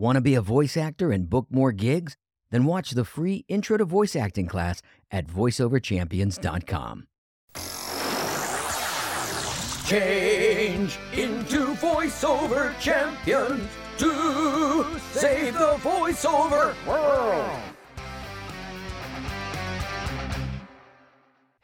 Want 0.00 0.16
to 0.16 0.22
be 0.22 0.34
a 0.34 0.40
voice 0.40 0.78
actor 0.78 1.12
and 1.12 1.28
book 1.28 1.48
more 1.50 1.72
gigs? 1.72 2.16
Then 2.50 2.64
watch 2.64 2.92
the 2.92 3.04
free 3.04 3.44
Intro 3.48 3.76
to 3.76 3.84
Voice 3.84 4.16
Acting 4.16 4.46
class 4.46 4.80
at 5.10 5.26
voiceoverchampions.com. 5.26 7.06
Change 9.84 10.98
into 11.12 11.74
voiceover 11.74 12.80
champions 12.80 13.68
to 13.98 14.98
save 15.12 15.52
the 15.52 15.76
voiceover 15.82 16.74
world. 16.86 17.60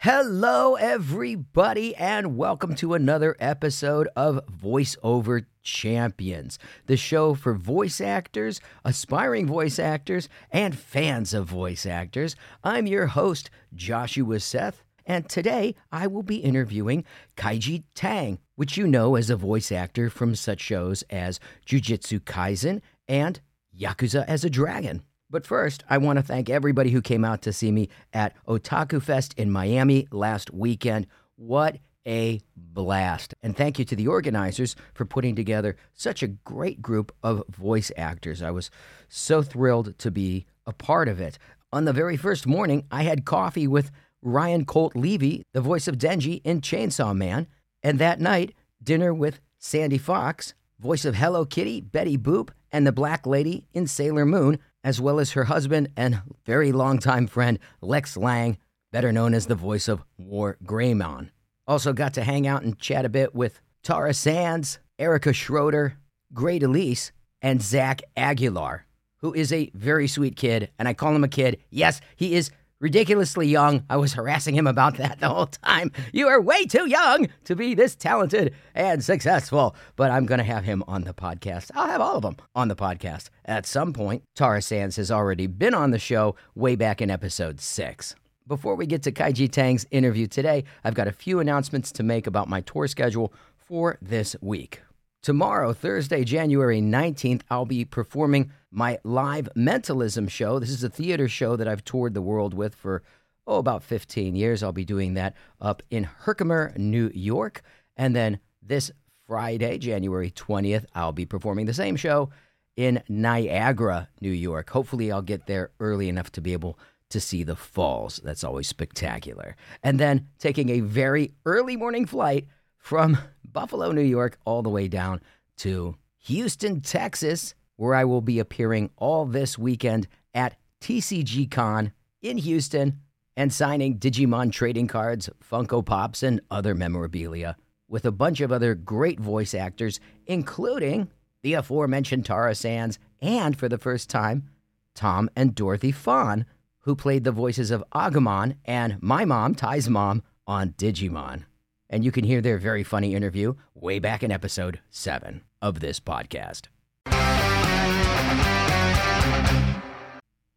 Hello, 0.09 0.77
everybody, 0.77 1.93
and 1.97 2.37
welcome 2.37 2.77
to 2.77 2.95
another 2.95 3.35
episode 3.41 4.09
of 4.15 4.39
VoiceOver 4.47 5.47
Champions, 5.65 6.61
the 6.87 6.97
show 6.97 7.35
for 7.35 7.55
voice 7.55 8.01
actors, 8.01 8.61
aspiring 8.85 9.49
voice 9.49 9.81
actors, 9.81 10.29
and 10.53 10.79
fans 10.79 11.35
of 11.35 11.49
voice 11.49 11.87
actors. 11.87 12.37
I'm 12.63 12.87
your 12.87 13.09
host, 13.09 13.51
Joshua 13.75 14.39
Seth, 14.39 14.85
and 15.07 15.29
today 15.29 15.75
I 15.91 16.07
will 16.07 16.23
be 16.23 16.37
interviewing 16.37 17.05
Kaiji 17.37 17.83
Tang, 17.97 18.39
which 18.55 18.77
you 18.77 18.87
know 18.87 19.17
as 19.17 19.29
a 19.29 19.35
voice 19.35 19.73
actor 19.73 20.09
from 20.09 20.37
such 20.37 20.61
shows 20.61 21.03
as 21.11 21.41
Jujutsu 21.67 22.21
Kaisen 22.21 22.81
and 23.09 23.41
Yakuza 23.77 24.25
as 24.29 24.45
a 24.45 24.51
Dragon. 24.51 25.03
But 25.29 25.47
first, 25.47 25.83
I 25.89 25.99
want 25.99 26.19
to 26.19 26.23
thank 26.23 26.49
everybody 26.49 26.91
who 26.91 27.03
came 27.03 27.25
out 27.25 27.43
to 27.43 27.53
see 27.53 27.73
me 27.73 27.89
at 28.13 28.35
Otaku 28.47 29.03
Fest 29.03 29.35
in 29.37 29.51
Miami 29.51 30.07
last 30.13 30.53
weekend. 30.53 31.07
What 31.35 31.79
a 32.07 32.41
blast. 32.57 33.35
And 33.43 33.57
thank 33.57 33.79
you 33.79 33.85
to 33.87 33.97
the 33.97 34.07
organizers 34.07 34.77
for 34.95 35.05
putting 35.05 35.35
together 35.35 35.77
such 35.93 36.23
a 36.23 36.29
great 36.29 36.81
group 36.81 37.13
of 37.23 37.43
voice 37.49 37.91
actors. 37.97 38.41
I 38.41 38.53
was 38.53 38.71
so 39.09 39.43
thrilled 39.43 39.99
to 39.99 40.11
be 40.13 40.47
a 40.65 40.73
part 40.73 41.09
of 41.09 41.21
it. 41.21 41.39
On 41.73 41.85
the 41.85 41.93
very 41.93 42.17
first 42.17 42.47
morning, 42.47 42.85
I 42.93 43.03
had 43.03 43.25
coffee 43.25 43.67
with 43.67 43.91
Ryan 44.23 44.65
Colt 44.65 44.95
Levy, 44.95 45.43
the 45.53 45.61
voice 45.61 45.89
of 45.89 45.99
Denji 45.99 46.41
in 46.45 46.61
Chainsaw 46.61 47.17
Man. 47.17 47.49
And 47.83 47.99
that 47.99 48.21
night, 48.21 48.55
dinner 48.81 49.13
with 49.13 49.41
Sandy 49.59 49.99
Fox, 49.99 50.55
voice 50.79 51.05
of 51.05 51.17
Hello 51.17 51.45
Kitty, 51.45 51.81
Betty 51.81 52.17
Boop, 52.17 52.51
and 52.71 52.87
the 52.87 52.93
Black 52.93 53.27
Lady 53.27 53.65
in 53.73 53.87
Sailor 53.87 54.25
Moon 54.25 54.59
as 54.87 55.01
well 55.01 55.19
as 55.19 55.33
her 55.33 55.45
husband 55.45 55.89
and 55.97 56.23
very 56.45 56.71
longtime 56.71 57.27
friend 57.27 57.59
Lex 57.83 58.17
Lang, 58.17 58.57
better 58.93 59.11
known 59.11 59.35
as 59.35 59.47
the 59.47 59.57
voice 59.57 59.89
of 59.89 60.05
War 60.17 60.57
Greymon. 60.65 61.31
Also 61.67 61.93
got 61.93 62.15
to 62.15 62.23
hang 62.23 62.47
out 62.47 62.63
and 62.63 62.79
chat 62.79 63.05
a 63.05 63.09
bit 63.09 63.35
with 63.35 63.61
Tara 63.83 64.15
Sands, 64.15 64.79
Erica 64.97 65.33
Schroeder, 65.33 65.99
Gray 66.33 66.61
Elise, 66.61 67.11
and 67.43 67.61
Zach 67.61 68.01
Aguilar, 68.17 68.87
who 69.17 69.35
is 69.35 69.53
a 69.53 69.73
very 69.75 70.07
sweet 70.07 70.37
kid, 70.37 70.71
and 70.79 70.87
I 70.87 70.95
call 70.95 71.17
him 71.17 71.25
a 71.25 71.29
kid. 71.29 71.59
Yes, 71.69 72.01
he 72.15 72.37
is 72.37 72.53
ridiculously 72.81 73.47
young. 73.47 73.85
I 73.89 73.97
was 73.97 74.15
harassing 74.15 74.55
him 74.55 74.67
about 74.67 74.97
that 74.97 75.21
the 75.21 75.29
whole 75.29 75.47
time. 75.47 75.93
You 76.13 76.29
are 76.29 76.41
way 76.41 76.65
too 76.65 76.89
young 76.89 77.29
to 77.45 77.57
be 77.57 77.75
this 77.75 77.95
talented 77.95 78.55
and 78.75 79.03
successful. 79.03 79.77
But 79.97 80.11
I'm 80.11 80.27
going 80.27 80.39
to 80.39 80.45
have 80.45 80.65
him 80.65 80.83
on 80.87 81.05
the 81.05 81.15
podcast. 81.15 81.71
I'll 81.75 81.89
have 81.89 82.01
all 82.01 82.17
of 82.17 82.23
them 82.23 82.37
on 82.55 82.69
the 82.69 82.77
podcast 82.77 83.31
at 83.45 83.67
some 83.67 83.93
point. 83.93 84.23
Tara 84.35 84.63
Sands 84.63 84.97
has 84.97 85.11
already 85.11 85.47
been 85.47 85.75
on 85.75 85.91
the 85.91 85.99
show 85.99 86.37
way 86.55 86.77
back 86.77 87.01
in 87.01 87.11
episode 87.11 87.61
six. 87.61 88.15
Before 88.47 88.77
we 88.77 88.87
get 88.87 89.03
to 89.03 89.13
Kaiji 89.13 89.51
Tang's 89.51 89.87
interview 89.91 90.29
today, 90.29 90.65
I've 90.85 90.95
got 90.95 91.09
a 91.09 91.13
few 91.13 91.41
announcements 91.41 91.91
to 91.93 92.05
make 92.05 92.29
about 92.29 92.49
my 92.49 92.61
tour 92.61 92.87
schedule 92.87 93.33
for 93.57 93.99
this 94.01 94.37
week. 94.41 94.83
Tomorrow, 95.27 95.73
Thursday, 95.73 96.23
January 96.23 96.81
19th, 96.81 97.43
I'll 97.51 97.67
be 97.67 97.85
performing 97.85 98.53
my 98.71 99.01
live 99.03 99.49
mentalism 99.57 100.29
show. 100.29 100.61
This 100.61 100.71
is 100.71 100.85
a 100.85 100.89
theater 100.89 101.27
show 101.27 101.57
that 101.57 101.67
I've 101.67 101.85
toured 101.85 102.15
the 102.15 102.23
world 102.23 102.55
with 102.55 102.77
for, 102.77 103.03
oh, 103.45 103.59
about 103.59 103.83
15 103.83 104.37
years. 104.37 104.63
I'll 104.63 104.71
be 104.71 104.85
doing 104.85 105.15
that 105.15 105.35
up 105.61 105.83
in 105.91 106.05
Herkimer, 106.05 106.75
New 106.77 107.11
York. 107.13 107.63
And 107.97 108.15
then 108.15 108.39
this 108.63 108.93
Friday, 109.27 109.79
January 109.79 110.31
20th, 110.31 110.85
I'll 110.95 111.11
be 111.11 111.27
performing 111.27 111.67
the 111.67 111.75
same 111.75 111.97
show 111.97 112.31
in 112.77 113.03
Niagara, 113.09 114.09
New 114.21 114.31
York. 114.31 114.71
Hopefully, 114.71 115.11
I'll 115.11 115.23
get 115.23 115.49
there 115.49 115.73
early 115.81 116.09
enough 116.09 116.31
to 116.33 116.41
be 116.41 116.53
able 116.53 116.79
to 117.11 117.19
see 117.19 117.43
the 117.43 117.57
falls. 117.57 118.21
That's 118.23 118.45
always 118.45 118.69
spectacular. 118.69 119.57
And 119.83 119.99
then 119.99 120.29
taking 120.39 120.69
a 120.69 120.81
very 120.83 121.35
early 121.45 121.77
morning 121.77 122.07
flight 122.07 122.47
from 122.87 123.19
Buffalo, 123.43 123.91
New 123.91 124.01
York, 124.01 124.39
all 124.45 124.63
the 124.63 124.71
way 124.71 124.87
down 124.87 125.21
to 125.57 125.97
Houston, 126.19 126.81
Texas, 126.81 127.53
where 127.75 127.97
I 127.97 128.05
will 128.05 128.21
be 128.21 128.39
appearing 128.39 128.91
all 128.97 129.27
this 129.27 129.59
weekend 129.59 130.07
at 130.33 130.57
TCG 130.81 131.51
Con 131.51 131.91
in 132.23 132.39
Houston 132.39 133.01
and 133.37 133.53
signing 133.53 133.99
Digimon 133.99 134.53
trading 134.53 134.87
cards, 134.87 135.29
Funko 135.43 135.85
Pops, 135.85 136.23
and 136.23 136.41
other 136.49 136.77
memorabilia 136.77 137.57
with 137.89 138.05
a 138.05 138.13
bunch 138.13 138.41
of 138.41 138.53
other 138.53 138.77
great 138.77 139.19
voice 139.19 139.53
actors, 139.53 139.99
including 140.25 141.11
the 141.43 141.55
aforementioned 141.55 142.25
Tara 142.25 142.55
Sands 142.55 143.01
and, 143.21 143.59
for 143.59 143.69
the 143.69 143.79
first 143.79 144.09
time, 144.09 144.49
Tom 144.95 145.29
and 145.35 145.57
Dorothy 145.57 145.91
Fahn, 145.91 146.47
who 146.83 146.95
played 146.95 147.25
the 147.25 147.33
voices 147.33 147.73
of 147.73 147.83
Agumon 147.93 148.55
and 148.65 149.03
my 149.03 149.25
mom, 149.25 149.57
Tai's 149.57 149.91
mom, 149.91 150.23
on 150.47 150.71
Digimon 150.75 151.43
and 151.89 152.05
you 152.05 152.13
can 152.13 152.25
hear 152.25 152.41
their 152.41 152.59
very 152.59 152.83
funny 152.83 153.15
interview 153.15 153.55
way 153.75 153.99
back 153.99 154.23
in 154.23 154.31
episode 154.33 154.81
7 154.91 155.43
of 155.63 155.81
this 155.81 156.01
podcast. 156.01 156.69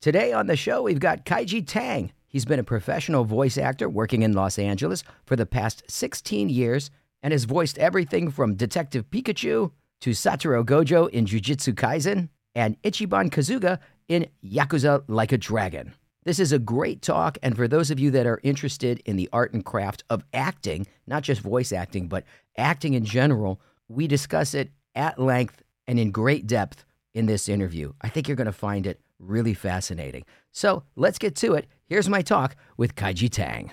Today 0.01 0.31
on 0.31 0.47
the 0.47 0.55
show, 0.55 0.83
we've 0.83 0.99
got 0.99 1.25
Kaiji 1.25 1.65
Tang. 1.65 2.13
He's 2.27 2.45
been 2.45 2.59
a 2.59 2.63
professional 2.63 3.25
voice 3.25 3.57
actor 3.57 3.89
working 3.89 4.21
in 4.21 4.33
Los 4.33 4.57
Angeles 4.57 5.03
for 5.25 5.35
the 5.35 5.45
past 5.45 5.83
16 5.89 6.47
years 6.49 6.89
and 7.21 7.33
has 7.33 7.43
voiced 7.43 7.77
everything 7.77 8.31
from 8.31 8.55
Detective 8.55 9.09
Pikachu 9.09 9.71
to 10.01 10.09
Satoru 10.11 10.63
Gojo 10.63 11.09
in 11.09 11.25
Jujutsu 11.25 11.73
Kaisen 11.73 12.29
and 12.55 12.81
Ichiban 12.83 13.29
Kasuga 13.29 13.79
in 14.07 14.27
Yakuza 14.43 15.03
Like 15.07 15.31
a 15.33 15.37
Dragon. 15.37 15.93
This 16.29 16.37
is 16.37 16.51
a 16.51 16.59
great 16.59 17.01
talk. 17.01 17.39
And 17.41 17.55
for 17.55 17.67
those 17.67 17.89
of 17.89 17.99
you 17.99 18.11
that 18.11 18.27
are 18.27 18.39
interested 18.43 19.01
in 19.03 19.15
the 19.15 19.27
art 19.33 19.51
and 19.51 19.65
craft 19.65 20.03
of 20.11 20.23
acting, 20.31 20.85
not 21.07 21.23
just 21.23 21.41
voice 21.41 21.71
acting, 21.71 22.07
but 22.07 22.23
acting 22.55 22.93
in 22.93 23.03
general, 23.03 23.59
we 23.87 24.05
discuss 24.05 24.53
it 24.53 24.69
at 24.93 25.17
length 25.17 25.63
and 25.87 25.97
in 25.97 26.11
great 26.11 26.45
depth 26.45 26.85
in 27.15 27.25
this 27.25 27.49
interview. 27.49 27.93
I 28.01 28.09
think 28.09 28.27
you're 28.27 28.37
going 28.37 28.45
to 28.45 28.51
find 28.51 28.85
it 28.85 28.99
really 29.17 29.55
fascinating. 29.55 30.23
So 30.51 30.83
let's 30.95 31.17
get 31.17 31.35
to 31.37 31.55
it. 31.55 31.65
Here's 31.87 32.07
my 32.07 32.21
talk 32.21 32.55
with 32.77 32.93
Kaiji 32.93 33.31
Tang. 33.31 33.71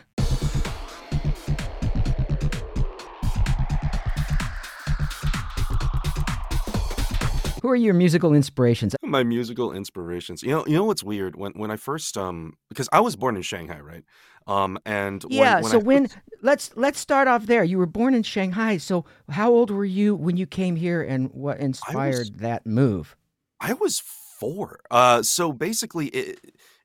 Who 7.66 7.72
are 7.72 7.74
your 7.74 7.94
musical 7.94 8.32
inspirations? 8.32 8.94
My 9.02 9.24
musical 9.24 9.72
inspirations. 9.72 10.40
You 10.40 10.50
know, 10.50 10.64
you 10.68 10.74
know 10.74 10.84
what's 10.84 11.02
weird 11.02 11.34
when 11.34 11.50
when 11.54 11.72
I 11.72 11.76
first 11.76 12.16
um 12.16 12.52
because 12.68 12.88
I 12.92 13.00
was 13.00 13.16
born 13.16 13.34
in 13.34 13.42
Shanghai, 13.42 13.80
right? 13.80 14.04
Um 14.46 14.78
and 14.86 15.24
when, 15.24 15.32
yeah. 15.32 15.54
when 15.56 15.64
so 15.72 15.80
I 15.80 15.82
when 15.82 16.08
let's 16.42 16.70
let's 16.76 17.00
start 17.00 17.26
off 17.26 17.46
there. 17.46 17.64
You 17.64 17.78
were 17.78 17.86
born 17.86 18.14
in 18.14 18.22
Shanghai. 18.22 18.76
So 18.76 19.04
how 19.28 19.50
old 19.50 19.72
were 19.72 19.84
you 19.84 20.14
when 20.14 20.36
you 20.36 20.46
came 20.46 20.76
here, 20.76 21.02
and 21.02 21.28
what 21.32 21.58
inspired 21.58 22.38
that 22.38 22.66
move? 22.66 23.16
I 23.60 23.72
was 23.72 24.00
four. 24.38 24.78
Uh, 24.88 25.24
so 25.24 25.52
basically, 25.52 26.06
it 26.10 26.38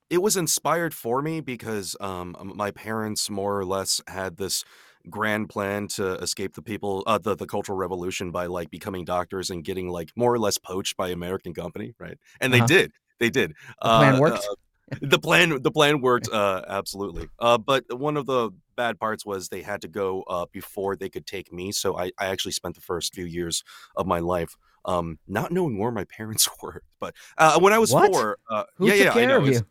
it 0.10 0.24
was 0.24 0.36
inspired 0.36 0.96
for 0.96 1.22
me 1.22 1.42
because 1.42 1.96
um 2.00 2.36
my 2.56 2.72
parents 2.72 3.30
more 3.30 3.56
or 3.56 3.66
less 3.66 4.02
had 4.08 4.38
this 4.38 4.66
grand 5.10 5.50
plan 5.50 5.88
to 5.88 6.14
escape 6.16 6.54
the 6.56 6.62
people 6.62 7.04
uh 7.08 7.18
the, 7.18 7.36
the 7.36 7.48
cultural 7.48 7.78
revolution 7.78 8.32
by 8.32 8.46
like 8.46 8.70
becoming 8.70 9.06
doctors 9.06 9.50
and 9.50 9.64
getting 9.64 9.90
like 9.90 10.10
more 10.16 10.34
or 10.34 10.40
less 10.40 10.58
poached 10.58 10.96
by 10.98 11.10
American 11.10 11.54
company, 11.54 11.94
right? 12.00 12.18
And 12.40 12.54
they 12.54 12.60
Uh-huh. 12.60 12.68
did. 12.68 12.92
They 13.20 13.30
did. 13.30 13.54
The 13.84 13.90
plan 13.90 14.18
Uh, 14.18 14.20
worked. 14.20 14.46
uh, 14.48 14.56
the 15.02 15.20
plan 15.20 15.62
the 15.62 15.72
plan 15.72 16.02
worked 16.02 16.28
uh 16.34 16.64
absolutely 16.68 17.28
uh 17.40 17.58
but 17.58 17.86
one 17.98 18.18
of 18.18 18.26
the 18.26 18.52
bad 18.76 19.00
parts 19.00 19.26
was 19.26 19.48
they 19.48 19.62
had 19.62 19.80
to 19.82 19.88
go 19.88 20.24
uh 20.24 20.46
before 20.52 20.96
they 20.98 21.08
could 21.10 21.26
take 21.26 21.54
me 21.54 21.72
so 21.72 21.98
i 21.98 22.12
i 22.20 22.26
actually 22.26 22.52
spent 22.52 22.76
the 22.76 22.82
first 22.82 23.14
few 23.14 23.24
years 23.26 23.64
of 23.96 24.06
my 24.06 24.20
life 24.20 24.54
um 24.84 25.18
not 25.28 25.50
knowing 25.52 25.78
where 25.80 25.92
my 25.92 26.04
parents 26.18 26.50
were 26.62 26.82
but 27.00 27.16
uh 27.38 27.58
when 27.60 27.72
i 27.72 27.80
was 27.80 27.94
What? 27.94 28.12
four 28.12 28.38
uh 28.50 28.64
Who 28.78 28.88
yeah 28.88 28.96
took 28.96 29.06
yeah 29.06 29.12
i 29.14 29.20
care 29.20 29.30
know 29.30 29.46
of 29.46 29.48
you? 29.48 29.66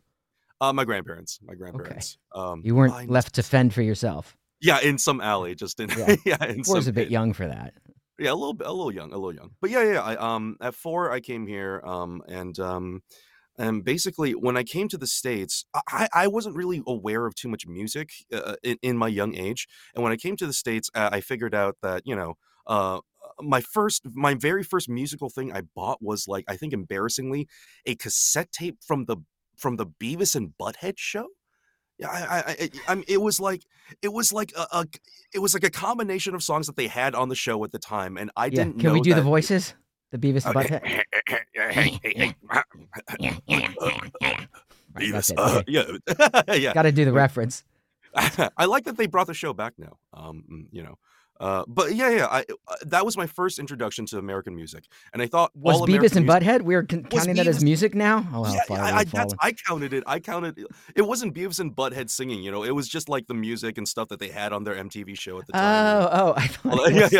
uh 0.59 0.73
my 0.73 0.85
grandparents 0.85 1.39
my 1.43 1.53
grandparents 1.53 2.17
um 2.33 2.61
You 2.65 2.73
weren't 2.75 2.93
I- 2.93 3.05
left 3.05 3.35
to 3.35 3.43
fend 3.43 3.73
for 3.75 3.83
yourself. 3.83 4.35
Yeah 4.61 4.79
in 4.79 4.97
some 4.97 5.21
alley 5.21 5.55
just 5.55 5.79
in 5.79 5.89
Yeah. 5.89 6.15
yeah, 6.25 6.45
in 6.45 6.63
Four's 6.63 6.85
some 6.85 6.91
a 6.91 6.93
bit 6.93 7.09
young 7.09 7.33
for 7.33 7.47
that. 7.47 7.73
yeah, 8.19 8.31
a 8.31 8.35
little 8.35 8.53
bit, 8.53 8.67
a 8.67 8.71
little 8.71 8.93
young, 8.93 9.11
a 9.11 9.17
little 9.17 9.33
young. 9.33 9.51
But 9.61 9.69
yeah, 9.69 9.83
yeah. 9.83 10.01
I 10.01 10.15
um 10.15 10.57
at 10.61 10.75
four 10.75 11.11
I 11.11 11.19
came 11.19 11.47
here 11.47 11.81
um 11.85 12.21
and 12.27 12.57
um 12.59 13.01
and 13.57 13.83
basically 13.83 14.31
when 14.31 14.57
I 14.57 14.63
came 14.63 14.87
to 14.89 14.97
the 14.97 15.07
states, 15.07 15.65
I 15.73 15.81
I 15.87 16.07
I 16.13 16.27
wasn't 16.27 16.55
really 16.55 16.81
aware 16.87 17.25
of 17.25 17.35
too 17.35 17.49
much 17.49 17.67
music 17.67 18.11
uh, 18.33 18.55
in 18.63 18.77
in 18.81 18.97
my 18.97 19.07
young 19.07 19.35
age. 19.35 19.67
And 19.95 20.03
when 20.03 20.13
I 20.13 20.17
came 20.17 20.37
to 20.37 20.47
the 20.47 20.53
states, 20.53 20.89
uh, 20.93 21.09
I 21.11 21.21
figured 21.21 21.55
out 21.55 21.77
that 21.81 22.03
you 22.05 22.15
know 22.15 22.35
uh 22.67 22.99
my 23.39 23.61
first, 23.61 24.03
my 24.13 24.33
very 24.33 24.63
first 24.63 24.89
musical 24.89 25.29
thing 25.29 25.51
I 25.51 25.61
bought 25.61 26.01
was 26.01 26.27
like 26.27 26.45
I 26.47 26.57
think 26.57 26.73
embarrassingly 26.73 27.47
a 27.85 27.95
cassette 27.95 28.51
tape 28.51 28.77
from 28.85 29.05
the 29.05 29.17
from 29.57 29.75
the 29.75 29.85
Beavis 29.85 30.35
and 30.35 30.53
Butthead 30.59 30.97
show. 30.97 31.27
Yeah, 32.01 32.09
I, 32.09 32.17
I, 32.19 32.43
I, 32.47 32.69
I 32.87 32.95
mean, 32.95 33.03
it 33.07 33.21
was 33.21 33.39
like 33.39 33.61
it 34.01 34.11
was 34.11 34.33
like 34.33 34.51
a, 34.57 34.65
a, 34.79 34.85
it 35.33 35.39
was 35.39 35.53
like 35.53 35.63
a 35.63 35.69
combination 35.69 36.33
of 36.35 36.41
songs 36.41 36.65
that 36.67 36.75
they 36.75 36.87
had 36.87 37.13
on 37.13 37.29
the 37.29 37.35
show 37.35 37.63
at 37.63 37.71
the 37.71 37.79
time, 37.79 38.17
and 38.17 38.31
I 38.35 38.45
Yeah. 38.45 38.49
didn't. 38.63 38.79
Can 38.79 38.91
we 38.93 39.01
do 39.01 39.13
the 39.13 39.21
voices? 39.21 39.75
The 40.11 40.17
Beavis 40.17 40.45
and 40.45 40.57
Okay. 40.57 41.03
Butthead. 41.15 42.33
Beavis, 44.93 45.31
uh, 45.37 45.63
yeah, 45.67 46.53
yeah. 46.55 46.73
Got 46.73 46.83
to 46.83 46.91
do 46.91 47.05
the 47.05 47.13
reference. 47.13 47.63
I 48.15 48.65
like 48.65 48.83
that 48.85 48.97
they 48.97 49.07
brought 49.07 49.27
the 49.27 49.33
show 49.33 49.53
back 49.53 49.73
now. 49.77 49.97
Um, 50.13 50.67
you 50.71 50.83
know, 50.83 50.97
uh, 51.41 51.63
but 51.67 51.93
yeah, 51.95 52.09
yeah. 52.09 52.27
I 52.27 52.45
uh, 52.67 52.75
that 52.85 53.05
was 53.05 53.17
my 53.17 53.27
first 53.27 53.59
introduction 53.59 54.05
to 54.07 54.17
American 54.17 54.55
music, 54.55 54.85
and 55.13 55.21
I 55.21 55.27
thought 55.27 55.51
Was 55.55 55.75
all 55.81 55.87
Beavis 55.87 56.15
American 56.15 56.17
and 56.19 56.27
Butthead? 56.29 56.61
We're 56.61 56.83
con- 56.83 57.07
Was 57.11 57.19
counting 57.25 57.35
that 57.35 57.47
as 57.47 57.63
music 57.63 57.95
now. 57.95 58.25
Oh, 58.33 58.45
Yeah, 58.53 58.59
I, 58.69 58.99
I, 58.99 59.03
that's. 59.03 59.33
I 59.41 59.51
counted 59.51 59.93
it. 59.93 60.03
I 60.07 60.19
counted. 60.19 60.63
It 60.95 61.01
wasn't 61.01 61.33
Beavis 61.35 61.59
and 61.59 61.75
Butthead 61.75 62.09
singing. 62.09 62.41
You 62.43 62.51
know, 62.51 62.63
it 62.63 62.71
was 62.75 62.87
just 62.87 63.09
like 63.09 63.27
the 63.27 63.33
music 63.33 63.77
and 63.77 63.87
stuff 63.87 64.07
that 64.09 64.19
they 64.19 64.29
had 64.29 64.53
on 64.53 64.63
their 64.63 64.75
MTV 64.75 65.17
show 65.19 65.39
at 65.39 65.47
the 65.47 65.53
time. 65.53 65.63
Oh, 66.03 66.09
oh, 66.11 66.33
I 66.37 66.47
thought 66.47 66.73
Well, 66.77 66.85
it 66.85 66.93
yeah, 66.95 67.01
was- 67.03 67.13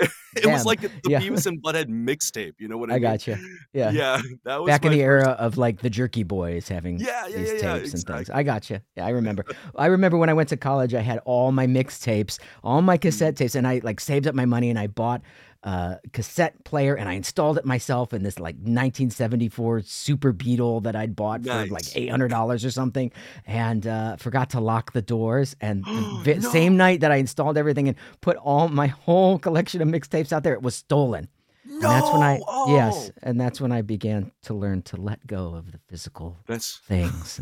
yeah. 0.00 0.06
it 0.36 0.46
was 0.46 0.64
like 0.64 0.80
the, 0.80 0.90
Yeah. 1.06 1.20
Beavis 1.20 1.46
and 1.46 1.62
Butthead 1.62 1.88
mixtape. 1.88 2.54
You 2.58 2.68
know 2.68 2.78
what 2.78 2.90
I, 2.90 2.94
I 2.94 2.96
mean? 2.96 3.02
got 3.02 3.26
you. 3.26 3.36
Yeah. 3.72 3.90
Yeah, 3.90 4.20
that 4.44 4.62
was 4.62 4.68
Back 4.68 4.84
in 4.84 4.92
the 4.92 4.98
first- 4.98 5.04
era 5.26 5.36
of 5.38 5.58
like 5.58 5.80
the 5.82 5.90
Jerky 5.90 6.22
Boys 6.22 6.68
having 6.68 6.98
Yeah, 6.98 7.26
yeah, 7.28 7.36
these 7.36 7.60
tapes 7.60 7.92
and 7.94 8.02
things. 8.04 8.30
I 8.30 8.42
got 8.42 8.70
you. 8.70 8.80
Yeah, 8.96 9.06
I 9.06 9.10
remember. 9.10 9.44
I 9.76 9.86
remember 9.86 10.16
when 10.16 10.30
I 10.30 10.32
went 10.32 10.48
to 10.50 10.56
college, 10.56 10.94
I 10.94 11.00
had 11.00 11.18
all 11.26 11.52
my 11.52 11.66
mixtapes, 11.66 12.38
all 12.64 12.80
my 12.80 12.96
Mm. 12.96 13.00
cassette 13.02 13.34
tapes, 13.42 13.54
and 13.54 13.66
I 13.66 13.80
like 13.82 14.00
saved 14.00 14.26
up 14.26 14.34
my 14.34 14.44
money 14.46 14.70
and 14.70 14.78
I 14.78 14.86
bought 14.86 15.22
a 15.64 15.98
cassette 16.12 16.64
player 16.64 16.94
and 16.96 17.08
I 17.08 17.12
installed 17.12 17.56
it 17.56 17.64
myself 17.64 18.12
in 18.12 18.22
this 18.24 18.38
like 18.40 18.56
1974 18.56 19.82
Super 19.82 20.32
Beetle 20.32 20.80
that 20.82 20.96
I'd 20.96 21.14
bought 21.14 21.44
for 21.44 21.66
like 21.66 21.84
$800 21.84 22.64
or 22.66 22.70
something, 22.70 23.12
and 23.46 23.86
uh, 23.86 24.16
forgot 24.16 24.50
to 24.50 24.60
lock 24.60 24.92
the 24.92 25.02
doors. 25.02 25.54
And 25.60 25.84
the 26.24 26.34
No. 26.42 26.48
same 26.50 26.76
night 26.76 27.00
that 27.00 27.12
I 27.12 27.16
installed 27.16 27.56
everything 27.56 27.88
and 27.88 27.96
put 28.20 28.36
all 28.38 28.68
my 28.68 28.88
whole 28.88 29.38
collection 29.38 29.80
of 29.82 29.88
mixtapes 29.88 30.32
out 30.32 30.42
there, 30.42 30.54
it 30.54 30.62
was 30.62 30.74
stolen. 30.74 31.28
No, 31.64 31.74
And 31.76 31.84
that's 31.92 32.12
when 32.12 32.22
I 32.22 32.40
oh, 32.46 32.74
yes, 32.74 33.12
and 33.22 33.40
that's 33.40 33.60
when 33.60 33.70
I 33.70 33.82
began 33.82 34.32
to 34.42 34.54
learn 34.54 34.82
to 34.82 34.96
let 34.96 35.26
go 35.26 35.54
of 35.54 35.70
the 35.72 35.78
physical 35.88 36.38
That's 36.46 36.78
things. 36.78 37.40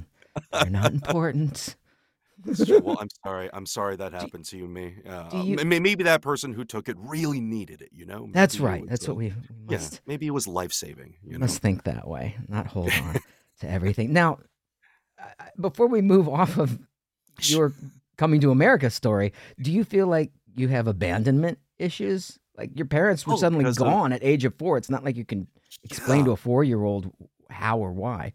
They're 0.53 0.71
not 0.71 0.93
important. 0.93 1.75
That's 2.45 2.65
true. 2.67 2.81
Well, 2.83 2.97
I'm 3.01 3.09
sorry. 3.25 3.51
I'm 3.53 3.67
sorry 3.67 3.97
that 3.97 4.13
happened 4.13 4.45
to 4.47 4.57
you, 4.57 4.65
and 4.65 4.75
me. 4.75 4.95
Uh, 5.09 5.43
you- 5.45 5.59
m- 5.59 5.69
maybe 5.83 6.05
that 6.05 6.23
person 6.23 6.53
who 6.53 6.65
took 6.65 6.89
it 6.89 6.97
really 6.99 7.41
needed 7.41 7.83
it. 7.83 7.91
You 7.93 8.07
know. 8.07 8.29
That's 8.33 8.59
Maybe 8.59 8.65
it 8.65 8.71
right. 8.71 8.81
was, 8.83 8.91
That's 8.91 9.09
uh, 9.09 9.13
what 9.13 9.17
we, 9.19 9.27
we 9.29 9.33
Yeah, 9.69 9.79
must 9.79 10.01
maybe 10.07 10.27
it 10.27 10.31
was 10.31 10.47
life 10.49 10.73
saving. 10.73 11.17
You 11.23 11.33
know. 11.35 11.39
must 11.41 11.61
think 11.61 11.85
that 11.85 12.07
way, 12.09 12.37
not 12.49 12.67
hold 12.67 12.91
on 12.93 13.15
to 13.61 13.71
everything. 13.71 14.13
Now, 14.13 14.39
I- 15.19 15.45
I- 15.45 15.49
before 15.61 15.87
we 15.87 16.01
move 16.03 16.29
off 16.29 16.57
of 16.59 16.79
your 17.43 17.73
coming 18.17 18.41
to 18.41 18.51
America 18.51 18.91
story, 18.91 19.33
do 19.61 19.71
you 19.73 19.85
feel 19.85 20.07
like 20.07 20.31
you 20.57 20.69
have 20.69 20.87
abandonment 20.87 21.59
issues? 21.79 22.39
Like 22.57 22.71
your 22.77 22.87
parents 22.87 23.27
were 23.27 23.35
Oh, 23.35 23.37
suddenly 23.37 23.65
because 23.65 23.79
of- 23.79 23.85
gone 23.87 24.13
at 24.13 24.23
age 24.23 24.45
of 24.45 24.55
four. 24.57 24.77
It's 24.77 24.91
not 24.91 25.05
like 25.05 25.17
you 25.17 25.25
can 25.25 25.47
explain 25.85 26.25
to 26.27 26.33
a 26.33 26.37
four 26.37 26.63
year 26.65 26.83
old 26.83 27.11
how 27.49 27.79
or 27.79 27.93
why. 27.93 28.33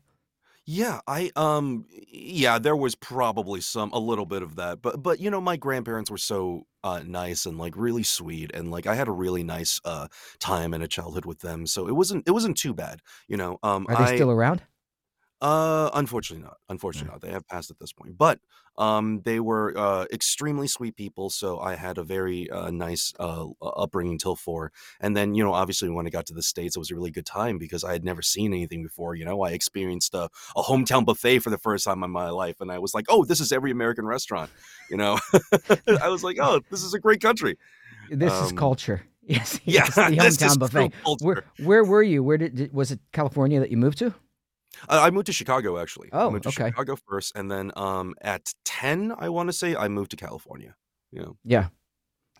Yeah, 0.67 0.99
I 1.07 1.31
um 1.35 1.85
yeah, 1.91 2.57
there 2.57 2.75
was 2.75 2.95
probably 2.95 3.61
some 3.61 3.91
a 3.91 3.99
little 3.99 4.25
bit 4.25 4.41
of 4.41 4.55
that. 4.55 4.81
But 4.81 5.03
but 5.03 5.19
you 5.19 5.29
know, 5.29 5.39
my 5.39 5.57
grandparents 5.57 6.09
were 6.09 6.17
so 6.17 6.65
uh 6.83 7.03
nice 7.05 7.45
and 7.45 7.57
like 7.59 7.75
really 7.77 8.01
sweet 8.03 8.51
and 8.53 8.71
like 8.71 8.87
I 8.87 8.95
had 8.95 9.07
a 9.07 9.11
really 9.11 9.43
nice 9.43 9.79
uh 9.85 10.07
time 10.39 10.73
and 10.73 10.83
a 10.83 10.87
childhood 10.87 11.25
with 11.25 11.39
them. 11.41 11.67
So 11.67 11.87
it 11.87 11.91
wasn't 11.95 12.27
it 12.27 12.31
wasn't 12.31 12.57
too 12.57 12.73
bad, 12.73 13.01
you 13.27 13.37
know. 13.37 13.59
Um 13.61 13.87
Are 13.87 13.95
they 13.95 14.05
I 14.05 14.05
still 14.05 14.31
around? 14.31 14.63
Uh 15.41 15.89
unfortunately 15.93 16.43
not. 16.43 16.57
Unfortunately 16.69 17.11
not. 17.11 17.21
They 17.21 17.31
have 17.31 17.47
passed 17.47 17.69
at 17.71 17.79
this 17.79 17.91
point. 17.93 18.17
But 18.17 18.39
um 18.77 19.21
they 19.23 19.39
were 19.39 19.77
uh 19.77 20.05
extremely 20.11 20.67
sweet 20.67 20.95
people, 20.95 21.29
so 21.29 21.59
I 21.59 21.75
had 21.75 21.97
a 21.97 22.03
very 22.03 22.49
uh 22.49 22.71
nice 22.71 23.13
uh 23.19 23.47
upbringing 23.61 24.17
till 24.17 24.35
4. 24.35 24.71
And 25.01 25.15
then, 25.15 25.35
you 25.35 25.43
know, 25.43 25.53
obviously 25.53 25.89
when 25.89 26.07
I 26.07 26.09
got 26.09 26.25
to 26.27 26.33
the 26.33 26.41
states 26.43 26.75
it 26.75 26.79
was 26.79 26.91
a 26.91 26.95
really 26.95 27.11
good 27.11 27.25
time 27.25 27.57
because 27.57 27.83
I 27.83 27.91
had 27.93 28.03
never 28.03 28.21
seen 28.21 28.53
anything 28.53 28.83
before, 28.83 29.15
you 29.15 29.25
know. 29.25 29.41
I 29.43 29.51
experienced 29.51 30.13
a 30.13 30.29
a 30.55 30.61
hometown 30.63 31.05
buffet 31.05 31.39
for 31.39 31.49
the 31.49 31.57
first 31.57 31.85
time 31.85 32.03
in 32.03 32.11
my 32.11 32.29
life 32.29 32.61
and 32.61 32.71
i 32.71 32.79
was 32.79 32.93
like 32.93 33.05
oh 33.09 33.25
this 33.25 33.39
is 33.39 33.51
every 33.51 33.71
american 33.71 34.05
restaurant 34.05 34.49
you 34.89 34.97
know 34.97 35.17
i 36.01 36.07
was 36.09 36.23
like 36.23 36.37
oh 36.41 36.61
this 36.71 36.83
is 36.83 36.93
a 36.93 36.99
great 36.99 37.21
country 37.21 37.57
This 38.09 38.33
is 38.33 38.51
um, 38.51 38.57
culture. 38.57 39.03
Yes. 39.27 39.59
yeah 39.65 39.85
yes, 40.09 40.37
the 40.37 40.45
hometown 40.45 40.59
buffet. 40.59 40.93
Where 41.21 41.43
where 41.57 41.83
were 41.83 42.03
you? 42.03 42.23
Where 42.23 42.37
did, 42.37 42.55
did 42.55 42.73
was 42.73 42.91
it 42.91 42.99
California 43.11 43.59
that 43.59 43.71
you 43.71 43.77
moved 43.77 43.97
to? 43.99 44.13
I 44.89 45.07
I 45.07 45.09
moved 45.11 45.25
to 45.27 45.33
chicago 45.33 45.77
actually 45.77 46.09
Oh, 46.11 46.27
i 46.27 46.29
moved 46.31 46.43
to 46.43 46.49
okay. 46.49 46.69
chicago 46.69 46.95
first 47.07 47.35
and 47.35 47.49
then 47.51 47.71
um 47.75 48.13
at 48.21 48.53
10 48.65 49.13
i 49.17 49.29
want 49.29 49.49
to 49.49 49.53
say 49.53 49.75
i 49.75 49.87
moved 49.87 50.11
to 50.11 50.17
california 50.17 50.75
yeah 51.11 51.29
Yeah. 51.43 51.67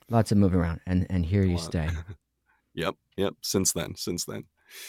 Lots 0.10 0.32
of 0.32 0.38
moving 0.38 0.60
around 0.60 0.82
and 0.86 1.08
and 1.10 1.26
here 1.26 1.44
you 1.44 1.56
lot. 1.56 1.64
stay. 1.64 1.90
yep 2.74 2.96
yep 3.18 3.34
since 3.42 3.74
then 3.74 3.96
since 3.96 4.26
then 4.26 4.44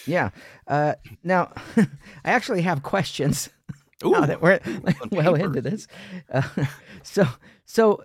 Yeah. 0.06 0.30
Uh 0.66 0.94
now 1.22 1.52
I 2.24 2.30
actually 2.36 2.62
have 2.62 2.82
questions 2.82 3.48
Ooh, 4.04 4.10
now 4.10 4.26
that 4.26 4.42
we're 4.42 4.60
well 5.10 5.34
into 5.34 5.62
this. 5.62 5.86
Uh, 6.30 6.42
so 7.02 7.24
so 7.64 8.02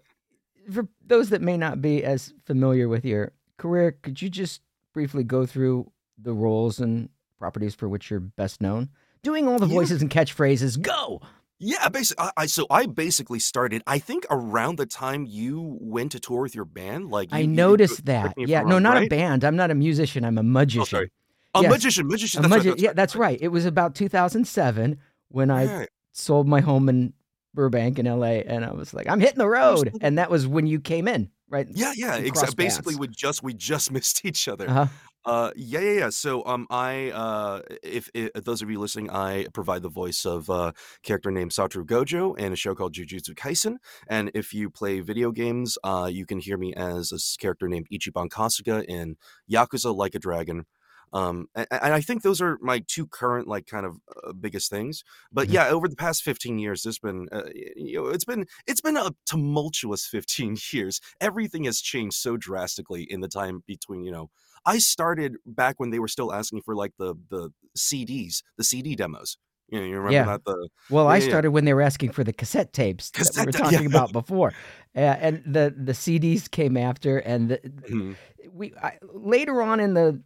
for 0.72 0.88
those 1.06 1.30
that 1.32 1.42
may 1.42 1.58
not 1.58 1.82
be 1.82 2.02
as 2.04 2.34
familiar 2.46 2.88
with 2.88 3.04
your 3.04 3.34
career, 3.58 3.92
could 4.02 4.22
you 4.22 4.30
just 4.30 4.62
briefly 4.94 5.24
go 5.26 5.46
through 5.46 5.92
the 6.18 6.34
roles 6.34 6.80
and 6.80 7.10
properties 7.40 7.76
for 7.76 7.90
which 7.90 8.10
you're 8.10 8.20
best 8.22 8.62
known? 8.62 8.90
Doing 9.24 9.48
all 9.48 9.60
the 9.60 9.68
Yeah. 9.68 9.74
voices 9.76 10.02
and 10.02 10.10
catchphrases. 10.10 10.82
Go. 10.82 11.22
yeah 11.64 11.88
basically 11.90 12.24
I, 12.26 12.32
I 12.38 12.46
so 12.48 12.66
i 12.72 12.88
basically 12.88 13.38
started 13.38 13.84
i 13.86 14.00
think 14.00 14.26
around 14.32 14.80
the 14.80 14.88
time 14.88 15.28
you 15.30 15.78
went 15.80 16.12
to 16.14 16.20
tour 16.20 16.42
with 16.42 16.56
your 16.56 16.66
band 16.66 17.12
like 17.12 17.30
I 17.32 17.42
you- 17.42 17.50
you- 17.50 17.56
noticed 17.56 18.06
that. 18.06 18.34
Yeah, 18.36 18.64
no, 18.64 18.76
wrong, 18.76 18.82
not 18.84 18.98
a 19.04 19.08
band. 19.08 19.44
I'm 19.44 19.56
not 19.56 19.70
a 19.70 19.76
musician. 19.76 20.26
I'm 20.26 20.40
a 20.40 20.42
oh, 20.42 20.44
magician. 20.44 20.86
sorry. 20.88 21.12
a 21.54 21.62
Yes. 21.62 21.72
magician 21.72 22.08
magician 22.08 22.40
A 22.40 22.48
that's 22.48 22.52
right, 22.52 22.64
that's 22.72 22.82
yeah, 22.82 22.88
right, 22.90 22.96
that's 22.96 23.16
right. 23.16 23.22
right. 23.34 23.40
It 23.42 23.50
was 23.50 23.66
about 23.68 23.94
2007 23.94 24.98
when 25.28 25.52
I 25.52 25.66
Right. 25.66 25.90
sold 26.14 26.48
my 26.48 26.62
home 26.62 26.90
in 26.90 27.14
Burbank 27.54 28.00
in 28.00 28.08
LA, 28.08 28.42
and 28.48 28.66
I 28.66 28.72
was 28.72 28.92
like, 28.94 29.08
I'm 29.08 29.20
hitting 29.20 29.38
the 29.38 29.48
road, 29.48 29.92
and 30.02 30.18
that 30.18 30.32
was 30.32 30.48
when 30.48 30.66
you 30.66 30.80
came 30.80 31.08
in, 31.08 31.30
right? 31.52 31.68
Yeah, 31.72 31.94
yeah, 31.96 32.16
exactly. 32.16 32.56
Basically, 32.66 32.94
paths. 32.94 33.00
we 33.00 33.08
just 33.10 33.44
we 33.44 33.54
just 33.54 33.92
missed 33.96 34.26
each 34.26 34.48
other. 34.48 34.70
Uh-huh. 34.70 34.88
Uh, 35.24 35.52
yeah, 35.56 35.80
yeah, 35.82 35.92
yeah. 36.00 36.10
So, 36.10 36.44
um, 36.46 36.66
I 36.72 37.12
uh, 37.12 37.62
if, 37.84 38.10
if 38.16 38.34
those 38.34 38.64
of 38.64 38.72
you 38.72 38.80
listening, 38.80 39.12
I 39.12 39.46
provide 39.54 39.84
the 39.84 39.90
voice 39.90 40.26
of 40.26 40.50
a 40.50 40.74
character 41.04 41.30
named 41.30 41.52
Satoru 41.52 41.86
Gojo 41.86 42.36
in 42.40 42.52
a 42.52 42.56
show 42.56 42.74
called 42.74 42.94
Jujutsu 42.96 43.36
Kaisen. 43.36 43.76
And 44.08 44.32
if 44.34 44.52
you 44.52 44.72
play 44.72 45.00
video 45.02 45.32
games, 45.32 45.78
uh, 45.84 46.10
you 46.12 46.26
can 46.26 46.40
hear 46.40 46.58
me 46.58 46.74
as 46.74 47.12
a 47.12 47.16
s- 47.16 47.38
character 47.40 47.68
named 47.68 47.88
Ichiban 47.94 48.30
Kasuga 48.30 48.84
in 48.86 49.16
Yakuza 49.52 49.96
Like 49.96 50.16
a 50.16 50.20
Dragon. 50.20 50.66
Um, 51.14 51.48
and, 51.56 51.68
and 51.72 51.94
I 51.94 52.02
think 52.02 52.22
those 52.24 52.42
are 52.42 52.58
my 52.62 52.84
two 52.88 53.06
current 53.08 53.48
like 53.48 53.66
kind 53.68 53.86
of 53.86 53.98
uh, 54.24 54.34
biggest 54.34 54.70
things. 54.70 55.04
But 55.32 55.50
Mhm. 55.50 55.52
yeah, 55.52 55.68
over 55.70 55.88
the 55.88 55.96
past 55.96 56.24
15 56.24 56.60
years, 56.60 56.84
there's 56.84 57.00
been 57.00 57.28
uh, 57.32 57.50
you 57.76 57.96
know 58.02 58.08
it's 58.08 58.26
been 58.26 58.46
it's 58.68 58.82
been 58.82 58.98
a 58.98 59.12
tumultuous 59.26 60.06
15 60.12 60.58
years. 60.72 61.02
Everything 61.20 61.66
has 61.66 61.82
changed 61.82 62.16
so 62.16 62.38
drastically 62.38 63.04
in 63.04 63.22
the 63.22 63.28
time 63.28 63.64
between 63.68 64.04
you 64.04 64.12
know 64.12 64.30
I 64.66 64.78
started 64.80 65.38
back 65.46 65.80
when 65.80 65.90
they 65.90 66.00
were 66.00 66.08
still 66.08 66.34
asking 66.34 66.62
for 66.64 66.76
like 66.76 66.94
the 66.98 67.16
the 67.30 67.52
CDs, 67.78 68.44
the 68.58 68.64
CD 68.64 68.96
demos. 68.96 69.38
You 69.70 69.80
know, 69.80 69.86
you 69.86 69.98
remember 69.98 70.24
Yeah. 70.24 70.26
that 70.26 70.44
the 70.46 70.70
Well, 70.90 71.08
I 71.08 71.20
Yeah, 71.20 71.24
yeah. 71.24 71.40
started 71.40 71.52
when 71.52 71.66
they 71.66 71.74
were 71.74 71.82
asking 71.82 72.12
for 72.12 72.24
the 72.24 72.34
cassette 72.34 72.74
tapes 72.74 73.12
that 73.14 73.34
we 73.36 73.44
were 73.44 73.54
talking 73.54 73.86
yeah. 73.88 73.88
about 73.88 74.12
before, 74.12 74.54
uh, 74.96 75.00
and 75.00 75.44
the 75.46 75.74
the 75.78 75.94
CDs 75.94 76.50
came 76.52 76.78
after, 76.78 77.20
and 77.20 77.50
the, 77.52 77.62
Mhm. 77.88 78.16
we 78.52 78.74
I, 78.76 79.00
later 79.14 79.62
on 79.62 79.80
in 79.80 79.94
the 79.94 80.22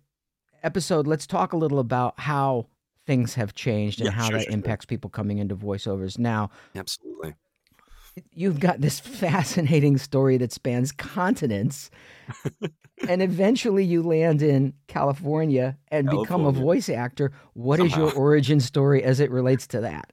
episode, 0.65 1.07
let's 1.07 1.27
talk 1.27 1.53
a 1.53 1.57
little 1.57 1.79
about 1.79 2.19
how 2.19 2.67
things 3.05 3.35
have 3.35 3.53
changed 3.53 3.99
and 4.01 4.07
Yeah, 4.07 4.11
how 4.11 4.25
sure, 4.25 4.37
that 4.37 4.43
sure, 4.43 4.51
sure. 4.51 4.53
impacts 4.53 4.85
people 4.85 5.09
coming 5.09 5.37
into 5.37 5.55
voiceovers 5.55 6.17
now. 6.17 6.49
absolutely. 6.75 7.35
you've 8.33 8.59
got 8.59 8.81
this 8.81 8.99
fascinating 9.23 9.97
story 9.97 10.37
that 10.37 10.51
spans 10.51 10.91
continents 10.91 11.91
and 13.09 13.21
eventually 13.21 13.83
you 13.83 14.01
land 14.01 14.41
in 14.41 14.73
california 14.87 15.77
and 15.89 16.09
become 16.09 16.45
a 16.45 16.51
voice 16.51 16.87
actor 16.89 17.31
What 17.53 17.79
is 17.81 17.95
your 17.95 18.11
origin 18.13 18.59
story 18.61 19.03
as 19.03 19.19
it 19.19 19.29
relates 19.29 19.67
to 19.67 19.81
that 19.81 20.11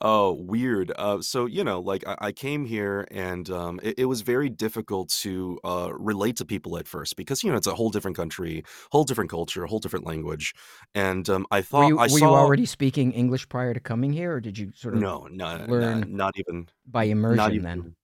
Oh, 0.00 0.32
weird. 0.32 0.92
Uh, 0.96 1.22
so 1.22 1.46
you 1.46 1.64
know, 1.64 1.80
like 1.80 2.06
I, 2.06 2.16
I 2.18 2.32
came 2.32 2.64
here, 2.64 3.06
and 3.10 3.48
um, 3.50 3.80
it, 3.82 4.00
it 4.00 4.04
was 4.06 4.20
very 4.22 4.48
difficult 4.48 5.08
to 5.20 5.58
uh, 5.64 5.90
relate 5.92 6.36
to 6.36 6.44
people 6.44 6.76
at 6.78 6.86
first 6.86 7.16
because 7.16 7.42
you 7.42 7.50
know 7.50 7.56
it's 7.56 7.66
a 7.66 7.74
whole 7.74 7.90
different 7.90 8.16
country, 8.16 8.62
whole 8.92 9.04
different 9.04 9.30
culture, 9.30 9.64
whole 9.66 9.78
different 9.78 10.06
language, 10.06 10.54
and 10.94 11.28
um, 11.28 11.46
I 11.50 11.58
were 11.58 11.62
thought 11.62 11.88
you, 11.88 11.98
I 11.98 12.02
were 12.04 12.08
saw 12.08 12.16
you 12.18 12.24
already 12.26 12.66
speaking 12.66 13.12
english 13.12 13.48
prior 13.48 13.74
to 13.74 13.80
coming 13.80 14.12
here 14.12 14.34
or 14.34 14.40
did 14.40 14.58
you 14.58 14.72
sort 14.74 14.94
of 14.94 15.00
no, 15.00 15.26
no, 15.30 15.58
no, 15.58 15.72
learn 15.72 16.16
not 16.16 16.34
even 16.38 16.68
by 16.86 17.04
not 17.04 17.10
immersion 17.10 17.54
even 17.54 17.64
then 17.64 17.96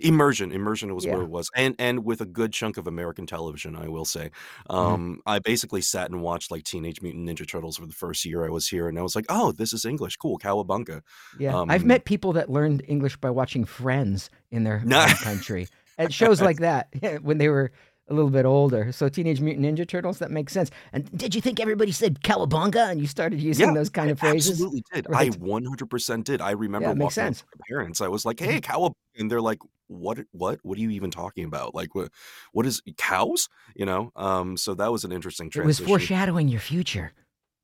Immersion, 0.00 0.52
immersion 0.52 0.94
was 0.94 1.04
Yeah. 1.04 1.14
where 1.14 1.22
it 1.22 1.30
was, 1.30 1.50
and 1.56 1.74
and 1.78 2.04
with 2.04 2.20
a 2.20 2.26
good 2.26 2.52
chunk 2.52 2.76
of 2.76 2.86
American 2.86 3.26
television, 3.26 3.74
I 3.76 3.88
will 3.88 4.04
say. 4.04 4.30
Mhm. 4.70 4.74
Um, 4.74 5.20
I 5.26 5.38
basically 5.38 5.80
sat 5.80 6.10
and 6.10 6.20
watched 6.22 6.50
like 6.50 6.64
Teenage 6.64 7.02
Mutant 7.02 7.28
Ninja 7.28 7.46
Turtles 7.48 7.76
for 7.78 7.86
the 7.86 7.92
first 7.92 8.24
year 8.24 8.44
I 8.46 8.50
was 8.50 8.68
here, 8.68 8.88
and 8.88 8.98
I 8.98 9.02
was 9.02 9.16
like, 9.16 9.26
"Oh, 9.28 9.52
this 9.52 9.72
is 9.72 9.84
English, 9.84 10.16
cool, 10.16 10.38
cowabunga." 10.38 11.02
Yeah, 11.38 11.56
I've 11.68 11.82
Um, 11.82 11.88
met 11.88 12.04
people 12.04 12.32
that 12.34 12.50
learned 12.50 12.82
English 12.86 13.16
by 13.16 13.30
watching 13.30 13.64
Friends 13.64 14.30
in 14.50 14.64
their 14.64 14.80
Nah. 14.84 15.08
country 15.22 15.68
at 15.98 16.12
shows 16.12 16.40
like 16.40 16.58
that 16.58 16.88
when 17.22 17.38
they 17.38 17.48
were 17.48 17.72
a 18.08 18.14
little 18.14 18.30
bit 18.30 18.44
older. 18.44 18.90
So 18.92 19.08
Teenage 19.08 19.40
Mutant 19.40 19.66
Ninja 19.66 19.86
Turtles, 19.86 20.18
that 20.18 20.30
makes 20.30 20.52
sense. 20.52 20.70
And 20.92 21.10
did 21.16 21.34
you 21.34 21.40
think 21.40 21.60
everybody 21.60 21.92
said 21.92 22.20
cowabunga 22.22 22.90
and 22.90 23.00
you 23.00 23.06
started 23.06 23.40
using 23.40 23.68
Yeah, 23.68 23.74
those 23.74 23.90
kind 23.90 24.08
I 24.08 24.12
of 24.12 24.20
phrases? 24.20 24.52
absolutely 24.52 24.82
did. 24.92 25.06
Right. 25.08 25.34
I 25.34 25.36
100% 25.36 26.24
did. 26.24 26.40
I 26.40 26.52
remember 26.52 26.88
Yeah, 26.88 26.94
makes 26.94 27.14
sense. 27.14 27.40
to 27.40 27.46
my 27.58 27.64
parents. 27.68 28.00
I 28.00 28.08
was 28.08 28.24
like, 28.24 28.40
"Hey, 28.40 28.60
cowabunga," 28.60 28.92
and 29.18 29.30
they're 29.30 29.40
like, 29.42 29.58
"What? 29.88 30.18
What? 30.32 30.58
What 30.62 30.78
are 30.78 30.80
you 30.80 30.90
even 30.90 31.10
talking 31.10 31.44
about? 31.44 31.74
Like, 31.74 31.94
what? 31.94 32.10
What 32.52 32.66
is 32.66 32.80
cows?" 32.96 33.48
You 33.76 33.86
know. 33.86 34.10
Um, 34.16 34.56
so 34.56 34.74
that 34.74 34.90
was 34.90 35.04
an 35.04 35.12
interesting 35.12 35.50
transition. 35.50 35.84
It 35.84 35.86
was 35.86 35.88
foreshadowing 36.00 36.48
your 36.48 36.60
future. 36.60 37.12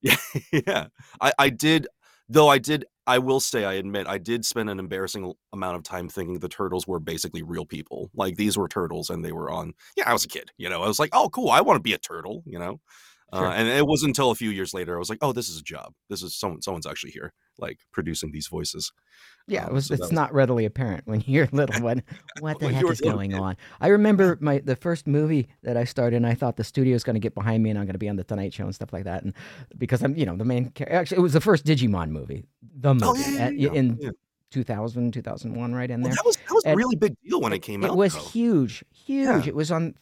Yeah, 0.02 0.16
yeah. 0.52 0.86
I 1.20 1.32
I 1.38 1.48
did 1.48 1.86
though 2.28 2.48
I 2.48 2.58
did 2.58 2.84
I 3.06 3.18
will 3.18 3.40
say 3.40 3.64
I 3.66 3.74
admit 3.74 4.06
I 4.06 4.16
did 4.18 4.46
spend 4.46 4.70
an 4.70 4.78
embarrassing 4.78 5.34
amount 5.52 5.76
of 5.76 5.82
time 5.82 6.08
thinking 6.08 6.38
the 6.38 6.48
turtles 6.48 6.86
were 6.86 6.98
basically 7.00 7.42
real 7.42 7.66
people. 7.66 8.10
Like 8.14 8.36
these 8.36 8.56
were 8.56 8.68
turtles 8.68 9.10
and 9.10 9.24
they 9.24 9.32
were 9.32 9.50
on 9.50 9.74
Yeah, 9.96 10.08
I 10.08 10.12
was 10.14 10.24
a 10.24 10.28
kid, 10.28 10.50
you 10.56 10.68
know. 10.70 10.82
I 10.82 10.88
was 10.88 10.98
like, 10.98 11.10
"Oh, 11.12 11.28
cool. 11.30 11.50
I 11.50 11.60
want 11.60 11.76
to 11.76 11.82
be 11.82 11.92
a 11.92 11.98
turtle," 11.98 12.42
you 12.46 12.58
know. 12.58 12.80
Sure. 13.32 13.46
Uh, 13.46 13.52
and 13.54 13.68
it 13.68 13.86
wasn't 13.86 14.10
until 14.10 14.30
a 14.30 14.34
few 14.34 14.50
years 14.50 14.72
later 14.74 14.94
I 14.96 14.98
was 14.98 15.08
like, 15.10 15.18
"Oh, 15.22 15.32
this 15.32 15.48
is 15.48 15.58
a 15.58 15.62
job. 15.62 15.92
This 16.08 16.22
is 16.22 16.36
someone 16.36 16.62
someone's 16.62 16.86
actually 16.86 17.10
here 17.12 17.32
like 17.58 17.78
producing 17.92 18.30
these 18.32 18.46
voices." 18.48 18.92
Yeah, 19.46 19.64
it 19.64 19.68
Um, 19.68 19.74
was, 19.74 19.86
so 19.86 19.94
it's 19.94 20.00
was 20.02 20.12
not 20.12 20.32
readily 20.32 20.64
apparent 20.66 21.06
when 21.06 21.22
you're 21.26 21.48
little. 21.52 21.82
When 21.82 22.02
what 22.40 22.60
the 22.60 22.68
heck 22.72 22.84
is 22.88 23.00
going 23.00 23.32
kid. 23.32 23.40
on? 23.40 23.56
I 23.80 23.88
remember 23.88 24.38
my 24.40 24.58
the 24.60 24.76
first 24.76 25.06
movie 25.06 25.48
that 25.64 25.76
I 25.76 25.84
started, 25.84 26.16
and 26.16 26.26
I 26.26 26.34
thought 26.34 26.56
the 26.56 26.64
studio's 26.64 27.02
going 27.02 27.14
to 27.14 27.20
get 27.20 27.34
behind 27.34 27.62
me, 27.62 27.70
and 27.70 27.78
I'm 27.78 27.86
going 27.86 27.94
to 27.94 27.98
be 27.98 28.08
on 28.08 28.16
the 28.16 28.24
Tonight 28.24 28.52
Show 28.54 28.64
and 28.64 28.74
stuff 28.74 28.92
like 28.92 29.04
that. 29.04 29.22
And 29.24 29.34
because 29.78 30.02
I'm, 30.02 30.16
you 30.16 30.26
know, 30.26 30.36
the 30.36 30.44
main 30.44 30.70
character. 30.70 30.94
Actually, 30.96 31.18
it 31.18 31.22
was 31.22 31.32
the 31.32 31.40
first 31.40 31.64
Digimon 31.66 32.10
movie, 32.10 32.44
the 32.62 32.94
movie 32.94 33.04
Oh, 33.06 33.14
yeah, 33.14 33.50
yeah, 33.50 33.68
at- 33.70 33.76
in 33.76 33.98
yeah. 34.00 34.10
2000, 34.50 35.12
2001, 35.12 35.74
right 35.74 35.90
in 35.90 36.00
Well, 36.02 36.08
there. 36.10 36.14
that 36.14 36.24
was 36.24 36.36
that 36.36 36.54
was 36.54 36.64
a 36.66 36.76
really 36.76 36.94
big 36.96 37.16
deal 37.28 37.40
when 37.40 37.52
it 37.52 37.58
came 37.60 37.82
It 37.82 37.88
out. 37.88 37.94
It 37.94 37.96
was 37.96 38.14
though. 38.14 38.20
huge, 38.20 38.84
huge. 38.92 39.48
It 39.48 39.54
was 39.56 39.72
on 39.72 39.94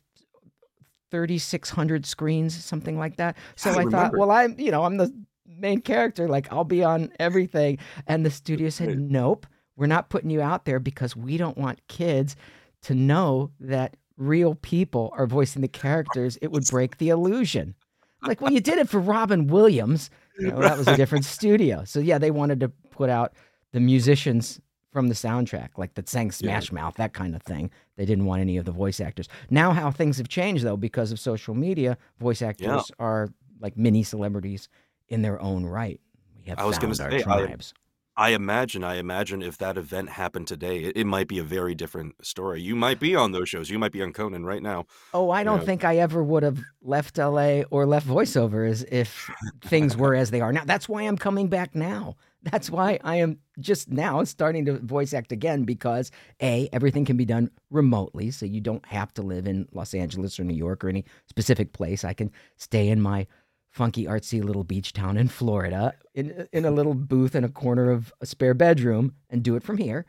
3,600 1.12 2.06
screens, 2.06 2.64
something 2.64 2.98
like 2.98 3.16
that. 3.18 3.36
So 3.54 3.70
I 3.70 3.82
I, 3.82 3.84
thought, 3.84 4.16
well, 4.16 4.30
I'm, 4.30 4.58
you 4.58 4.70
know, 4.70 4.84
I'm 4.84 4.96
the 4.96 5.14
main 5.46 5.82
character. 5.82 6.26
Like, 6.26 6.50
I'll 6.50 6.64
be 6.64 6.82
on 6.82 7.12
everything. 7.20 7.78
And 8.06 8.24
the 8.24 8.30
studio 8.30 8.70
said, 8.70 8.98
nope, 8.98 9.46
we're 9.76 9.86
not 9.86 10.08
putting 10.08 10.30
you 10.30 10.40
out 10.40 10.64
there 10.64 10.80
because 10.80 11.14
we 11.14 11.36
don't 11.36 11.58
want 11.58 11.86
kids 11.86 12.34
to 12.82 12.94
know 12.94 13.50
that 13.60 13.96
real 14.16 14.54
people 14.56 15.12
are 15.16 15.26
voicing 15.26 15.60
the 15.62 15.68
characters. 15.68 16.38
It 16.40 16.50
would 16.50 16.66
break 16.68 16.96
the 16.96 17.10
illusion. 17.10 17.74
Like, 18.22 18.40
well, 18.40 18.52
you 18.52 18.60
did 18.60 18.78
it 18.78 18.88
for 18.88 18.98
Robin 18.98 19.48
Williams. 19.48 20.08
You 20.38 20.48
know, 20.48 20.60
that 20.60 20.78
was 20.78 20.88
a 20.88 20.96
different 21.02 21.26
studio. 21.26 21.84
So 21.84 22.00
yeah, 22.00 22.18
they 22.18 22.30
wanted 22.30 22.60
to 22.60 22.68
put 22.90 23.10
out 23.10 23.34
the 23.72 23.80
musicians 23.80 24.60
from 24.92 25.08
the 25.08 25.14
soundtrack, 25.14 25.70
like 25.78 25.94
that 25.94 26.08
sang 26.08 26.30
Smash 26.30 26.70
Mouth, 26.70 26.94
that 26.96 27.14
kind 27.14 27.34
of 27.34 27.42
thing. 27.42 27.70
They 27.96 28.04
didn't 28.04 28.26
want 28.26 28.42
any 28.42 28.56
of 28.58 28.64
the 28.66 28.72
voice 28.72 29.00
actors. 29.00 29.28
Now, 29.50 29.72
how 29.72 29.90
things 29.90 30.18
have 30.18 30.28
changed 30.28 30.64
though, 30.64 30.76
because 30.76 31.10
of 31.12 31.18
social 31.18 31.54
media, 31.54 31.96
voice 32.20 32.42
actors 32.42 32.90
are 32.98 33.28
like 33.60 33.76
mini 33.76 34.02
celebrities 34.02 34.68
in 35.08 35.22
their 35.22 35.40
own 35.40 35.64
right. 35.64 36.00
We 36.36 36.48
have 36.50 36.58
I 36.58 36.64
was 36.64 36.78
gonna 36.78 36.94
found 36.94 37.12
our 37.12 37.18
say, 37.18 37.24
I- 37.24 37.46
tribes. 37.46 37.74
I 38.14 38.32
imagine, 38.34 38.84
I 38.84 38.96
imagine 38.96 39.40
if 39.40 39.56
that 39.56 39.78
event 39.78 40.10
happened 40.10 40.46
today, 40.46 40.80
it, 40.80 40.98
it 40.98 41.06
might 41.06 41.28
be 41.28 41.38
a 41.38 41.42
very 41.42 41.74
different 41.74 42.14
story. 42.22 42.60
You 42.60 42.76
might 42.76 43.00
be 43.00 43.16
on 43.16 43.32
those 43.32 43.48
shows. 43.48 43.70
You 43.70 43.78
might 43.78 43.90
be 43.90 44.02
on 44.02 44.12
Conan 44.12 44.44
right 44.44 44.62
now. 44.62 44.84
Oh, 45.14 45.30
I 45.30 45.44
don't 45.44 45.60
Yeah. 45.60 45.64
think 45.64 45.82
I 45.86 45.96
ever 45.96 46.22
would 46.22 46.42
have 46.42 46.58
left 46.82 47.16
LA 47.16 47.62
or 47.70 47.86
left 47.86 48.06
voiceovers 48.06 48.84
if 48.92 49.30
things 49.62 49.96
were 49.96 50.14
as 50.14 50.30
they 50.30 50.42
are 50.42 50.52
now. 50.52 50.62
That's 50.66 50.90
why 50.90 51.04
I'm 51.04 51.16
coming 51.16 51.48
back 51.48 51.74
now. 51.74 52.16
That's 52.44 52.70
why 52.70 52.98
I 53.04 53.16
am 53.16 53.38
just 53.60 53.88
now 53.90 54.24
starting 54.24 54.64
to 54.66 54.78
voice 54.78 55.14
act 55.14 55.30
again 55.30 55.62
because 55.64 56.10
A, 56.42 56.68
everything 56.72 57.04
can 57.04 57.16
be 57.16 57.24
done 57.24 57.50
remotely. 57.70 58.30
So 58.32 58.46
you 58.46 58.60
don't 58.60 58.84
have 58.86 59.14
to 59.14 59.22
live 59.22 59.46
in 59.46 59.68
Los 59.72 59.94
Angeles 59.94 60.40
or 60.40 60.44
New 60.44 60.54
York 60.54 60.82
or 60.84 60.88
any 60.88 61.04
specific 61.28 61.72
place. 61.72 62.04
I 62.04 62.14
can 62.14 62.30
stay 62.56 62.88
in 62.88 63.00
my 63.00 63.26
funky, 63.70 64.04
artsy 64.04 64.42
little 64.42 64.64
beach 64.64 64.92
town 64.92 65.16
in 65.16 65.28
Florida 65.28 65.94
in, 66.14 66.46
in 66.52 66.64
a 66.64 66.70
little 66.70 66.94
booth 66.94 67.34
in 67.34 67.44
a 67.44 67.48
corner 67.48 67.90
of 67.90 68.12
a 68.20 68.26
spare 68.26 68.54
bedroom 68.54 69.14
and 69.30 69.42
do 69.42 69.54
it 69.56 69.62
from 69.62 69.78
here. 69.78 70.04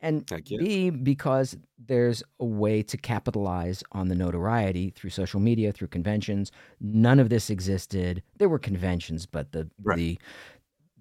And 0.00 0.28
B, 0.58 0.90
because 0.90 1.56
there's 1.76 2.22
a 2.38 2.44
way 2.44 2.82
to 2.84 2.96
capitalize 2.96 3.82
on 3.90 4.06
the 4.08 4.14
notoriety 4.14 4.90
through 4.90 5.10
social 5.10 5.40
media, 5.40 5.72
through 5.72 5.88
conventions. 5.88 6.52
None 6.80 7.18
of 7.18 7.30
this 7.30 7.50
existed. 7.50 8.22
There 8.36 8.48
were 8.48 8.60
conventions, 8.60 9.26
but 9.26 9.50
the 9.50 9.68
Right. 9.82 9.96
the 9.96 10.18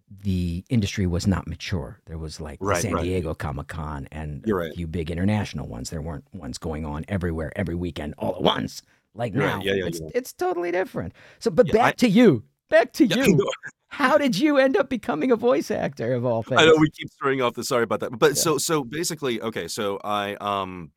the 0.10 0.64
industry 0.70 1.06
was 1.06 1.28
not 1.28 1.48
mature. 1.48 2.00
There 2.06 2.18
was 2.18 2.40
like 2.40 2.60
Right, 2.62 2.82
San 2.82 2.94
right. 2.94 3.04
Diego 3.04 3.34
Comic 3.34 3.68
Con 3.68 4.08
and 4.12 4.44
You're 4.46 4.62
a 4.62 4.66
right. 4.68 4.76
few 4.76 4.88
big 4.88 5.12
international 5.12 5.68
ones. 5.68 5.90
There 5.90 6.02
weren't 6.02 6.24
ones 6.34 6.58
going 6.58 6.86
on 6.86 7.04
everywhere 7.10 7.52
every 7.56 7.76
weekend 7.76 8.14
all 8.18 8.36
at 8.36 8.42
once. 8.42 8.82
Like 9.14 9.34
right. 9.36 9.46
now, 9.46 9.62
Yeah, 9.62 9.74
yeah, 9.74 9.86
it's 9.88 10.00
you're 10.00 10.10
it's 10.16 10.34
totally 10.34 10.72
different. 10.72 11.14
So, 11.40 11.52
but 11.52 11.68
Yeah, 11.68 11.74
back 11.74 11.86
I- 11.86 11.92
to 11.98 12.10
you. 12.10 12.44
Back 12.70 12.94
to 12.94 13.06
Yeah, 13.06 13.26
you. 13.26 13.50
How 13.90 14.18
did 14.18 14.38
you 14.38 14.58
end 14.58 14.76
up 14.76 14.90
becoming 14.90 15.32
a 15.32 15.38
voice 15.38 15.72
actor 15.72 16.14
of 16.14 16.26
all 16.26 16.44
things? 16.44 16.60
I 16.62 16.66
know 16.66 16.76
we 16.78 16.90
keep 16.90 17.08
throwing 17.20 17.42
off 17.42 17.54
the 17.54 17.64
sorry 17.64 17.84
about 17.84 18.02
that. 18.02 18.12
But 18.18 18.32
Yeah. 18.32 18.42
so 18.42 18.58
so 18.58 18.84
basically, 18.84 19.42
okay, 19.42 19.68
so 19.68 20.00
I 20.04 20.36
um 20.36 20.92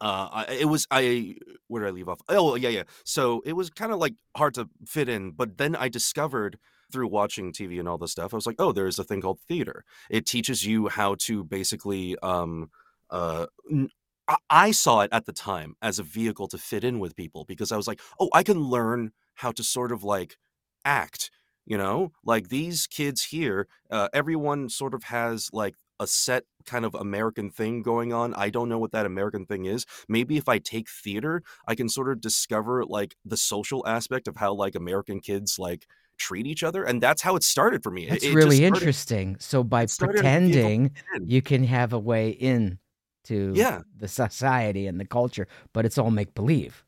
uh 0.00 0.44
it 0.48 0.64
was 0.66 0.86
I 0.90 1.36
where 1.68 1.82
did 1.82 1.88
I 1.88 1.92
leave 1.92 2.08
off? 2.08 2.20
Oh 2.28 2.56
yeah, 2.56 2.70
yeah. 2.70 2.82
So 3.04 3.42
it 3.44 3.52
was 3.54 3.70
kind 3.70 3.92
of 3.92 3.98
like 3.98 4.14
hard 4.36 4.54
to 4.54 4.68
fit 4.86 5.08
in, 5.08 5.30
but 5.32 5.56
then 5.58 5.76
I 5.76 5.88
discovered 5.88 6.58
through 6.94 7.08
watching 7.08 7.52
TV 7.52 7.80
and 7.80 7.88
all 7.88 7.98
this 7.98 8.12
stuff, 8.12 8.32
I 8.32 8.36
was 8.36 8.46
like, 8.46 8.56
oh, 8.60 8.72
there's 8.72 8.98
a 8.98 9.04
thing 9.04 9.20
called 9.20 9.40
theater. 9.48 9.84
It 10.10 10.26
teaches 10.26 10.64
you 10.66 10.88
how 10.88 11.16
to 11.26 11.44
basically 11.44 12.16
um 12.22 12.70
uh 13.10 13.46
saw 14.72 15.00
it 15.00 15.10
at 15.12 15.26
the 15.26 15.32
time 15.32 15.76
as 15.82 15.98
a 15.98 16.02
vehicle 16.02 16.48
to 16.48 16.58
fit 16.58 16.84
in 16.84 16.98
with 16.98 17.16
people 17.16 17.44
because 17.44 17.72
I 17.72 17.76
was 17.76 17.86
like, 17.86 18.00
oh, 18.20 18.30
I 18.32 18.42
can 18.42 18.58
learn 18.60 19.12
how 19.34 19.52
to 19.52 19.64
sort 19.64 19.92
of 19.92 20.04
like 20.04 20.36
act, 20.84 21.30
you 21.66 21.76
know? 21.76 22.12
Like 22.24 22.48
these 22.48 22.86
kids 22.86 23.24
here, 23.24 23.66
uh, 23.90 24.08
everyone 24.12 24.68
sort 24.68 24.94
of 24.94 25.04
has 25.04 25.50
like 25.52 25.74
a 26.00 26.06
set 26.06 26.44
kind 26.66 26.84
of 26.84 26.94
American 26.94 27.50
thing 27.50 27.82
going 27.82 28.12
on. 28.12 28.34
I 28.34 28.50
don't 28.50 28.68
know 28.68 28.78
what 28.78 28.92
that 28.92 29.06
American 29.06 29.46
thing 29.46 29.64
is. 29.66 29.86
Maybe 30.08 30.36
if 30.36 30.48
I 30.48 30.58
take 30.58 30.88
theater, 30.88 31.42
I 31.68 31.74
can 31.74 31.88
sort 31.88 32.10
of 32.10 32.20
discover 32.20 32.84
like 32.84 33.16
the 33.24 33.36
social 33.36 33.86
aspect 33.86 34.26
of 34.28 34.36
how 34.36 34.54
like 34.54 34.74
American 34.74 35.20
kids 35.20 35.58
like 35.58 35.86
treat 36.18 36.46
each 36.46 36.62
other. 36.62 36.84
And 36.84 37.02
that's 37.02 37.22
how 37.22 37.36
it 37.36 37.42
started 37.42 37.82
for 37.82 37.90
me. 37.90 38.08
It- 38.08 38.22
it 38.22 38.34
really 38.34 38.56
started- 38.56 38.76
interesting. 38.76 39.36
So 39.40 39.64
by 39.64 39.82
it 39.84 39.90
started 39.90 40.16
as 40.16 40.20
a 40.20 40.38
vehicle 40.38 40.52
to 40.52 40.90
pretending, 40.90 40.90
you 41.28 41.42
can 41.42 41.64
have 41.64 41.92
a 41.92 41.98
way 41.98 42.30
in 42.30 42.78
to 43.24 43.52
Yeah. 43.56 43.80
the 43.96 44.06
society 44.08 44.86
and 44.86 45.00
the 45.00 45.06
culture, 45.06 45.48
but 45.72 45.86
it's 45.86 45.96
all 45.98 46.10
make 46.10 46.34
believe. 46.34 46.83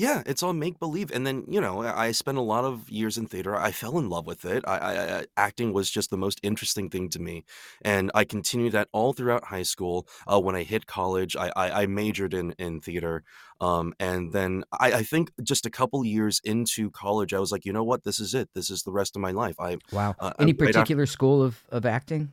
Yeah, 0.00 0.22
it's 0.30 0.42
all 0.42 0.54
make 0.54 0.78
believe, 0.78 1.10
and 1.16 1.26
then 1.26 1.44
you 1.54 1.60
know 1.60 1.74
I 1.82 2.06
I 2.06 2.12
spent 2.12 2.38
a 2.38 2.46
lot 2.54 2.64
of 2.70 2.74
years 3.00 3.14
in 3.20 3.26
theater. 3.26 3.52
I 3.68 3.70
fell 3.82 3.98
in 3.98 4.08
love 4.14 4.26
with 4.32 4.42
it. 4.54 4.62
I, 4.66 4.76
I, 4.90 4.92
I 5.18 5.24
acting 5.36 5.68
was 5.78 5.90
just 5.96 6.08
the 6.10 6.16
most 6.26 6.38
interesting 6.42 6.88
thing 6.94 7.10
to 7.10 7.20
me, 7.28 7.44
and 7.82 8.10
I 8.14 8.24
continued 8.24 8.72
that 8.72 8.88
all 8.92 9.12
throughout 9.12 9.44
high 9.54 9.66
school. 9.74 9.96
Uh, 10.26 10.40
when 10.46 10.56
I 10.60 10.62
hit 10.62 10.86
college, 10.86 11.32
I, 11.44 11.48
I, 11.62 11.82
I 11.82 11.86
majored 11.86 12.32
in 12.40 12.52
in 12.66 12.80
theater, 12.80 13.22
um, 13.60 13.92
and 14.08 14.32
then 14.32 14.64
I, 14.84 14.88
I 15.00 15.02
think 15.12 15.24
just 15.52 15.66
a 15.66 15.70
couple 15.70 16.02
years 16.04 16.40
into 16.44 16.90
college, 16.90 17.34
I 17.34 17.38
was 17.44 17.52
like, 17.52 17.64
you 17.66 17.72
know 17.76 17.84
what, 17.90 18.04
this 18.04 18.18
is 18.20 18.32
it. 18.40 18.48
This 18.54 18.70
is 18.70 18.82
the 18.84 18.92
rest 19.00 19.16
of 19.16 19.20
my 19.22 19.32
life. 19.32 19.56
I 19.60 19.76
Wow. 19.92 20.14
uh, 20.18 20.32
Any 20.38 20.52
right 20.52 20.68
after- 20.68 20.72
particular 20.80 21.06
school 21.06 21.42
of, 21.42 21.62
of 21.70 21.84
acting 21.84 22.32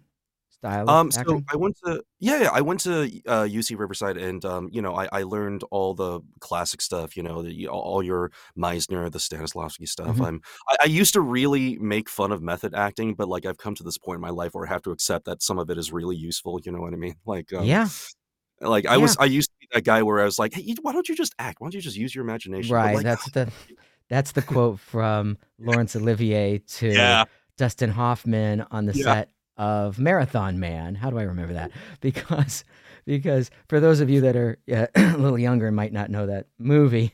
style? 0.60 0.90
Um, 0.90 1.12
so 1.12 1.20
acting? 1.20 1.46
I 1.52 1.56
went 1.56 1.78
to 1.86 2.04
yeah, 2.20 2.44
yeah, 2.44 2.50
I 2.52 2.62
went 2.62 2.80
to 2.82 3.04
uh, 3.28 3.44
UC 3.44 3.78
Riverside, 3.78 4.18
and 4.18 4.44
um, 4.46 4.70
you 4.72 4.82
know, 4.82 4.96
I, 4.96 5.08
I 5.12 5.24
learned 5.24 5.64
all 5.72 5.94
the 5.94 6.22
classic 6.40 6.82
stuff. 6.82 7.16
You 7.16 7.24
know, 7.24 7.42
the, 7.42 7.68
all 7.68 8.04
your 8.04 8.32
Meisner, 8.58 9.12
the 9.12 9.20
Stanislavski 9.20 9.88
stuff. 9.88 10.18
Mhm. 10.18 10.26
I'm 10.26 10.42
I, 10.70 10.76
I 10.84 10.86
used 10.86 11.14
to 11.14 11.22
really 11.22 11.78
make 11.78 12.10
fun 12.10 12.32
of 12.32 12.42
method 12.42 12.74
acting, 12.74 13.14
but 13.14 13.28
like 13.28 13.46
I've 13.46 13.58
come 13.58 13.76
to 13.76 13.84
this 13.84 13.98
point 13.98 14.18
in 14.18 14.22
my 14.22 14.30
life 14.30 14.54
where 14.54 14.66
I 14.66 14.70
have 14.70 14.82
to 14.84 14.92
accept 14.92 15.26
that 15.26 15.42
some 15.42 15.60
of 15.60 15.70
it 15.70 15.78
is 15.78 15.92
really 15.92 16.16
useful. 16.16 16.60
You 16.64 16.72
know 16.72 16.82
what 16.82 16.94
I 16.94 16.98
mean? 16.98 17.16
Like 17.26 17.52
um, 17.54 17.66
yeah, 17.66 17.88
like 18.62 18.86
I 18.86 18.98
was 18.98 19.18
I 19.18 19.26
used 19.26 19.50
to 19.50 19.56
be 19.60 19.68
that 19.74 19.84
guy 19.84 20.02
where 20.02 20.22
I 20.22 20.26
was 20.26 20.40
like, 20.40 20.54
hey, 20.54 20.76
why 20.82 20.94
don't 20.94 21.08
you 21.10 21.16
just 21.16 21.36
act? 21.40 21.60
Why 21.60 21.66
don't 21.66 21.74
you 21.74 21.82
just 21.82 21.98
use 21.98 22.16
your 22.16 22.24
imagination? 22.24 22.74
Right. 22.74 22.96
like, 22.96 23.04
that's 23.04 23.30
the 23.32 23.52
that's 24.10 24.32
the 24.32 24.42
quote 24.42 24.80
from 24.80 25.38
Laurence 25.60 25.96
Olivier 25.96 26.60
to 26.60 26.88
yeah, 26.88 27.26
Dustin 27.58 27.90
Hoffman 27.90 28.66
on 28.72 28.86
the 28.86 28.94
Yeah. 28.94 29.04
set 29.04 29.30
of 29.58 30.00
Marathon 30.00 30.60
Man. 30.60 30.96
How 30.96 31.10
do 31.10 31.18
I 31.20 31.24
remember 31.24 31.54
that? 31.54 31.72
Because 32.02 32.64
because 33.06 33.50
for 33.70 33.80
those 33.80 34.02
of 34.02 34.10
you 34.10 34.22
that 34.22 34.36
are 34.36 34.58
uh, 34.72 34.88
a 34.96 35.18
little 35.18 35.40
younger 35.40 35.68
and 35.68 35.76
might 35.76 35.94
not 35.94 36.10
know 36.10 36.26
that 36.28 36.48
movie, 36.60 37.14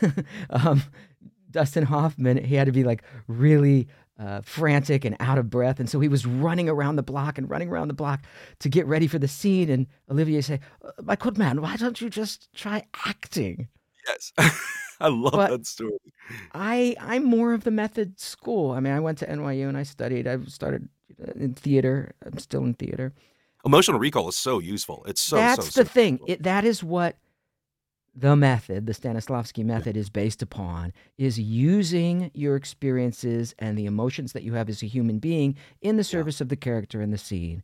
um, 0.50 0.82
Dustin 1.50 1.84
Hoffman 1.84 2.44
he 2.44 2.54
had 2.54 2.66
to 2.66 2.72
be 2.72 2.84
like 2.84 3.02
really 3.26 3.88
uh, 4.18 4.42
frantic 4.42 5.04
and 5.06 5.16
out 5.18 5.38
of 5.38 5.48
breath. 5.48 5.80
And 5.80 5.88
so 5.88 5.98
he 5.98 6.08
was 6.08 6.26
running 6.26 6.68
around 6.68 6.96
the 6.96 7.02
block 7.02 7.38
and 7.38 7.48
running 7.48 7.68
around 7.70 7.88
the 7.88 7.94
block 7.94 8.20
to 8.58 8.68
get 8.68 8.86
ready 8.86 9.06
for 9.06 9.18
the 9.18 9.28
scene. 9.28 9.70
And 9.70 9.86
Olivier 10.10 10.42
say, 10.42 10.60
uh, 10.84 10.90
"My 11.02 11.16
good 11.16 11.38
man, 11.38 11.62
why 11.62 11.76
don't 11.76 12.00
you 12.00 12.10
just 12.10 12.52
try 12.54 12.84
acting?" 13.06 13.68
Yes, 14.06 14.32
I 15.00 15.08
love 15.08 15.32
But- 15.32 15.50
that 15.50 15.66
story. 15.66 15.92
I 16.52 16.94
I'm 17.00 17.24
more 17.24 17.54
of 17.54 17.64
the 17.64 17.70
method 17.70 18.20
school. 18.20 18.72
I 18.72 18.80
mean, 18.80 18.92
I 18.92 19.00
went 19.00 19.18
to 19.18 19.26
NYU 19.26 19.68
and 19.68 19.76
I 19.76 19.82
studied. 19.84 20.28
I 20.28 20.38
started 20.44 20.88
in 21.34 21.54
theater. 21.54 22.14
I'm 22.24 22.38
still 22.38 22.64
in 22.64 22.74
theater. 22.74 23.12
Emotional 23.64 23.98
recall 23.98 24.28
is 24.28 24.38
so 24.38 24.58
useful. 24.58 25.04
It's 25.06 25.20
so 25.20 25.36
That's 25.36 25.72
so, 25.72 25.82
the 25.82 25.88
so 25.88 25.92
thing. 25.92 26.20
It, 26.26 26.42
that 26.42 26.64
is 26.64 26.82
what 26.82 27.16
the 28.14 28.34
method, 28.34 28.86
the 28.86 28.94
Stanislavski 28.94 29.64
method, 29.64 29.96
is 29.96 30.08
based 30.08 30.42
upon: 30.42 30.92
is 31.18 31.38
using 31.38 32.30
your 32.34 32.56
experiences 32.56 33.54
and 33.58 33.76
the 33.76 33.86
emotions 33.86 34.32
that 34.32 34.42
you 34.42 34.54
have 34.54 34.68
as 34.68 34.82
a 34.82 34.86
human 34.86 35.18
being 35.18 35.56
in 35.82 35.96
the 35.96 36.04
service 36.04 36.40
of 36.40 36.48
the 36.48 36.56
character 36.56 37.02
in 37.02 37.10
the 37.10 37.18
scene 37.18 37.62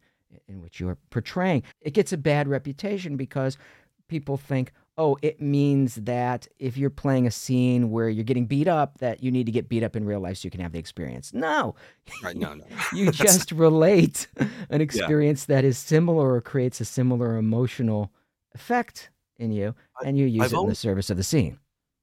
in 0.48 0.60
which 0.60 0.80
you 0.80 0.88
are 0.88 0.98
portraying. 1.10 1.62
It 1.80 1.94
gets 1.94 2.12
a 2.12 2.18
bad 2.18 2.48
reputation 2.48 3.16
because 3.16 3.56
people 4.08 4.36
think, 4.36 4.72
oh, 4.98 5.16
it 5.22 5.40
means 5.40 5.96
that 5.96 6.48
if 6.58 6.76
you're 6.76 6.90
playing 6.90 7.26
a 7.26 7.30
scene 7.30 7.90
where 7.90 8.08
you're 8.08 8.24
getting 8.24 8.46
beat 8.46 8.68
up, 8.68 8.98
that 8.98 9.22
you 9.22 9.30
need 9.30 9.46
to 9.46 9.52
get 9.52 9.68
beat 9.68 9.82
up 9.82 9.94
in 9.96 10.04
real 10.04 10.20
life 10.20 10.38
so 10.38 10.46
you 10.46 10.50
can 10.50 10.60
have 10.60 10.72
the 10.72 10.78
experience. 10.78 11.32
No, 11.34 11.74
Right, 12.22 12.36
no, 12.36 12.54
no. 12.54 12.64
you 12.92 13.10
just 13.10 13.52
relate 13.52 14.26
an 14.70 14.80
experience 14.80 15.46
that 15.46 15.64
is 15.64 15.76
similar 15.78 16.32
or 16.34 16.40
creates 16.40 16.80
a 16.80 16.84
similar 16.84 17.36
emotional 17.36 18.12
effect 18.54 19.10
in 19.38 19.52
you, 19.52 19.74
I- 20.00 20.06
and 20.06 20.18
you 20.18 20.26
use 20.26 20.52
I've 20.52 20.58
it 20.60 20.62
in 20.62 20.68
the 20.68 20.74
service 20.74 21.10
of 21.10 21.16
the 21.16 21.24
scene. 21.24 21.58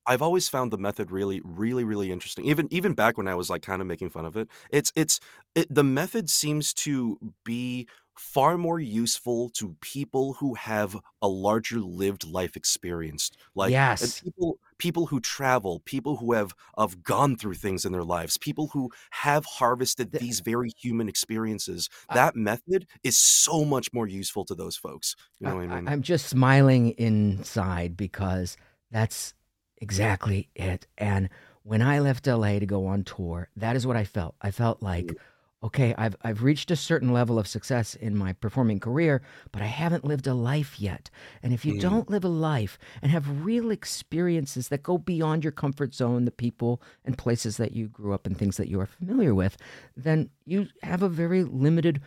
I've 0.05 0.21
always 0.21 0.49
found 0.49 0.71
the 0.71 0.77
method 0.77 1.11
really, 1.11 1.39
really, 1.45 1.85
really 1.85 2.11
interesting. 2.11 2.43
Even 2.45 2.67
even 2.71 2.93
back 2.93 3.17
when 3.17 3.27
I 3.27 3.35
was 3.35 3.49
like 3.49 3.61
kind 3.61 3.81
of 3.81 3.87
making 3.87 4.09
fun 4.09 4.25
of 4.25 4.35
it, 4.35 4.49
it's 4.69 4.91
it's 4.97 5.19
it, 5.55 5.73
the 5.73 5.83
method 5.83 6.29
seems 6.29 6.73
to 6.75 7.17
be 7.45 7.87
far 8.17 8.57
more 8.57 8.79
useful 8.79 9.49
to 9.51 9.75
people 9.81 10.33
who 10.33 10.53
have 10.55 10.95
a 11.21 11.27
larger 11.27 11.79
lived 11.79 12.25
life 12.25 12.55
experience. 12.55 13.31
Like 13.55 13.71
yes, 13.71 14.21
people 14.21 14.59
people 14.77 15.05
who 15.07 15.19
travel, 15.19 15.81
people 15.85 16.17
who 16.17 16.33
have 16.33 16.53
have 16.77 17.03
gone 17.03 17.35
through 17.37 17.55
things 17.55 17.85
in 17.85 17.91
their 17.91 18.03
lives, 18.03 18.37
people 18.37 18.67
who 18.73 18.91
have 19.11 19.45
harvested 19.45 20.11
The- 20.11 20.19
these 20.19 20.39
very 20.41 20.71
human 20.77 21.07
experiences. 21.09 21.89
I- 22.09 22.15
That 22.15 22.35
method 22.35 22.87
is 23.03 23.17
so 23.17 23.65
much 23.65 23.91
more 23.93 24.07
useful 24.07 24.45
to 24.45 24.55
those 24.55 24.75
folks. 24.75 25.15
You 25.39 25.47
know 25.47 25.55
what 25.55 25.63
I 25.71 25.75
mean? 25.81 25.87
am 25.87 26.01
just 26.01 26.27
smiling 26.27 26.91
inside 26.91 27.95
because 27.97 28.57
that's 28.91 29.33
exactly 29.77 30.49
it. 30.55 30.87
And 30.97 31.29
when 31.63 31.81
I 31.81 31.99
left 31.99 32.27
LA 32.27 32.59
to 32.59 32.65
go 32.65 32.85
on 32.85 33.03
tour, 33.03 33.49
that 33.55 33.75
is 33.75 33.87
what 33.87 33.95
I 33.95 34.03
felt. 34.03 34.35
I 34.41 34.51
felt 34.51 34.81
like, 34.81 35.05
Mm. 35.05 35.15
Okay, 35.63 35.95
I've 35.97 36.15
I've 36.23 36.43
reached 36.43 36.71
a 36.71 36.75
certain 36.75 37.13
level 37.13 37.39
of 37.39 37.47
success 37.47 37.95
in 37.95 38.17
my 38.17 38.33
performing 38.33 38.79
career, 38.79 39.21
but 39.51 39.61
I 39.61 39.67
haven't 39.67 40.03
lived 40.03 40.27
a 40.27 40.33
life 40.33 40.79
yet. 40.79 41.09
And 41.41 41.53
if 41.53 41.63
you 41.65 41.73
Mm. 41.73 41.79
don't 41.79 42.09
live 42.09 42.25
a 42.25 42.29
life 42.29 42.77
and 43.01 43.11
have 43.11 43.45
real 43.45 43.71
experiences 43.71 44.67
that 44.67 44.83
go 44.83 44.97
beyond 44.97 45.43
your 45.43 45.53
comfort 45.53 45.93
zone, 45.93 46.25
the 46.25 46.31
people 46.31 46.81
and 47.05 47.17
places 47.17 47.57
that 47.57 47.71
you 47.71 47.87
grew 47.87 48.13
up 48.13 48.25
and 48.27 48.37
things 48.37 48.57
that 48.57 48.67
you 48.67 48.79
are 48.79 48.85
familiar 48.85 49.33
with, 49.33 49.57
then 49.95 50.29
you 50.45 50.67
have 50.83 51.01
a 51.01 51.09
very 51.09 51.43
limited 51.43 52.01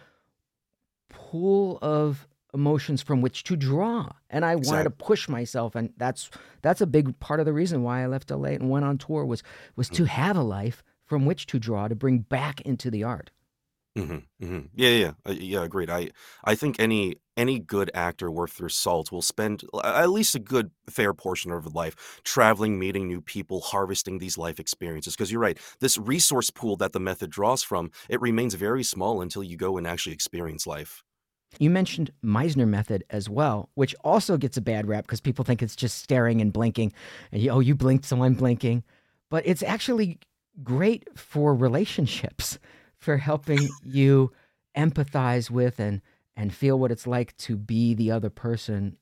pool 1.09 1.79
of 1.83 2.29
emotions 2.55 3.03
from 3.03 3.21
which 3.21 3.45
to 3.45 3.55
draw 3.57 4.09
and 4.31 4.45
i 4.45 4.55
wanted 4.57 4.85
to 4.85 4.91
push 4.91 5.29
myself 5.29 5.75
and 5.75 5.93
that's 5.99 6.31
that's 6.63 6.81
a 6.81 6.87
big 6.87 7.19
part 7.21 7.39
of 7.39 7.45
the 7.47 7.53
reason 7.53 7.83
why 7.83 8.03
i 8.03 8.07
left 8.07 8.31
la 8.31 8.45
and 8.49 8.71
went 8.71 8.85
on 8.85 8.97
tour 8.97 9.25
was 9.27 9.43
was 9.77 9.89
to 9.91 10.05
have 10.05 10.37
a 10.37 10.43
life 10.43 10.83
from 11.05 11.27
which 11.27 11.47
to 11.47 11.59
draw 11.59 11.87
to 11.87 11.95
bring 11.95 12.19
back 12.21 12.61
into 12.63 12.91
the 12.91 13.05
art 13.05 13.31
hmm 13.97 14.19
hmm 14.41 14.61
Yeah, 14.75 14.89
yeah, 14.91 14.97
yeah, 14.99 15.13
Uh, 15.27 15.33
yeah. 15.33 15.63
Agreed. 15.65 15.89
I, 15.91 16.11
I 16.45 16.55
think 16.55 16.79
any 16.79 17.17
any 17.37 17.59
good 17.59 17.91
actor 17.95 18.31
worth 18.31 18.59
their 18.59 18.69
salt 18.69 19.11
will 19.11 19.23
spend 19.23 19.65
l- 19.73 19.81
at 19.85 20.11
least 20.11 20.35
a 20.35 20.39
good 20.39 20.71
fair 20.89 21.15
portion 21.15 21.51
of 21.51 21.65
their 21.65 21.73
life 21.73 22.21
traveling, 22.25 22.79
meeting 22.79 23.09
new 23.09 23.21
people, 23.23 23.61
harvesting 23.61 24.19
these 24.19 24.37
life 24.39 24.61
experiences. 24.61 25.15
Because 25.17 25.33
you're 25.33 25.41
right, 25.41 25.59
this 25.81 25.97
resource 25.99 26.51
pool 26.51 26.77
that 26.77 26.93
the 26.93 27.01
method 27.01 27.31
draws 27.31 27.63
from, 27.63 27.91
it 28.11 28.21
remains 28.21 28.55
very 28.55 28.83
small 28.83 29.23
until 29.23 29.43
you 29.43 29.57
go 29.57 29.77
and 29.79 29.87
actually 29.87 30.13
experience 30.15 30.67
life. 30.67 31.03
you 31.59 31.71
mentioned 31.71 32.11
meisner 32.25 32.67
method 32.69 33.05
as 33.11 33.29
well 33.31 33.71
which 33.75 33.95
also 34.05 34.37
gets 34.37 34.57
a 34.57 34.61
bad 34.61 34.87
rap 34.87 35.05
because 35.05 35.21
people 35.21 35.45
think 35.45 35.63
it's 35.63 35.77
just 35.77 35.99
staring 36.03 36.41
and 36.41 36.53
blinking 36.53 36.93
and 37.33 37.49
oh 37.49 37.61
you 37.61 37.75
blinked 37.75 38.05
so 38.05 38.23
i'm 38.23 38.35
blinking 38.35 38.83
but 39.31 39.47
it's 39.47 39.63
actually 39.63 40.19
great 40.63 41.07
for 41.19 41.55
relationships 41.55 42.59
for 43.07 43.19
helping 43.19 43.77
you 43.83 44.33
empathize 44.77 45.51
with 45.51 45.81
and 45.81 46.03
and 46.37 46.55
feel 46.55 46.79
what 46.79 46.93
it's 46.93 47.09
like 47.09 47.37
to 47.39 47.57
be 47.57 47.95
the 47.95 48.13
other 48.13 48.31
person 48.31 48.99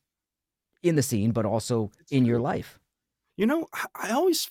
in 0.82 0.96
the 0.96 1.02
scene 1.02 1.32
but 1.32 1.46
also 1.46 1.90
in 2.10 2.24
your 2.24 2.40
life. 2.40 2.78
You 3.36 3.46
know, 3.46 3.66
I- 3.94 4.10
always 4.12 4.48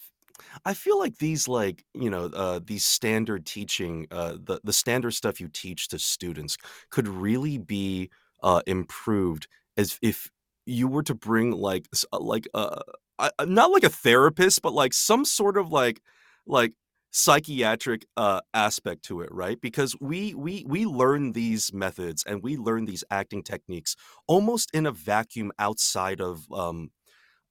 I 0.65 0.73
feel 0.73 0.99
like 0.99 1.17
these 1.19 1.47
like, 1.47 1.85
you 1.93 2.09
know, 2.09 2.25
uh 2.27 2.59
these 2.63 2.85
standard 2.85 3.45
teaching 3.45 4.07
uh 4.11 4.33
the 4.33 4.61
the 4.63 4.73
standard 4.73 5.11
stuff 5.11 5.39
you 5.41 5.49
teach 5.49 5.87
to 5.89 5.99
students 5.99 6.57
could 6.91 7.07
really 7.07 7.57
be 7.57 8.09
uh 8.43 8.61
improved 8.67 9.47
as 9.77 9.99
if 10.01 10.31
you 10.65 10.87
were 10.87 11.03
to 11.03 11.15
bring 11.15 11.51
like 11.51 11.87
uh, 12.13 12.19
like 12.19 12.47
uh 12.53 12.81
I- 13.19 13.31
not 13.45 13.71
like 13.71 13.83
a 13.83 13.89
therapist 13.89 14.61
but 14.61 14.73
like 14.73 14.93
some 14.93 15.25
sort 15.25 15.57
of 15.57 15.71
like 15.71 16.01
like 16.45 16.73
psychiatric 17.13 18.05
uh 18.17 18.41
aspect 18.55 19.03
to 19.05 19.21
it 19.21 19.29
right? 19.31 19.61
Because 19.61 19.95
we 20.01 20.33
we 20.33 20.65
we 20.67 20.85
learn 20.85 21.33
these 21.33 21.71
methods 21.73 22.23
and 22.25 22.43
we 22.43 22.57
learn 22.57 22.85
these 22.85 23.03
acting 23.11 23.43
techniques 23.43 23.95
almost 24.27 24.71
in 24.73 24.85
a 24.87 24.91
vacuum 24.91 25.51
outside 25.59 26.21
of 26.21 26.51
um 26.51 26.91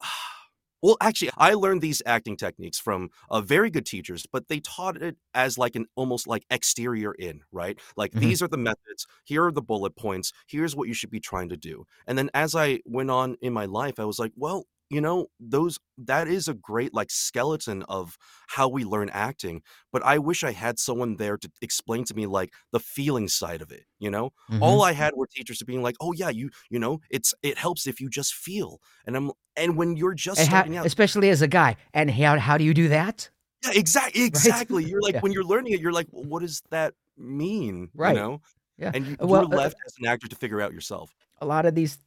well 0.82 0.96
actually 1.00 1.30
i 1.38 1.54
learned 1.54 1.80
these 1.80 2.02
acting 2.06 2.36
techniques 2.36 2.78
from 2.78 3.08
uh, 3.30 3.40
very 3.40 3.70
good 3.70 3.86
teachers 3.86 4.26
but 4.32 4.48
they 4.48 4.60
taught 4.60 5.00
it 5.02 5.16
as 5.34 5.58
like 5.58 5.76
an 5.76 5.86
almost 5.96 6.26
like 6.26 6.44
exterior 6.50 7.12
in 7.14 7.40
right? 7.52 7.78
Like 7.96 8.12
Mhm. 8.14 8.20
these 8.20 8.42
are 8.42 8.48
the 8.48 8.56
methods 8.58 9.06
here 9.24 9.44
are 9.46 9.52
the 9.52 9.62
bullet 9.62 9.96
points 9.96 10.32
here's 10.48 10.76
what 10.76 10.88
you 10.88 10.94
should 10.94 11.10
be 11.10 11.20
trying 11.20 11.48
to 11.50 11.56
do. 11.56 11.84
And 12.06 12.18
then 12.18 12.30
as 12.34 12.54
i 12.54 12.80
went 12.86 13.10
on 13.10 13.36
in 13.42 13.52
my 13.52 13.66
life 13.66 13.98
i 14.00 14.04
was 14.04 14.18
like 14.18 14.32
well 14.36 14.66
you 14.92 15.00
know 15.00 15.26
those 15.40 15.78
that 15.98 16.28
is 16.28 16.48
a 16.48 16.54
great 16.54 16.92
like 16.94 17.10
skeleton 17.10 17.82
of 17.88 18.16
how 18.48 18.68
we 18.68 18.84
learn 18.84 19.08
acting 19.10 19.62
but 19.92 20.02
i 20.04 20.18
wish 20.18 20.44
i 20.44 20.52
had 20.52 20.78
someone 20.78 21.16
there 21.16 21.36
to 21.38 21.50
explain 21.62 22.04
to 22.04 22.14
me 22.14 22.26
like 22.26 22.50
the 22.72 22.78
feeling 22.80 23.26
side 23.28 23.62
of 23.62 23.72
it 23.72 23.84
you 23.98 24.10
know 24.10 24.30
Mhm. 24.50 24.60
all 24.60 24.82
i 24.82 24.92
had 24.92 25.14
were 25.16 25.26
teachers 25.26 25.62
being 25.62 25.82
like 25.82 25.96
oh 26.00 26.12
yeah 26.12 26.28
you 26.28 26.50
you 26.70 26.78
know 26.78 27.00
it's 27.10 27.32
it 27.42 27.56
helps 27.58 27.86
if 27.86 28.00
you 28.00 28.08
just 28.10 28.34
feel 28.34 28.80
and 29.06 29.16
i'm 29.16 29.30
and 29.56 29.76
when 29.76 29.96
you're 29.96 30.14
just 30.14 30.40
And 30.40 30.48
how- 30.48 30.56
starting 30.58 30.76
out 30.76 30.86
especially 30.86 31.30
as 31.30 31.40
a 31.42 31.48
guy 31.48 31.76
and 31.94 32.10
how, 32.10 32.38
how 32.38 32.58
do 32.58 32.64
you 32.64 32.74
do 32.74 32.88
that 32.88 33.30
yeah 33.64 33.72
exactly 33.74 34.24
exactly 34.24 34.84
you're 34.84 35.00
like 35.06 35.14
Yeah. 35.14 35.20
when 35.20 35.32
you're 35.32 35.44
learning 35.44 35.72
it 35.72 35.80
you're 35.80 35.92
like 36.00 36.08
what 36.10 36.40
does 36.42 36.62
that 36.70 36.94
mean 37.16 37.88
Right. 37.94 38.14
you 38.14 38.20
know 38.22 38.40
Yeah. 38.78 38.90
and 38.94 39.06
you, 39.06 39.16
Well, 39.20 39.42
you're 39.42 39.54
uh, 39.54 39.62
left 39.64 39.76
as 39.86 39.94
an 40.00 40.06
actor 40.06 40.28
to 40.28 40.36
figure 40.36 40.60
out 40.60 40.72
yourself 40.72 41.14
a 41.40 41.46
lot 41.46 41.66
of 41.66 41.74
these 41.74 41.98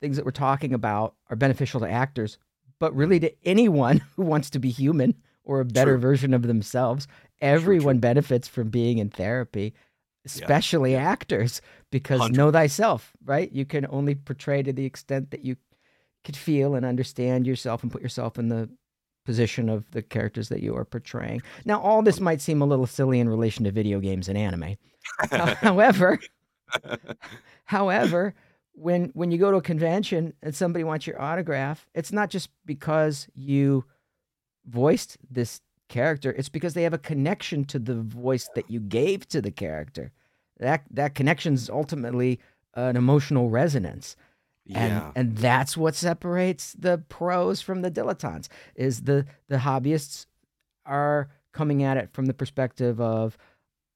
things 0.00 0.16
that 0.16 0.24
we're 0.24 0.30
talking 0.32 0.72
about 0.74 1.14
are 1.28 1.36
beneficial 1.36 1.80
to 1.80 1.90
actors, 1.90 2.38
but 2.78 2.94
really 2.94 3.20
to 3.20 3.32
anyone 3.44 3.98
who 4.16 4.22
wants 4.22 4.50
to 4.50 4.58
be 4.58 4.70
human 4.70 5.14
or 5.44 5.60
a 5.60 5.64
better 5.64 5.92
True. 5.92 6.00
version 6.00 6.34
of 6.34 6.42
themselves. 6.42 7.06
true. 7.06 7.14
Everyone 7.48 7.98
benefits 7.98 8.46
from 8.48 8.68
being 8.68 8.98
in 8.98 9.10
therapy, 9.10 9.74
especially 10.24 10.94
actors, 10.96 11.60
because 11.90 12.20
Hundred- 12.20 12.36
know 12.36 12.50
thyself, 12.50 13.12
right? 13.24 13.50
You 13.52 13.64
can 13.64 13.86
only 13.90 14.14
portray 14.14 14.62
to 14.62 14.72
the 14.72 14.84
extent 14.84 15.30
that 15.30 15.44
you 15.44 15.56
could 16.24 16.36
feel 16.36 16.74
and 16.74 16.84
understand 16.84 17.46
yourself 17.46 17.82
and 17.82 17.90
put 17.90 18.02
yourself 18.02 18.38
in 18.38 18.48
the 18.50 18.68
position 19.24 19.68
of 19.68 19.90
the 19.92 20.02
characters 20.02 20.48
that 20.50 20.62
you 20.62 20.76
are 20.76 20.84
portraying. 20.84 21.40
Now, 21.64 21.80
all 21.80 22.02
this 22.02 22.20
might 22.20 22.40
seem 22.40 22.60
a 22.62 22.66
little 22.66 22.86
silly 22.86 23.20
in 23.20 23.28
relation 23.28 23.64
to 23.64 23.70
video 23.70 24.00
games 24.00 24.28
and 24.28 24.36
anime. 24.36 24.76
However, 25.30 26.18
However, 27.64 28.34
when 28.80 29.10
when 29.14 29.30
you 29.30 29.38
go 29.38 29.50
to 29.50 29.58
a 29.58 29.62
convention 29.62 30.32
and 30.42 30.54
somebody 30.54 30.84
wants 30.84 31.06
your 31.06 31.20
autograph, 31.20 31.86
it's 31.94 32.12
not 32.12 32.30
just 32.30 32.48
because 32.64 33.28
you 33.34 33.84
voiced 34.66 35.18
this 35.30 35.60
character, 35.88 36.32
it's 36.32 36.48
because 36.48 36.74
they 36.74 36.84
have 36.84 36.94
a 36.94 36.98
connection 36.98 37.64
to 37.66 37.78
the 37.78 37.96
voice 37.96 38.48
that 38.54 38.70
you 38.70 38.80
gave 38.80 39.28
to 39.28 39.42
the 39.42 39.50
character. 39.50 40.12
That 40.58 40.84
that 40.90 41.14
connection 41.14 41.54
is 41.54 41.68
ultimately 41.68 42.40
an 42.74 42.96
emotional 42.96 43.50
resonance. 43.50 44.16
And 44.72 45.12
and 45.16 45.36
that's 45.36 45.76
what 45.76 45.94
separates 45.94 46.74
the 46.78 46.98
pros 47.08 47.60
from 47.60 47.82
the 47.82 47.90
dilettantes 47.90 48.48
is 48.74 49.02
the 49.02 49.26
the 49.48 49.58
hobbyists 49.58 50.26
are 50.86 51.28
coming 51.52 51.82
at 51.82 51.96
it 51.96 52.10
from 52.12 52.26
the 52.26 52.34
perspective 52.34 53.00
of 53.00 53.36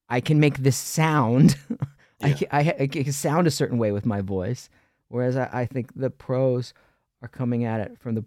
I 0.08 0.20
can 0.20 0.40
make 0.40 0.58
this 0.58 0.76
sound. 0.76 1.56
I, 2.22 2.28
Yeah. 2.28 2.34
can, 2.34 2.48
I, 2.52 2.74
I 2.80 2.86
can 2.86 3.12
sound 3.12 3.46
a 3.46 3.50
certain 3.50 3.78
way 3.78 3.92
with 3.92 4.06
my 4.06 4.20
voice, 4.20 4.68
whereas 5.08 5.36
I, 5.36 5.48
I 5.52 5.66
think 5.66 5.94
the 5.94 6.10
pros 6.10 6.72
are 7.22 7.28
coming 7.28 7.64
at 7.64 7.80
it 7.80 7.98
from 7.98 8.14
the 8.14 8.24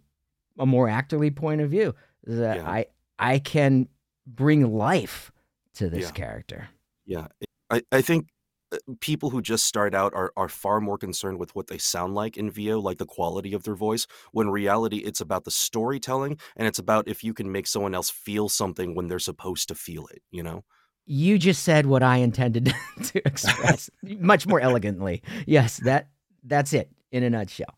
a 0.60 0.66
more 0.66 0.88
actorly 0.88 1.36
point 1.36 1.62
of 1.62 1.70
view. 1.72 1.96
That 2.24 2.58
Yeah. 2.58 2.70
I 2.70 2.86
I 3.20 3.40
can 3.40 3.88
bring 4.28 4.74
life 4.74 5.32
to 5.76 5.90
this 5.90 6.08
Yeah. 6.08 6.12
character. 6.12 6.70
Yeah, 7.06 7.28
I, 7.70 7.84
I 7.92 8.02
think 8.02 8.30
uh, 8.72 8.78
people 9.00 9.30
who 9.30 9.42
just 9.42 9.66
start 9.66 9.94
out 9.96 10.14
are, 10.14 10.34
are 10.36 10.50
far 10.50 10.82
more 10.82 10.98
concerned 10.98 11.40
with 11.40 11.56
what 11.56 11.68
they 11.68 11.78
sound 11.78 12.16
like 12.16 12.38
in 12.38 12.52
VO, 12.52 12.80
like 12.80 12.98
the 12.98 13.06
quality 13.06 13.54
of 13.54 13.64
their 13.64 13.76
voice, 13.76 14.08
when 14.32 14.48
in 14.48 14.54
reality 14.54 14.98
it's 14.98 15.22
about 15.22 15.46
the 15.46 15.52
storytelling 15.52 16.38
and 16.58 16.68
it's 16.68 16.80
about 16.80 17.08
if 17.08 17.24
you 17.24 17.34
can 17.34 17.52
make 17.52 17.68
someone 17.68 17.96
else 17.96 18.10
feel 18.10 18.50
something 18.50 18.94
when 18.96 19.08
they're 19.08 19.20
supposed 19.20 19.70
to 19.70 19.76
feel 19.76 20.08
it, 20.08 20.22
you 20.32 20.44
know? 20.44 20.64
You 21.10 21.38
just 21.40 21.64
said 21.64 21.86
what 21.86 22.04
I 22.04 22.18
intended 22.18 22.74
to 23.04 23.28
express 23.28 23.90
much 24.04 24.46
more 24.46 24.60
elegantly. 24.60 25.24
Yes, 25.46 25.78
that 25.78 26.10
that's 26.44 26.74
it 26.74 26.92
in 27.12 27.24
a 27.24 27.30
nutshell. 27.30 27.74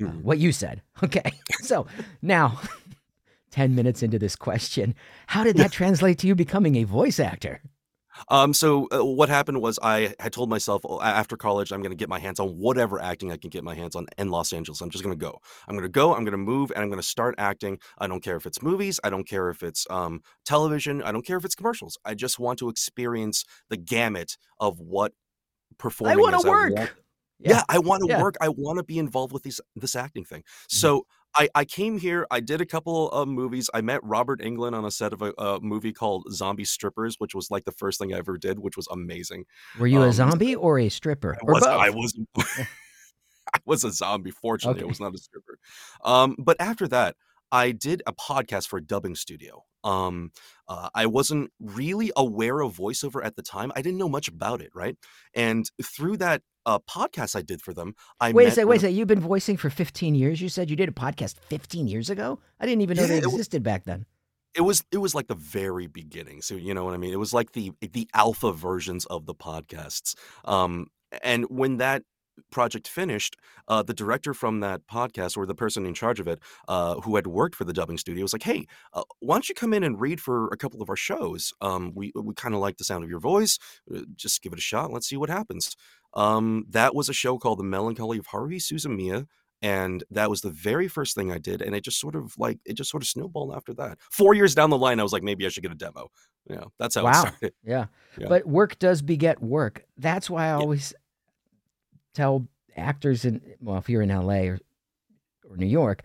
Uh, 0.00 0.06
Mhm. 0.06 0.22
what 0.22 0.38
you 0.38 0.52
said. 0.52 0.82
Okay. 1.04 1.32
So 1.62 1.86
now, 2.22 2.58
10 3.52 3.74
minutes 3.74 4.02
into 4.02 4.18
this 4.18 4.34
question, 4.34 4.94
how 5.28 5.44
did 5.44 5.56
that 5.56 5.70
translate 5.70 6.18
to 6.18 6.26
you 6.26 6.34
becoming 6.34 6.74
a 6.76 6.84
voice 6.84 7.20
actor? 7.20 7.60
Um, 8.28 8.52
so 8.54 8.88
uh, 8.92 9.04
what 9.04 9.28
happened 9.28 9.60
was 9.60 9.78
I 9.82 10.14
had 10.20 10.32
told 10.32 10.48
myself 10.48 10.82
"Oh, 10.84 11.00
after 11.00 11.36
college 11.36 11.72
I'm 11.72 11.80
going 11.80 11.90
to 11.90 11.96
get 11.96 12.08
my 12.08 12.18
hands 12.18 12.40
on 12.40 12.48
whatever 12.50 13.00
acting 13.02 13.32
I 13.32 13.36
can 13.36 13.50
get 13.50 13.64
my 13.64 13.74
hands 13.74 13.96
on 13.96 14.06
in 14.18 14.30
Los 14.30 14.52
Angeles. 14.52 14.80
I'm 14.80 14.90
just 14.90 15.04
going 15.04 15.16
to 15.16 15.20
go. 15.20 15.38
I'm 15.68 15.74
going 15.74 15.84
to 15.84 15.88
go. 15.88 16.14
I'm 16.14 16.24
going 16.24 16.32
to 16.32 16.38
move, 16.38 16.70
and 16.70 16.82
I'm 16.82 16.88
going 16.88 17.00
to 17.00 17.06
start 17.06 17.34
acting. 17.38 17.78
I 17.98 18.06
don't 18.06 18.22
care 18.22 18.36
if 18.36 18.46
it's 18.46 18.62
movies. 18.62 19.00
I 19.04 19.10
don't 19.10 19.28
care 19.28 19.48
if 19.50 19.62
it's 19.62 19.86
um, 19.90 20.22
television. 20.44 21.02
I 21.02 21.12
don't 21.12 21.26
care 21.26 21.36
if 21.36 21.44
it's 21.44 21.54
commercials. 21.54 21.98
I 22.04 22.14
just 22.14 22.38
want 22.38 22.58
to 22.60 22.68
experience 22.68 23.44
the 23.68 23.76
gamut 23.76 24.36
of 24.60 24.78
what 24.78 25.12
performing. 25.78 26.18
I 26.18 26.20
want 26.20 26.36
is. 26.36 26.42
to 26.42 26.50
work. 26.50 26.72
yeah, 27.38 27.62
I 27.68 27.78
want 27.78 28.02
to 28.04 28.08
yeah. 28.08 28.22
work. 28.22 28.36
I 28.40 28.48
want 28.48 28.78
to 28.78 28.84
be 28.84 28.98
involved 28.98 29.32
with 29.32 29.42
these 29.42 29.60
this 29.76 29.96
acting 29.96 30.24
thing. 30.24 30.44
So 30.68 31.06
I, 31.34 31.48
I 31.54 31.64
came 31.64 31.98
here. 31.98 32.26
I 32.30 32.40
did 32.40 32.60
a 32.60 32.66
couple 32.66 33.10
of 33.10 33.26
movies. 33.28 33.70
I 33.72 33.80
met 33.80 34.00
Robert 34.04 34.40
Englund 34.40 34.74
on 34.74 34.84
a 34.84 34.90
set 34.90 35.12
of 35.12 35.22
a, 35.22 35.32
a 35.38 35.60
movie 35.60 35.92
called 35.92 36.24
Zombie 36.32 36.64
Strippers, 36.64 37.16
which 37.18 37.34
was 37.34 37.50
like 37.50 37.64
the 37.64 37.72
first 37.72 37.98
thing 37.98 38.12
I 38.12 38.18
ever 38.18 38.36
did, 38.38 38.58
which 38.58 38.76
was 38.76 38.86
amazing. 38.88 39.44
Were 39.78 39.86
you 39.86 40.02
a 40.02 40.06
Um, 40.06 40.12
zombie 40.12 40.54
or 40.54 40.78
a 40.78 40.88
stripper? 40.88 41.36
I 41.36 41.38
Or 41.42 41.54
was 41.54 41.64
both? 41.64 41.80
I 41.80 41.90
was 41.90 42.18
I 43.54 43.58
was 43.64 43.84
a 43.84 43.92
zombie. 43.92 44.30
Fortunately, 44.30 44.82
I 44.82 44.86
was 44.86 45.00
not 45.00 45.14
a 45.14 45.18
stripper. 45.18 45.58
Um, 46.04 46.36
but 46.38 46.56
after 46.60 46.86
that, 46.88 47.16
I 47.50 47.72
did 47.72 48.02
a 48.06 48.12
podcast 48.12 48.68
for 48.68 48.78
a 48.78 48.82
dubbing 48.82 49.14
studio. 49.14 49.64
Um, 49.84 50.30
uh, 50.68 50.88
I 50.94 51.06
wasn't 51.06 51.50
really 51.60 52.12
aware 52.16 52.60
of 52.60 52.76
voiceover 52.76 53.24
at 53.24 53.36
the 53.36 53.42
time. 53.42 53.72
I 53.76 53.82
didn't 53.82 53.98
know 53.98 54.08
much 54.08 54.28
about 54.28 54.62
it, 54.62 54.70
right? 54.74 54.96
And 55.34 55.66
through 55.82 56.18
that 56.18 56.42
uh, 56.66 56.78
podcast 56.80 57.36
I 57.36 57.42
did 57.42 57.60
for 57.62 57.72
them, 57.74 57.94
I 58.20 58.32
Wait 58.32 58.48
a 58.48 58.50
second, 58.50 58.68
wait 58.68 58.76
a 58.76 58.80
second. 58.80 58.96
You've 58.96 59.08
been 59.08 59.20
voicing 59.20 59.56
for 59.56 59.70
15 59.70 60.14
years. 60.14 60.40
You 60.40 60.48
said 60.48 60.70
you 60.70 60.76
did 60.76 60.88
a 60.88 60.92
podcast 60.92 61.36
15 61.48 61.88
years 61.88 62.10
ago? 62.10 62.38
I 62.60 62.66
didn't 62.66 62.82
even 62.82 62.96
know 62.96 63.02
Yeah, 63.02 63.08
they 63.08 63.18
existed 63.18 63.62
back 63.62 63.84
then. 63.84 64.06
it 64.54 64.60
was 64.60 64.84
it 64.92 64.98
was 64.98 65.14
like 65.14 65.28
the 65.28 65.34
very 65.34 65.86
beginning 65.86 66.42
so 66.42 66.54
you 66.54 66.74
know 66.74 66.84
what 66.84 66.92
i 66.92 66.98
mean 66.98 67.12
it 67.12 67.18
was 67.18 67.32
like 67.32 67.52
the 67.52 67.72
the 67.80 68.06
alpha 68.12 68.52
versions 68.52 69.06
of 69.06 69.24
the 69.24 69.34
podcasts 69.34 70.14
um 70.44 70.88
and 71.22 71.46
when 71.48 71.78
that 71.78 72.02
project 72.50 72.88
finished 72.88 73.36
uh 73.68 73.82
the 73.82 73.94
director 73.94 74.34
from 74.34 74.60
that 74.60 74.86
podcast 74.86 75.36
or 75.36 75.46
the 75.46 75.54
person 75.54 75.86
in 75.86 75.94
charge 75.94 76.20
of 76.20 76.26
it 76.28 76.40
uh 76.68 76.94
who 77.00 77.16
had 77.16 77.26
worked 77.26 77.54
for 77.54 77.64
the 77.64 77.72
dubbing 77.72 77.98
studio 77.98 78.22
was 78.22 78.32
like 78.32 78.42
hey 78.42 78.66
uh, 78.94 79.02
why 79.20 79.34
don't 79.34 79.48
you 79.48 79.54
come 79.54 79.72
in 79.74 79.82
and 79.84 80.00
read 80.00 80.20
for 80.20 80.48
a 80.48 80.56
couple 80.56 80.82
of 80.82 80.88
our 80.88 80.96
shows 80.96 81.52
um 81.60 81.92
we 81.94 82.12
we 82.14 82.34
kind 82.34 82.54
of 82.54 82.60
like 82.60 82.76
the 82.78 82.84
sound 82.84 83.04
of 83.04 83.10
your 83.10 83.20
voice 83.20 83.58
uh, 83.94 84.00
just 84.16 84.42
give 84.42 84.52
it 84.52 84.58
a 84.58 84.62
shot 84.62 84.90
let's 84.92 85.06
see 85.08 85.16
what 85.16 85.30
happens 85.30 85.76
um 86.14 86.64
that 86.68 86.94
was 86.94 87.08
a 87.08 87.12
show 87.14 87.38
called 87.38 87.58
the 87.58 87.64
melancholy 87.64 88.18
of 88.18 88.26
haruhi 88.28 88.56
suzumiya 88.56 89.26
and 89.60 90.02
that 90.10 90.28
was 90.28 90.40
the 90.40 90.50
very 90.50 90.88
first 90.88 91.14
thing 91.14 91.30
I 91.30 91.38
did, 91.38 91.62
and 91.62 91.76
it 91.76 91.84
just 91.84 92.00
sort 92.00 92.16
of 92.16 92.36
like 92.36 92.58
it 92.64 92.72
just 92.72 92.90
sort 92.90 93.02
of 93.04 93.08
snowballed 93.08 93.54
after 93.54 93.72
that. 93.74 93.98
Four 94.10 94.34
years 94.34 94.56
down 94.56 94.70
the 94.70 94.76
line, 94.76 94.98
I 94.98 95.04
was 95.04 95.12
like, 95.12 95.22
maybe 95.22 95.46
I 95.46 95.50
should 95.50 95.62
get 95.62 95.70
a 95.70 95.76
demo. 95.76 96.08
Yeah, 96.50 96.64
that's 96.80 96.96
how 96.96 97.06
it 97.06 97.14
Wow. 97.14 97.14
started. 97.14 97.54
Yeah. 97.62 97.86
Yeah. 98.16 98.26
But 98.28 98.46
work 98.46 98.78
does 98.78 99.02
beget 99.02 99.40
work. 99.40 99.84
That's 99.96 100.28
why 100.28 100.48
I 100.48 100.52
always 100.52 100.92
tell 102.14 102.46
actors 102.76 103.24
in 103.24 103.40
well, 103.60 103.78
if 103.78 103.88
you're 103.88 104.02
in 104.02 104.08
LA 104.08 104.42
or 104.48 104.58
or 105.48 105.56
New 105.56 105.66
York, 105.66 106.02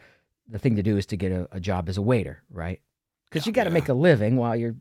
the 0.47 0.59
thing 0.59 0.75
to 0.75 0.83
do 0.83 0.97
is 0.97 1.05
to 1.07 1.17
get 1.17 1.31
a, 1.31 1.47
a 1.51 1.59
job 1.59 1.87
as 1.89 1.97
a 1.97 2.01
waiter, 2.01 2.41
right? 2.49 2.81
Because 3.25 3.45
you 3.45 3.51
got 3.53 3.65
to 3.65 3.69
Yeah. 3.69 3.75
make 3.75 3.89
a 3.89 3.93
living 3.93 4.35
while 4.37 4.55
you're 4.55 4.75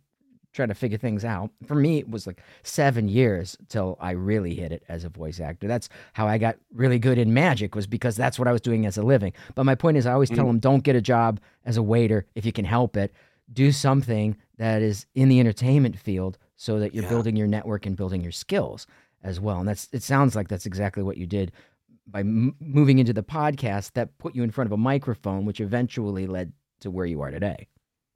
trying 0.53 0.69
to 0.69 0.75
figure 0.75 0.97
things 0.97 1.23
out. 1.25 1.51
For 1.67 1.75
me, 1.75 1.99
it 1.99 2.09
was 2.09 2.27
like 2.27 2.41
seven 2.63 3.09
years 3.09 3.59
till 3.69 3.99
I 4.01 4.13
really 4.13 4.55
hit 4.55 4.73
it 4.73 4.83
as 4.89 5.05
a 5.05 5.11
voice 5.11 5.39
actor. 5.39 5.69
That's 5.69 5.91
how 6.15 6.27
I 6.27 6.39
got 6.39 6.57
really 6.73 6.99
good 6.99 7.19
in 7.19 7.35
magic 7.35 7.75
was 7.75 7.87
because 7.87 8.17
that's 8.17 8.39
what 8.39 8.49
I 8.49 8.53
was 8.53 8.63
doing 8.63 8.87
as 8.87 8.97
a 8.97 9.03
living. 9.03 9.35
But 9.55 9.65
my 9.65 9.75
point 9.75 9.99
is, 9.99 10.07
I 10.07 10.13
always 10.13 10.31
tell 10.31 10.45
Mm. 10.47 10.49
them, 10.49 10.59
don't 10.61 10.83
get 10.83 10.97
a 10.97 11.03
job 11.03 11.41
as 11.67 11.77
a 11.77 11.83
waiter 11.83 12.25
if 12.35 12.47
you 12.47 12.53
can 12.53 12.65
help 12.65 12.97
it. 12.97 13.13
Do 13.53 13.71
something 13.71 14.37
that 14.57 14.81
is 14.81 15.05
in 15.15 15.29
the 15.29 15.39
entertainment 15.41 15.99
field 15.99 16.39
so 16.57 16.79
that 16.81 16.95
you're 16.95 17.03
Yeah. 17.05 17.11
building 17.11 17.37
your 17.37 17.47
network 17.49 17.85
and 17.85 17.95
building 17.95 18.23
your 18.23 18.33
skills 18.33 18.87
as 19.27 19.41
well. 19.41 19.59
And 19.59 19.69
that's 19.69 19.89
it 19.93 20.03
sounds 20.03 20.37
like 20.37 20.49
that's 20.49 20.67
exactly 20.67 21.03
what 21.03 21.17
you 21.17 21.27
did 21.27 21.53
by 22.07 22.21
m- 22.21 22.55
moving 22.61 22.99
into 22.99 23.13
the 23.13 23.23
podcast 23.23 23.93
that 23.95 24.17
put 24.19 24.35
you 24.35 24.43
in 24.43 24.51
front 24.51 24.69
of 24.69 24.73
a 24.73 24.77
microphone, 24.77 25.45
which 25.45 25.61
eventually 25.61 26.27
led 26.27 26.53
to 26.81 26.91
where 26.91 27.07
you 27.07 27.21
are 27.21 27.31
today. 27.31 27.69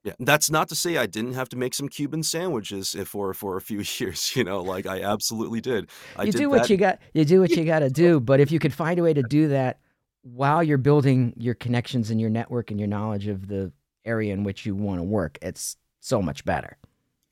Yeah, 0.03 0.13
that's 0.19 0.49
not 0.49 0.67
to 0.69 0.75
say 0.75 0.97
I 0.97 1.05
didn't 1.05 1.33
have 1.33 1.49
to 1.49 1.57
make 1.57 1.75
some 1.75 1.87
Cuban 1.87 2.23
sandwiches 2.23 2.95
for 3.05 3.33
for 3.33 3.57
a 3.57 3.61
few 3.61 3.83
years. 3.97 4.35
You 4.35 4.43
know, 4.43 4.61
like 4.61 4.87
I 4.87 5.01
absolutely 5.01 5.61
did. 5.61 5.89
I 6.15 6.23
you 6.23 6.31
did 6.31 6.39
do 6.39 6.49
what 6.49 6.63
that. 6.63 6.69
you 6.69 6.77
got. 6.77 6.99
You 7.13 7.25
do 7.25 7.39
what 7.41 7.51
you 7.51 7.63
got 7.65 7.79
to 7.79 7.89
do. 7.89 8.19
But 8.19 8.39
if 8.39 8.51
you 8.51 8.59
could 8.59 8.73
find 8.73 8.97
a 8.99 9.03
way 9.03 9.13
to 9.13 9.23
do 9.23 9.49
that 9.49 9.79
while 10.23 10.63
you're 10.63 10.77
building 10.77 11.33
your 11.37 11.53
connections 11.55 12.09
and 12.09 12.19
your 12.19 12.29
network 12.29 12.71
and 12.71 12.79
your 12.79 12.87
knowledge 12.87 13.27
of 13.27 13.47
the 13.47 13.71
area 14.05 14.33
in 14.33 14.43
which 14.43 14.65
you 14.65 14.73
want 14.75 14.99
to 14.99 15.03
work, 15.03 15.37
it's 15.41 15.77
so 15.99 16.21
much 16.21 16.45
better. 16.45 16.77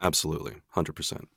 Absolutely, 0.02 0.56
hundred 0.70 0.94
percent. 0.94 1.28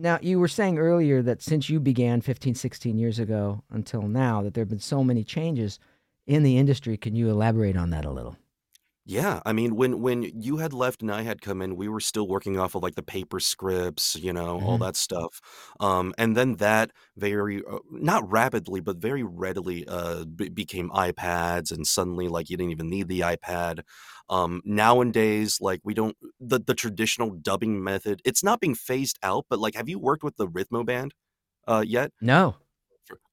Now, 0.00 0.18
you 0.22 0.40
were 0.40 0.48
saying 0.48 0.78
earlier 0.78 1.20
that 1.20 1.42
since 1.42 1.68
you 1.68 1.78
began 1.78 2.22
15, 2.22 2.54
16 2.54 2.96
years 2.96 3.18
ago 3.18 3.62
until 3.70 4.00
now, 4.00 4.40
that 4.40 4.54
there 4.54 4.62
have 4.62 4.70
been 4.70 4.78
so 4.78 5.04
many 5.04 5.22
changes 5.24 5.78
in 6.26 6.42
the 6.42 6.56
industry. 6.56 6.96
Can 6.96 7.14
you 7.14 7.28
elaborate 7.28 7.76
on 7.76 7.90
that 7.90 8.06
a 8.06 8.10
little? 8.10 8.38
Yeah, 9.10 9.40
I 9.44 9.52
mean, 9.52 9.74
when 9.74 10.00
when 10.02 10.22
you 10.22 10.58
had 10.58 10.72
left 10.72 11.02
and 11.02 11.10
I 11.10 11.22
had 11.22 11.40
come 11.40 11.60
in, 11.62 11.74
we 11.74 11.88
were 11.88 11.98
still 11.98 12.28
working 12.28 12.56
off 12.60 12.76
of 12.76 12.82
like 12.84 12.94
the 12.94 13.02
paper 13.02 13.40
scripts, 13.40 14.14
you 14.14 14.32
know, 14.32 14.60
all 14.60 14.78
Mhm. 14.78 14.86
that 14.86 14.94
stuff. 14.94 15.40
Um, 15.80 16.14
and 16.16 16.36
then 16.36 16.56
that 16.56 16.92
very 17.16 17.60
uh, 17.64 17.78
not 17.90 18.30
rapidly, 18.30 18.78
but 18.80 18.98
very 18.98 19.24
readily 19.24 19.84
uh, 19.88 20.26
be 20.26 20.48
became 20.48 20.90
iPads, 20.90 21.72
and 21.72 21.86
suddenly 21.88 22.28
like 22.28 22.50
you 22.50 22.56
didn't 22.56 22.70
even 22.70 22.88
need 22.88 23.08
the 23.08 23.20
iPad. 23.20 23.80
Um, 24.28 24.62
nowadays, 24.64 25.58
like 25.60 25.80
we 25.82 25.92
don't 25.94 26.16
the 26.38 26.60
the 26.60 26.74
traditional 26.74 27.30
dubbing 27.32 27.82
method. 27.82 28.22
It's 28.24 28.44
not 28.44 28.60
being 28.60 28.76
phased 28.76 29.18
out, 29.24 29.46
but 29.50 29.58
like, 29.58 29.74
have 29.74 29.88
you 29.88 29.98
worked 29.98 30.22
with 30.22 30.36
the 30.36 30.46
Rhythmo 30.46 30.86
band 30.86 31.14
uh, 31.68 31.84
yet? 31.86 32.12
No, 32.20 32.56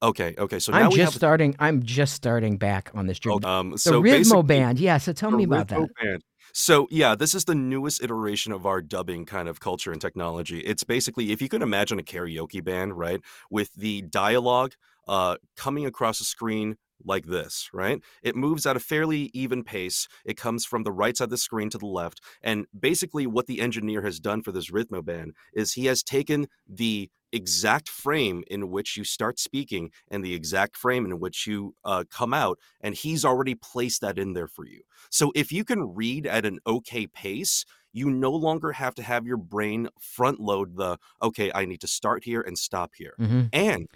Okay, 0.01 0.35
okay. 0.37 0.59
So 0.59 0.71
now 0.71 0.85
I'm 0.85 0.91
just 0.91 1.15
starting. 1.15 1.55
I'm 1.59 1.83
just 1.83 2.13
starting 2.13 2.57
back 2.57 2.91
on 2.93 3.07
this 3.07 3.19
journey. 3.19 3.43
um, 3.43 3.71
the 3.71 3.77
so 3.77 4.01
Rhythmo 4.01 4.45
Band. 4.45 4.79
Yeah. 4.79 4.97
So 4.97 5.13
tell 5.13 5.31
me 5.31 5.43
about 5.43 5.67
Rhythmo 5.67 5.87
that. 5.87 6.03
Band. 6.03 6.23
So 6.53 6.87
yeah, 6.89 7.15
this 7.15 7.35
is 7.35 7.45
the 7.45 7.55
newest 7.55 8.03
iteration 8.03 8.51
of 8.51 8.65
our 8.65 8.81
dubbing 8.81 9.25
kind 9.25 9.47
of 9.47 9.59
culture 9.59 9.91
and 9.91 10.01
technology. 10.01 10.59
It's 10.61 10.83
basically 10.83 11.31
if 11.31 11.41
you 11.41 11.49
can 11.49 11.61
imagine 11.61 11.99
a 11.99 12.03
karaoke 12.03 12.63
band, 12.63 12.97
right, 12.97 13.21
with 13.51 13.73
the 13.75 14.01
dialogue 14.03 14.73
uh, 15.07 15.37
coming 15.55 15.85
across 15.85 16.19
the 16.19 16.25
screen 16.25 16.77
like 17.05 17.25
this, 17.25 17.69
right? 17.73 18.01
It 18.23 18.35
moves 18.35 18.65
at 18.65 18.75
a 18.75 18.79
fairly 18.79 19.29
even 19.33 19.63
pace. 19.63 20.07
It 20.25 20.35
comes 20.35 20.65
from 20.65 20.83
the 20.83 20.91
right 20.91 21.15
side 21.15 21.25
of 21.25 21.29
the 21.29 21.37
screen 21.37 21.69
to 21.69 21.77
the 21.77 21.85
left, 21.85 22.21
and 22.41 22.65
basically 22.77 23.27
what 23.27 23.47
the 23.47 23.61
engineer 23.61 24.01
has 24.01 24.19
done 24.19 24.41
for 24.41 24.51
this 24.51 24.71
Rhythmo 24.71 25.05
band 25.05 25.33
is 25.53 25.73
he 25.73 25.85
has 25.85 26.01
taken 26.01 26.47
the 26.67 27.09
exact 27.31 27.89
frame 27.89 28.43
in 28.47 28.69
which 28.69 28.97
you 28.97 29.03
start 29.03 29.39
speaking 29.39 29.91
and 30.09 30.23
the 30.23 30.33
exact 30.33 30.77
frame 30.77 31.05
in 31.05 31.19
which 31.19 31.47
you 31.47 31.75
uh, 31.83 32.03
come 32.09 32.33
out, 32.33 32.59
and 32.81 32.95
he's 32.95 33.25
already 33.25 33.55
placed 33.55 34.01
that 34.01 34.17
in 34.17 34.33
there 34.33 34.47
for 34.47 34.65
you. 34.65 34.81
So 35.09 35.31
if 35.35 35.51
you 35.51 35.63
can 35.63 35.95
read 35.95 36.25
at 36.25 36.45
an 36.45 36.59
okay 36.65 37.07
pace, 37.07 37.65
you 37.93 38.09
no 38.09 38.31
longer 38.31 38.71
have 38.73 38.95
to 38.95 39.03
have 39.03 39.25
your 39.25 39.37
brain 39.37 39.89
front 39.99 40.39
load 40.39 40.75
the 40.77 40.97
okay, 41.21 41.51
I 41.53 41.65
need 41.65 41.81
to 41.81 41.87
start 41.87 42.23
here 42.23 42.41
and 42.41 42.57
stop 42.57 42.91
here. 42.95 43.13
hmm 43.17 43.43
And 43.53 43.87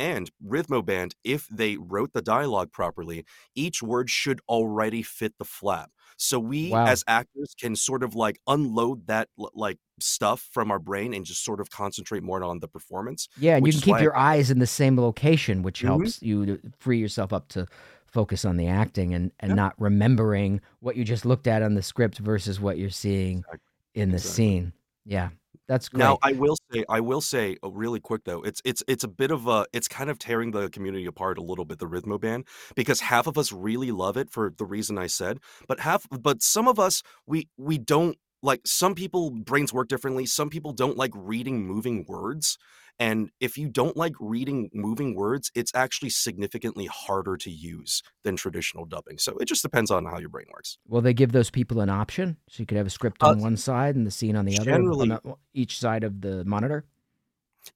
and 0.00 0.30
Rhythmo 0.44 0.84
Band, 0.84 1.14
if 1.22 1.46
they 1.48 1.76
wrote 1.76 2.12
the 2.14 2.22
dialogue 2.22 2.72
properly, 2.72 3.24
each 3.54 3.82
word 3.82 4.08
should 4.10 4.40
already 4.48 5.02
fit 5.02 5.34
the 5.38 5.44
flap. 5.44 5.90
So 6.16 6.38
we 6.40 6.70
Wow. 6.70 6.86
as 6.86 7.04
actors 7.06 7.54
can 7.58 7.76
sort 7.76 8.02
of 8.02 8.14
like 8.14 8.40
unload 8.46 9.06
that 9.06 9.28
like 9.36 9.78
stuff 10.00 10.48
from 10.52 10.70
our 10.70 10.78
brain 10.78 11.12
and 11.14 11.24
just 11.24 11.44
sort 11.44 11.60
of 11.60 11.70
concentrate 11.70 12.22
more 12.22 12.42
on 12.42 12.60
the 12.60 12.68
performance. 12.68 13.28
Yeah, 13.36 13.56
and 13.56 13.66
you 13.66 13.72
can 13.72 13.82
keep 13.82 13.92
why- 13.92 14.00
your 14.02 14.16
eyes 14.16 14.50
in 14.50 14.58
the 14.58 14.66
same 14.66 14.98
location, 14.98 15.62
which 15.62 15.82
Mhm. 15.82 15.86
helps 15.86 16.22
you 16.22 16.58
free 16.78 16.98
yourself 16.98 17.32
up 17.32 17.48
to 17.48 17.66
focus 18.06 18.44
on 18.44 18.56
the 18.56 18.66
acting 18.66 19.14
and, 19.14 19.30
and 19.40 19.54
not 19.54 19.74
remembering 19.80 20.60
what 20.80 20.96
you 20.96 21.04
just 21.04 21.24
looked 21.24 21.46
at 21.46 21.62
on 21.62 21.74
the 21.74 21.82
script 21.82 22.18
versus 22.18 22.58
what 22.58 22.76
you're 22.78 22.90
seeing 22.90 23.38
Exactly. 23.38 23.60
in 23.94 24.08
the 24.10 24.16
Exactly. 24.16 24.34
scene. 24.34 24.72
Yeah, 25.04 25.30
that's 25.70 25.88
great. 25.88 26.00
Now 26.00 26.18
I 26.20 26.32
will 26.32 26.56
say, 26.72 26.84
I 26.88 26.98
will 26.98 27.20
say, 27.20 27.56
uh, 27.62 27.70
really 27.70 28.00
quick 28.00 28.24
though, 28.24 28.42
it's 28.42 28.60
it's 28.64 28.82
it's 28.88 29.04
a 29.04 29.08
bit 29.08 29.30
of 29.30 29.46
a, 29.46 29.66
it's 29.72 29.86
kind 29.86 30.10
of 30.10 30.18
tearing 30.18 30.50
the 30.50 30.68
community 30.68 31.06
apart 31.06 31.38
a 31.38 31.42
little 31.42 31.64
bit, 31.64 31.78
the 31.78 31.86
Rhythmo 31.86 32.20
band, 32.20 32.44
because 32.74 33.00
half 33.00 33.28
of 33.28 33.38
us 33.38 33.52
really 33.52 33.92
love 33.92 34.16
it 34.16 34.30
for 34.30 34.52
the 34.58 34.64
reason 34.64 34.98
I 34.98 35.06
said, 35.06 35.38
but 35.68 35.78
half, 35.78 36.08
but 36.10 36.42
some 36.42 36.66
of 36.66 36.80
us 36.80 37.04
we 37.24 37.48
we 37.56 37.78
don't 37.78 38.18
like 38.42 38.62
some 38.66 38.96
people 38.96 39.30
brains 39.30 39.72
work 39.72 39.86
differently. 39.86 40.26
Some 40.26 40.50
people 40.50 40.72
don't 40.72 40.96
like 40.96 41.12
reading 41.14 41.64
moving 41.64 42.04
words. 42.08 42.58
And 43.00 43.30
if 43.40 43.56
you 43.56 43.68
don't 43.68 43.96
like 43.96 44.12
reading 44.20 44.68
moving 44.74 45.14
words, 45.14 45.50
it's 45.54 45.72
actually 45.74 46.10
significantly 46.10 46.84
harder 46.84 47.38
to 47.38 47.50
use 47.50 48.02
than 48.24 48.36
traditional 48.36 48.84
dubbing. 48.84 49.16
So 49.16 49.38
it 49.38 49.46
just 49.46 49.62
depends 49.62 49.90
on 49.90 50.04
how 50.04 50.18
your 50.18 50.28
brain 50.28 50.44
works. 50.52 50.76
Well, 50.86 51.00
they 51.00 51.14
give 51.14 51.32
those 51.32 51.50
people 51.50 51.80
an 51.80 51.88
option 51.88 52.36
so 52.50 52.60
you 52.60 52.66
could 52.66 52.76
have 52.76 52.86
a 52.86 52.90
script 52.90 53.22
on 53.22 53.38
uh, 53.38 53.42
one 53.42 53.56
side 53.56 53.96
and 53.96 54.06
the 54.06 54.10
scene 54.10 54.36
on 54.36 54.44
the 54.44 54.58
other, 54.58 54.74
on 54.74 55.08
the, 55.08 55.20
each 55.54 55.78
side 55.78 56.04
of 56.04 56.20
the 56.20 56.44
monitor? 56.44 56.84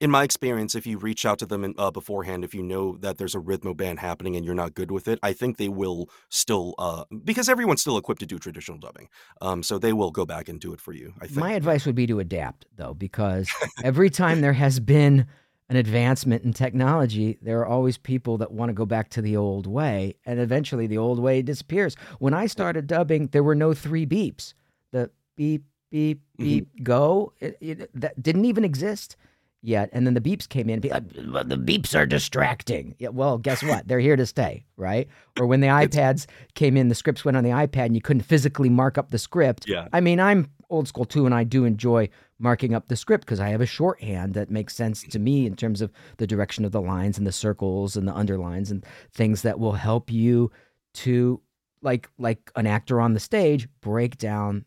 In 0.01 0.11
my 0.11 0.23
experience, 0.23 0.75
if 0.75 0.87
you 0.87 0.99
reach 0.99 1.25
out 1.25 1.39
to 1.39 1.47
them 1.47 1.65
in, 1.65 1.75
uh, 1.79 1.91
beforehand, 1.91 2.45
if 2.45 2.55
you 2.55 2.63
know 2.63 2.97
that 2.99 3.19
there's 3.19 3.35
a 3.35 3.39
rhythmo 3.39 3.77
band 3.77 4.01
happening 4.01 4.37
and 4.37 4.45
you're 4.45 4.55
not 4.55 4.75
good 4.75 4.91
with 4.91 5.09
it, 5.09 5.19
I 5.23 5.33
think 5.33 5.57
they 5.57 5.69
will 5.69 6.09
still, 6.29 6.75
uh, 6.79 7.05
because 7.25 7.49
everyone's 7.49 7.81
still 7.81 7.97
equipped 7.97 8.21
to 8.21 8.27
do 8.27 8.39
traditional 8.39 8.79
dubbing. 8.79 9.09
Um, 9.41 9.63
so 9.63 9.79
they 9.79 9.93
will 9.93 10.11
go 10.11 10.27
back 10.27 10.49
and 10.49 10.61
do 10.61 10.73
it 10.73 10.81
for 10.81 10.93
you. 10.93 11.15
I 11.21 11.27
think. 11.27 11.39
My 11.39 11.53
advice 11.53 11.87
would 11.87 11.95
be 11.95 12.07
to 12.09 12.21
adapt, 12.21 12.67
though, 12.77 12.95
because 12.95 13.51
every 13.83 14.11
time 14.11 14.41
there 14.41 14.53
has 14.53 14.81
been 14.81 15.27
an 15.69 15.77
advancement 15.77 16.45
in 16.45 16.53
technology, 16.53 17.39
there 17.41 17.61
are 17.61 17.67
always 17.67 17.97
people 17.97 18.39
that 18.39 18.53
want 18.53 18.69
to 18.69 18.75
go 18.75 18.85
back 18.85 19.09
to 19.11 19.23
the 19.23 19.37
old 19.37 19.67
way, 19.67 20.15
and 20.27 20.39
eventually 20.39 20.87
the 20.87 20.99
old 20.99 21.19
way 21.19 21.41
disappears. 21.41 21.97
When 22.19 22.35
I 22.35 22.47
started 22.47 22.87
dubbing, 22.87 23.29
there 23.29 23.43
were 23.43 23.55
no 23.55 23.73
three 23.73 24.05
beeps. 24.05 24.53
The 24.93 25.11
beep, 25.37 25.65
beep, 25.91 26.21
beep, 26.37 26.67
mm-hmm. 26.67 26.85
go. 26.85 27.33
It, 27.41 27.57
it, 27.61 28.01
that 28.01 28.23
didn't 28.23 28.45
even 28.45 28.65
exist 28.65 29.17
yet. 29.65 29.91
And 29.93 30.07
then 30.07 30.15
the 30.15 30.21
beeps 30.21 30.49
came 30.49 30.69
in. 30.69 30.81
Be 30.81 30.91
like, 30.91 31.09
the 31.11 31.57
beeps 31.57 31.99
are 31.99 32.07
distracting. 32.07 32.95
Yeah, 32.99 33.09
well, 33.09 33.39
guess 33.39 33.63
what? 33.63 33.89
They're 33.89 34.01
here 34.01 34.17
to 34.17 34.27
stay, 34.27 34.65
right? 34.77 35.09
Or 35.39 35.47
when 35.47 35.61
the 35.61 35.67
iPads 35.83 36.27
came 36.55 36.77
in, 36.77 36.89
the 36.89 36.95
scripts 36.95 37.25
went 37.25 37.37
on 37.37 37.45
the 37.45 37.51
iPad 37.51 37.87
and 37.87 37.95
you 37.95 38.03
couldn't 38.03 38.23
physically 38.23 38.69
mark 38.69 38.99
up 38.99 39.11
the 39.11 39.19
script. 39.19 39.69
Yeah. 39.69 39.89
I 39.93 40.01
mean, 40.01 40.21
I'm 40.21 40.51
old 40.71 40.89
school 40.89 41.05
too, 41.05 41.27
and 41.27 41.35
I 41.35 41.45
do 41.45 41.65
enjoy 41.65 42.09
marking 42.39 42.75
up 42.75 42.89
the 42.89 42.97
script 42.97 43.25
because 43.25 43.41
I 43.41 43.49
have 43.49 43.61
a 43.61 43.67
shorthand 43.67 44.35
that 44.35 44.51
makes 44.51 44.75
sense 44.75 45.03
to 45.05 45.19
me 45.19 45.47
in 45.47 45.57
terms 45.57 45.81
of 45.81 45.93
the 46.19 46.27
direction 46.27 46.65
of 46.65 46.73
the 46.73 46.81
lines 46.81 47.17
and 47.17 47.27
the 47.27 47.33
circles 47.33 47.97
and 47.97 48.07
the 48.07 48.15
underlines 48.15 48.71
and 48.71 48.85
things 49.13 49.43
that 49.43 49.59
will 49.59 49.73
help 49.73 50.11
you 50.11 50.51
to 50.95 51.41
like 51.83 52.09
like 52.19 52.51
an 52.57 52.67
actor 52.67 53.01
on 53.01 53.15
the 53.15 53.21
stage 53.21 53.69
break 53.81 54.17
down 54.17 54.65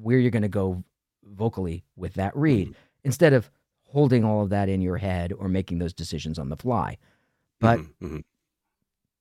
where 0.00 0.18
you're 0.18 0.30
going 0.30 0.42
to 0.42 0.48
go 0.48 0.82
vocally 1.24 1.84
with 1.96 2.14
that 2.14 2.34
read 2.36 2.68
mm-hmm. 2.68 2.78
instead 3.04 3.32
of 3.32 3.50
holding 3.86 4.24
all 4.24 4.42
of 4.42 4.50
that 4.50 4.68
in 4.68 4.80
your 4.80 4.96
head 4.96 5.32
or 5.32 5.48
making 5.48 5.78
those 5.78 5.94
decisions 5.94 6.38
on 6.38 6.48
the 6.48 6.56
fly. 6.56 6.98
But 7.60 7.78
mm-hmm, 7.78 8.06
mm-hmm. 8.06 8.18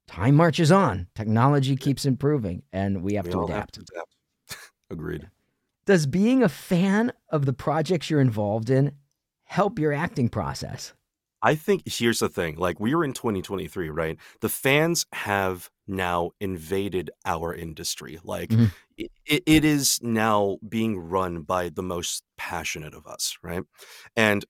time 0.07 0.35
marches 0.35 0.71
on. 0.71 1.07
Technology 1.15 1.75
keeps 1.75 2.05
improving, 2.05 2.63
and 2.73 3.01
we 3.03 3.13
have 3.15 3.25
we 3.25 3.31
to 3.31 3.43
adapt. 3.43 3.77
Have 3.77 3.85
to 3.85 3.93
adapt. 3.93 4.71
Agreed. 4.89 5.29
Does 5.85 6.07
being 6.07 6.43
a 6.43 6.49
fan 6.49 7.13
of 7.29 7.45
the 7.45 7.53
projects 7.53 8.09
you're 8.09 8.19
involved 8.19 8.69
in 8.69 8.93
help 9.45 9.79
your 9.79 9.93
acting 9.93 10.29
process? 10.29 10.93
I 11.41 11.53
think 11.53 11.83
here's 11.85 12.19
the 12.19 12.29
thing 12.29 12.55
like, 12.55 12.79
we 12.79 12.95
are 12.95 13.03
in 13.03 13.13
2023, 13.13 13.89
right? 13.91 14.17
The 14.41 14.49
fans 14.49 15.05
have 15.13 15.69
now 15.87 16.31
invaded 16.39 17.11
our 17.23 17.53
industry. 17.53 18.17
Like, 18.23 18.49
mm-hmm. 18.49 18.65
it, 18.97 19.11
it 19.45 19.63
is 19.63 19.99
now 20.01 20.57
being 20.67 20.97
run 20.97 21.41
by 21.41 21.69
the 21.69 21.83
most 21.83 22.23
passionate 22.35 22.95
of 22.95 23.05
us, 23.05 23.37
right? 23.43 23.61
And 24.15 24.43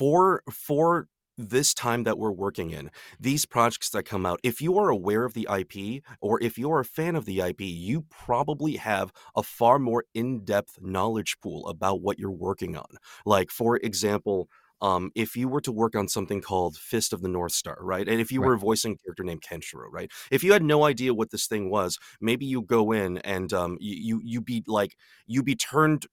for 0.00 0.42
for 0.50 1.08
this 1.36 1.74
time 1.74 2.04
that 2.04 2.18
we're 2.18 2.30
working 2.30 2.70
in, 2.70 2.90
these 3.18 3.44
projects 3.44 3.90
that 3.90 4.04
come 4.04 4.24
out, 4.24 4.40
if 4.42 4.62
you 4.62 4.78
are 4.78 4.88
aware 4.88 5.26
of 5.26 5.34
the 5.34 5.46
IP 5.54 6.02
or 6.22 6.42
if 6.42 6.56
you're 6.56 6.80
a 6.80 6.86
fan 6.86 7.16
of 7.16 7.26
the 7.26 7.40
IP, 7.40 7.60
you 7.60 8.06
probably 8.08 8.76
have 8.76 9.12
a 9.36 9.42
far 9.42 9.78
more 9.78 10.04
in 10.14 10.42
depth 10.42 10.78
knowledge 10.80 11.36
pool 11.42 11.68
about 11.68 12.00
what 12.00 12.18
you're 12.18 12.30
working 12.30 12.76
on. 12.76 12.96
Like, 13.26 13.50
for 13.50 13.76
example, 13.76 14.48
um, 14.80 15.10
if 15.14 15.36
you 15.36 15.48
were 15.48 15.60
to 15.60 15.72
work 15.72 15.94
on 15.94 16.08
something 16.08 16.40
called 16.40 16.78
Fist 16.78 17.12
of 17.12 17.20
the 17.20 17.28
North 17.28 17.52
Star, 17.52 17.76
right? 17.82 18.08
And 18.08 18.22
if 18.22 18.32
you 18.32 18.40
right. 18.40 18.48
were 18.48 18.56
voicing 18.56 18.92
a 18.92 19.04
character 19.04 19.22
named 19.22 19.42
Kenshiro, 19.42 19.84
right? 19.92 20.10
If 20.30 20.42
you 20.42 20.54
had 20.54 20.62
no 20.62 20.84
idea 20.84 21.12
what 21.12 21.30
this 21.30 21.46
thing 21.46 21.68
was, 21.68 21.98
maybe 22.22 22.46
you 22.46 22.62
go 22.62 22.90
in 22.90 23.18
and 23.18 23.52
um, 23.52 23.76
you, 23.78 23.96
you 23.96 24.20
you 24.24 24.40
be 24.40 24.64
like 24.66 24.96
you 25.26 25.42
be 25.42 25.56
turned 25.56 26.06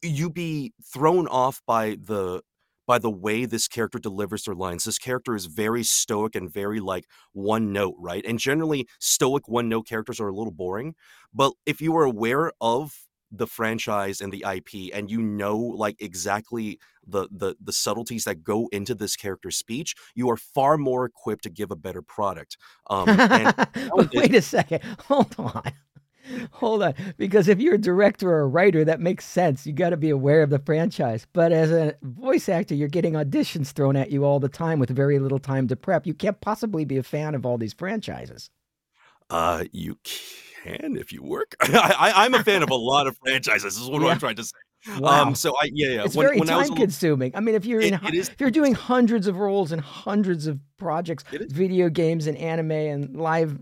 you 0.00 0.30
be 0.30 0.72
thrown 0.92 1.26
off 1.26 1.60
by 1.66 1.96
the 2.00 2.42
by 2.86 2.98
the 2.98 3.10
way 3.10 3.44
this 3.44 3.68
character 3.68 3.98
delivers 3.98 4.44
their 4.44 4.54
lines. 4.54 4.84
This 4.84 4.98
character 4.98 5.34
is 5.34 5.46
very 5.46 5.84
stoic 5.84 6.34
and 6.34 6.52
very 6.52 6.80
like 6.80 7.06
one 7.32 7.72
note, 7.72 7.94
right? 7.98 8.24
And 8.26 8.38
generally, 8.38 8.86
stoic 8.98 9.48
one 9.48 9.68
note 9.68 9.86
characters 9.86 10.20
are 10.20 10.28
a 10.28 10.34
little 10.34 10.52
boring. 10.52 10.94
But 11.32 11.52
if 11.66 11.80
you 11.80 11.96
are 11.96 12.04
aware 12.04 12.52
of 12.60 12.92
the 13.34 13.46
franchise 13.46 14.20
and 14.20 14.30
the 14.30 14.44
IP 14.46 14.94
and 14.94 15.10
you 15.10 15.22
know 15.22 15.56
like 15.56 15.96
exactly 16.00 16.78
the 17.06 17.28
the 17.32 17.54
the 17.62 17.72
subtleties 17.72 18.24
that 18.24 18.44
go 18.44 18.68
into 18.72 18.94
this 18.94 19.16
character's 19.16 19.56
speech, 19.56 19.94
you 20.14 20.28
are 20.30 20.36
far 20.36 20.76
more 20.76 21.06
equipped 21.06 21.44
to 21.44 21.50
give 21.50 21.70
a 21.70 21.76
better 21.76 22.02
product. 22.02 22.58
Um, 22.90 23.06
wait 24.12 24.34
a 24.34 24.42
second, 24.42 24.82
hold 25.06 25.34
on. 25.38 25.72
Hold 26.52 26.82
on, 26.82 26.94
because 27.18 27.48
if 27.48 27.60
you're 27.60 27.74
a 27.74 27.78
director 27.78 28.30
or 28.30 28.40
a 28.40 28.46
writer, 28.46 28.84
that 28.84 29.00
makes 29.00 29.24
sense. 29.24 29.66
You 29.66 29.72
got 29.72 29.90
to 29.90 29.96
be 29.96 30.10
aware 30.10 30.42
of 30.42 30.50
the 30.50 30.58
franchise. 30.58 31.26
But 31.32 31.52
as 31.52 31.70
a 31.72 31.96
voice 32.02 32.48
actor, 32.48 32.74
you're 32.74 32.88
getting 32.88 33.14
auditions 33.14 33.72
thrown 33.72 33.96
at 33.96 34.10
you 34.10 34.24
all 34.24 34.40
the 34.40 34.48
time 34.48 34.78
with 34.78 34.90
very 34.90 35.18
little 35.18 35.38
time 35.38 35.68
to 35.68 35.76
prep. 35.76 36.06
You 36.06 36.14
can't 36.14 36.40
possibly 36.40 36.84
be 36.84 36.96
a 36.96 37.02
fan 37.02 37.34
of 37.34 37.44
all 37.44 37.58
these 37.58 37.72
franchises. 37.72 38.50
Uh, 39.30 39.64
you 39.72 39.98
can 40.62 40.96
if 40.96 41.12
you 41.12 41.22
work. 41.22 41.56
I, 41.60 42.26
am 42.26 42.34
a 42.34 42.44
fan 42.44 42.62
of 42.62 42.70
a 42.70 42.76
lot 42.76 43.06
of 43.06 43.16
franchises. 43.18 43.74
This 43.74 43.82
is 43.82 43.90
what 43.90 44.02
yeah. 44.02 44.08
I'm 44.08 44.18
trying 44.18 44.36
to 44.36 44.44
say. 44.44 44.56
Wow. 44.98 45.22
Um, 45.22 45.34
so 45.34 45.54
I 45.60 45.70
yeah 45.72 45.88
yeah. 45.88 46.04
It's 46.04 46.16
when, 46.16 46.26
very 46.26 46.38
when 46.38 46.48
time 46.48 46.72
I 46.72 46.76
consuming. 46.76 47.32
I 47.36 47.40
mean, 47.40 47.54
if 47.54 47.64
you're 47.64 47.80
it, 47.80 47.92
in, 47.92 48.06
it 48.06 48.14
is, 48.14 48.28
if 48.28 48.40
you're 48.40 48.50
doing 48.50 48.74
hundreds 48.74 49.28
of 49.28 49.38
roles 49.38 49.70
and 49.70 49.80
hundreds 49.80 50.46
of 50.46 50.58
projects, 50.76 51.24
video 51.30 51.88
games 51.88 52.26
and 52.26 52.36
anime 52.36 52.72
and 52.72 53.16
live 53.16 53.58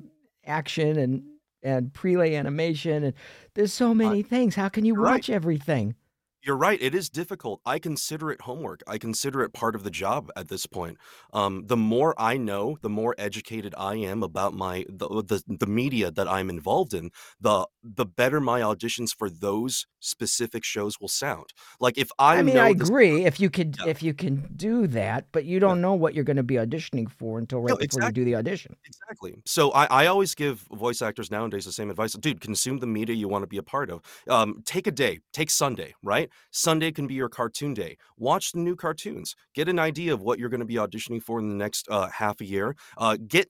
action 0.46 0.98
and 0.98 1.22
and 1.62 1.92
prelay 1.92 2.38
animation 2.38 3.04
and 3.04 3.14
there's 3.54 3.72
so 3.72 3.92
many 3.94 4.22
uh, 4.22 4.26
things. 4.26 4.54
How 4.54 4.68
can 4.68 4.84
you 4.84 4.94
watch 4.94 5.28
right. 5.28 5.30
everything? 5.30 5.94
You're 6.42 6.56
right. 6.56 6.80
It 6.80 6.94
is 6.94 7.10
difficult. 7.10 7.60
I 7.66 7.78
consider 7.78 8.30
it 8.30 8.40
homework. 8.40 8.82
I 8.86 8.96
consider 8.96 9.42
it 9.42 9.52
part 9.52 9.74
of 9.74 9.84
the 9.84 9.90
job 9.90 10.30
at 10.36 10.48
this 10.48 10.64
point. 10.64 10.96
Um, 11.34 11.64
the 11.66 11.76
more 11.76 12.14
I 12.18 12.38
know, 12.38 12.78
the 12.80 12.88
more 12.88 13.14
educated 13.18 13.74
I 13.76 13.96
am 13.96 14.22
about 14.22 14.54
my 14.54 14.86
the, 14.88 15.06
the 15.22 15.42
the 15.46 15.66
media 15.66 16.10
that 16.10 16.26
I'm 16.26 16.48
involved 16.48 16.94
in, 16.94 17.10
the 17.40 17.66
the 17.82 18.06
better 18.06 18.40
my 18.40 18.60
auditions 18.60 19.14
for 19.14 19.28
those 19.28 19.86
specific 20.00 20.64
shows 20.64 20.98
will 20.98 21.08
sound. 21.08 21.46
Like 21.78 21.98
if 21.98 22.10
I, 22.18 22.38
I 22.38 22.42
mean, 22.42 22.56
I 22.56 22.70
agree. 22.70 23.26
If 23.26 23.38
you 23.38 23.50
could, 23.50 23.76
yeah. 23.78 23.90
if 23.90 24.02
you 24.02 24.14
can 24.14 24.48
do 24.56 24.86
that, 24.86 25.26
but 25.32 25.44
you 25.44 25.60
don't 25.60 25.76
yeah. 25.76 25.82
know 25.82 25.94
what 25.94 26.14
you're 26.14 26.24
going 26.24 26.38
to 26.38 26.42
be 26.42 26.54
auditioning 26.54 27.10
for 27.10 27.38
until 27.38 27.60
right 27.60 27.68
no, 27.68 27.76
before 27.76 27.84
exactly. 27.84 28.08
you 28.08 28.12
do 28.12 28.24
the 28.24 28.36
audition. 28.36 28.76
Exactly. 28.86 29.42
So 29.44 29.72
I, 29.72 29.84
I 30.04 30.06
always 30.06 30.34
give 30.34 30.60
voice 30.72 31.02
actors 31.02 31.30
nowadays 31.30 31.66
the 31.66 31.72
same 31.72 31.90
advice. 31.90 32.12
Dude, 32.14 32.40
consume 32.40 32.78
the 32.78 32.86
media 32.86 33.14
you 33.14 33.28
want 33.28 33.42
to 33.42 33.46
be 33.46 33.58
a 33.58 33.62
part 33.62 33.90
of. 33.90 34.00
Um, 34.26 34.62
take 34.64 34.86
a 34.86 34.92
day. 34.92 35.20
Take 35.34 35.50
Sunday. 35.50 35.94
Right 36.02 36.29
Sunday 36.50 36.92
can 36.92 37.06
be 37.06 37.14
your 37.14 37.28
cartoon 37.28 37.74
day. 37.74 37.96
Watch 38.16 38.52
the 38.52 38.58
new 38.58 38.76
cartoons. 38.76 39.34
Get 39.54 39.68
an 39.68 39.78
idea 39.78 40.12
of 40.12 40.20
what 40.20 40.38
you're 40.38 40.48
going 40.48 40.60
to 40.60 40.66
be 40.66 40.74
auditioning 40.74 41.22
for 41.22 41.38
in 41.38 41.48
the 41.48 41.54
next 41.54 41.86
uh, 41.90 42.08
half 42.08 42.40
a 42.40 42.44
year. 42.44 42.76
Uh, 42.96 43.16
get 43.26 43.48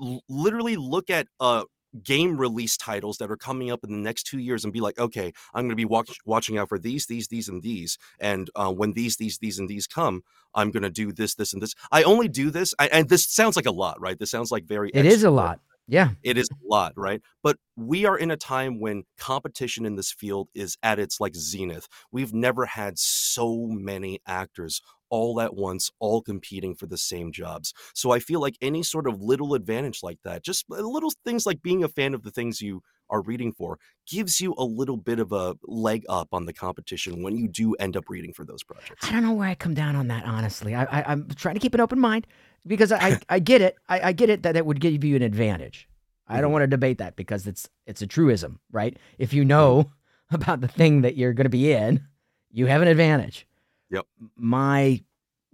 l- 0.00 0.22
literally 0.28 0.76
look 0.76 1.10
at 1.10 1.26
uh, 1.38 1.64
game 2.02 2.36
release 2.36 2.76
titles 2.76 3.18
that 3.18 3.30
are 3.30 3.36
coming 3.36 3.70
up 3.70 3.82
in 3.82 3.90
the 3.90 3.98
next 3.98 4.24
two 4.24 4.38
years 4.38 4.64
and 4.64 4.72
be 4.72 4.80
like, 4.80 4.98
okay, 4.98 5.32
I'm 5.54 5.62
going 5.62 5.70
to 5.70 5.76
be 5.76 5.84
watch- 5.84 6.18
watching 6.24 6.58
out 6.58 6.68
for 6.68 6.78
these, 6.78 7.06
these, 7.06 7.28
these, 7.28 7.48
and 7.48 7.62
these. 7.62 7.98
And 8.20 8.48
uh, 8.54 8.72
when 8.72 8.92
these, 8.92 9.16
these, 9.16 9.38
these, 9.38 9.58
and 9.58 9.68
these 9.68 9.86
come, 9.86 10.22
I'm 10.54 10.70
going 10.70 10.82
to 10.82 10.90
do 10.90 11.12
this, 11.12 11.34
this, 11.34 11.52
and 11.52 11.62
this. 11.62 11.74
I 11.90 12.02
only 12.02 12.28
do 12.28 12.50
this, 12.50 12.74
I, 12.78 12.88
and 12.88 13.08
this 13.08 13.26
sounds 13.26 13.56
like 13.56 13.66
a 13.66 13.72
lot, 13.72 14.00
right? 14.00 14.18
This 14.18 14.30
sounds 14.30 14.50
like 14.50 14.64
very. 14.64 14.90
It 14.94 15.06
is 15.06 15.24
a 15.24 15.30
lot. 15.30 15.60
Yeah. 15.90 16.10
It 16.22 16.38
is 16.38 16.48
a 16.52 16.66
lot, 16.72 16.92
right? 16.96 17.20
But 17.42 17.56
we 17.76 18.04
are 18.06 18.16
in 18.16 18.30
a 18.30 18.36
time 18.36 18.78
when 18.78 19.02
competition 19.18 19.84
in 19.84 19.96
this 19.96 20.12
field 20.12 20.48
is 20.54 20.76
at 20.84 21.00
its 21.00 21.18
like 21.20 21.34
zenith. 21.34 21.88
We've 22.12 22.32
never 22.32 22.64
had 22.66 22.96
so 22.96 23.66
many 23.66 24.20
actors 24.24 24.80
all 25.10 25.40
at 25.40 25.54
once, 25.56 25.90
all 25.98 26.22
competing 26.22 26.76
for 26.76 26.86
the 26.86 26.96
same 26.96 27.32
jobs. 27.32 27.74
So 27.94 28.12
I 28.12 28.20
feel 28.20 28.40
like 28.40 28.54
any 28.62 28.84
sort 28.84 29.08
of 29.08 29.20
little 29.20 29.54
advantage 29.54 29.98
like 30.04 30.18
that, 30.22 30.44
just 30.44 30.64
uh, 30.70 30.76
little 30.76 31.10
things 31.24 31.44
like 31.44 31.60
being 31.60 31.82
a 31.82 31.88
fan 31.88 32.14
of 32.14 32.22
the 32.22 32.30
things 32.30 32.60
you 32.60 32.82
are 33.10 33.20
reading 33.20 33.52
for, 33.52 33.78
gives 34.06 34.40
you 34.40 34.54
a 34.56 34.64
little 34.64 34.96
bit 34.96 35.18
of 35.18 35.32
a 35.32 35.56
leg 35.64 36.04
up 36.08 36.28
on 36.32 36.46
the 36.46 36.52
competition 36.52 37.22
when 37.22 37.36
you 37.36 37.48
do 37.48 37.74
end 37.74 37.96
up 37.96 38.08
reading 38.08 38.32
for 38.32 38.44
those 38.44 38.62
projects. 38.62 39.06
I 39.06 39.12
don't 39.12 39.22
know 39.22 39.32
where 39.32 39.48
I 39.48 39.54
come 39.54 39.74
down 39.74 39.96
on 39.96 40.08
that, 40.08 40.24
honestly. 40.24 40.74
I, 40.74 40.84
I, 40.84 41.12
am 41.12 41.28
trying 41.36 41.54
to 41.54 41.60
keep 41.60 41.74
an 41.74 41.80
open 41.80 41.98
mind 41.98 42.26
because 42.66 42.92
I, 42.92 43.18
I 43.28 43.38
get 43.38 43.60
it. 43.60 43.76
I, 43.88 44.00
I, 44.08 44.12
get 44.12 44.30
it 44.30 44.42
that 44.42 44.56
it 44.56 44.64
would 44.64 44.80
give 44.80 45.04
you 45.04 45.16
an 45.16 45.22
advantage. 45.22 45.88
I 46.26 46.34
don't 46.34 46.44
mm-hmm. 46.44 46.52
want 46.52 46.62
to 46.62 46.66
debate 46.68 46.98
that 46.98 47.16
because 47.16 47.46
it's 47.46 47.68
it's 47.86 48.02
a 48.02 48.06
truism, 48.06 48.60
right? 48.70 48.96
If 49.18 49.32
you 49.32 49.44
know 49.44 49.84
mm-hmm. 49.84 50.34
about 50.34 50.60
the 50.60 50.68
thing 50.68 51.02
that 51.02 51.16
you're 51.16 51.32
going 51.32 51.44
to 51.46 51.50
be 51.50 51.72
in, 51.72 52.06
you 52.50 52.66
have 52.66 52.82
an 52.82 52.88
advantage. 52.88 53.46
Yep. 53.90 54.06
My 54.36 55.02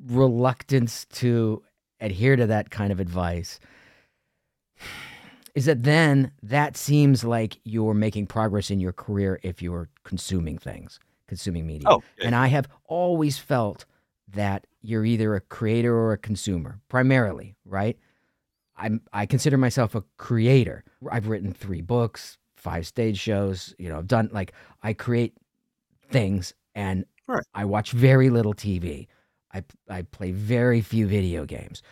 reluctance 0.05 1.07
to 1.07 1.63
adhere 2.01 2.37
to 2.37 2.47
that 2.47 2.71
kind 2.71 2.93
of 2.93 3.01
advice 3.01 3.59
is 5.57 5.65
that 5.65 5.83
then 5.85 6.31
that 6.43 6.77
seems 6.77 7.25
like 7.25 7.59
you're 7.65 7.95
making 7.95 8.27
progress 8.27 8.71
in 8.71 8.79
your 8.79 8.93
career 8.93 9.41
if 9.43 9.63
you're 9.63 9.89
consuming 10.05 10.59
things, 10.59 11.01
consuming 11.27 11.67
media. 11.67 11.89
Oh, 11.89 12.03
yeah. 12.19 12.27
And 12.27 12.37
I 12.37 12.49
have 12.49 12.69
always 12.85 13.39
felt 13.39 13.87
that 14.29 14.67
you're 14.83 15.07
either 15.07 15.35
a 15.35 15.41
creator 15.41 15.97
or 15.97 16.13
a 16.13 16.19
consumer, 16.19 16.79
primarily, 16.89 17.57
right? 17.65 17.99
I'm 18.77 19.01
I 19.15 19.25
consider 19.25 19.57
myself 19.57 19.95
a 19.95 20.05
creator. 20.19 20.85
I've 21.11 21.29
written 21.29 21.55
three 21.55 21.81
books, 21.81 22.37
five 22.57 22.87
stage 22.87 23.19
shows. 23.19 23.75
You 23.79 23.89
know, 23.89 23.97
I've 23.97 24.07
done 24.07 24.29
like 24.33 24.53
I 24.83 24.93
create 24.93 25.33
things, 26.11 26.53
and 26.75 27.07
Right. 27.27 27.43
I 27.55 27.65
watch 27.65 27.93
very 27.93 28.29
little 28.29 28.53
TV. 28.55 29.09
I 29.55 29.65
I 29.89 30.03
play 30.03 30.33
very 30.33 30.83
few 30.83 31.07
video 31.07 31.47
games 31.47 31.83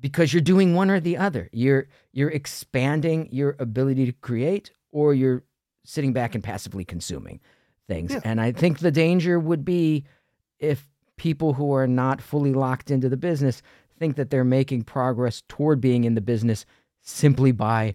because 0.00 0.32
you're 0.32 0.42
doing 0.42 0.74
one 0.74 0.90
or 0.90 1.00
the 1.00 1.16
other. 1.16 1.48
You're 1.52 1.88
you're 2.12 2.30
expanding 2.30 3.28
your 3.32 3.56
ability 3.58 4.06
to 4.06 4.12
create, 4.12 4.70
or 4.90 5.14
you're 5.14 5.42
sitting 5.84 6.12
back 6.12 6.34
and 6.34 6.44
passively 6.44 6.84
consuming 6.84 7.40
things. 7.88 8.12
Yeah. 8.12 8.20
And 8.24 8.40
I 8.40 8.52
think 8.52 8.78
the 8.78 8.90
danger 8.92 9.38
would 9.38 9.64
be 9.64 10.04
if 10.58 10.88
people 11.16 11.54
who 11.54 11.72
are 11.74 11.86
not 11.86 12.20
fully 12.20 12.52
locked 12.52 12.90
into 12.90 13.08
the 13.08 13.16
business 13.16 13.62
think 13.98 14.16
that 14.16 14.30
they're 14.30 14.44
making 14.44 14.82
progress 14.82 15.42
toward 15.48 15.80
being 15.80 16.04
in 16.04 16.14
the 16.14 16.20
business 16.20 16.64
simply 17.02 17.52
by 17.52 17.94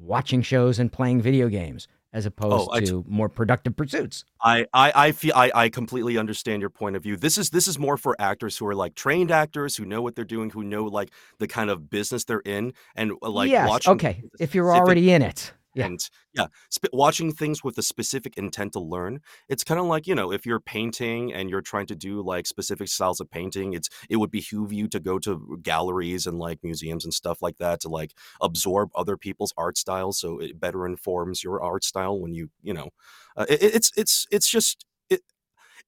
watching 0.00 0.42
shows 0.42 0.78
and 0.78 0.92
playing 0.92 1.20
video 1.20 1.48
games 1.48 1.88
as 2.12 2.26
opposed 2.26 2.68
Oh, 2.70 2.72
I 2.72 2.80
t- 2.80 2.86
to 2.86 3.04
more 3.06 3.28
productive 3.28 3.76
pursuits. 3.76 4.24
I, 4.42 4.66
I, 4.72 4.92
I 4.94 5.12
feel 5.12 5.32
I, 5.34 5.50
I 5.54 5.68
completely 5.68 6.16
understand 6.16 6.60
your 6.60 6.70
point 6.70 6.96
of 6.96 7.02
view. 7.02 7.16
This 7.16 7.36
is 7.36 7.50
this 7.50 7.68
is 7.68 7.78
more 7.78 7.96
for 7.96 8.16
actors 8.18 8.56
who 8.56 8.66
are 8.66 8.74
like 8.74 8.94
trained 8.94 9.30
actors 9.30 9.76
who 9.76 9.84
know 9.84 10.00
what 10.00 10.16
they're 10.16 10.24
doing, 10.24 10.50
who 10.50 10.62
know 10.62 10.84
like 10.84 11.10
the 11.38 11.48
kind 11.48 11.70
of 11.70 11.90
business 11.90 12.24
they're 12.24 12.40
in, 12.40 12.72
and 12.94 13.12
uh, 13.22 13.30
like 13.30 13.50
yes, 13.50 13.68
watching 13.68 13.92
okay. 13.92 14.22
If 14.40 14.54
you're 14.54 14.72
already 14.74 15.12
in 15.12 15.22
it. 15.22 15.52
Yeah. 15.78 15.86
and 15.86 16.00
yeah, 16.34 16.46
sp- 16.70 16.92
watching 16.92 17.32
things 17.32 17.62
with 17.62 17.78
a 17.78 17.82
specific 17.82 18.36
intent 18.36 18.72
to 18.72 18.80
learn. 18.80 19.20
It's 19.48 19.64
kind 19.64 19.78
of 19.80 19.86
like 19.86 20.06
you 20.06 20.14
know, 20.14 20.32
if 20.32 20.46
you're 20.46 20.60
painting 20.60 21.32
and 21.32 21.48
you're 21.50 21.62
trying 21.62 21.86
to 21.86 21.96
do 21.96 22.22
like 22.22 22.46
specific 22.46 22.88
styles 22.88 23.20
of 23.20 23.30
painting, 23.30 23.74
it's 23.74 23.88
it 24.10 24.16
would 24.16 24.30
behoove 24.30 24.72
you 24.72 24.88
to 24.88 25.00
go 25.00 25.18
to 25.20 25.58
galleries 25.62 26.26
and 26.26 26.38
like 26.38 26.58
museums 26.62 27.04
and 27.04 27.14
stuff 27.14 27.42
like 27.42 27.58
that 27.58 27.80
to 27.82 27.88
like 27.88 28.12
absorb 28.40 28.90
other 28.94 29.16
people's 29.16 29.52
art 29.56 29.78
styles, 29.78 30.18
so 30.18 30.38
it 30.40 30.58
better 30.60 30.86
informs 30.86 31.44
your 31.44 31.62
art 31.62 31.84
style 31.84 32.18
when 32.20 32.34
you 32.34 32.50
you 32.62 32.74
know, 32.74 32.88
uh, 33.36 33.46
it, 33.48 33.62
it's 33.62 33.92
it's 33.96 34.26
it's 34.30 34.48
just. 34.48 34.84
It, 35.10 35.20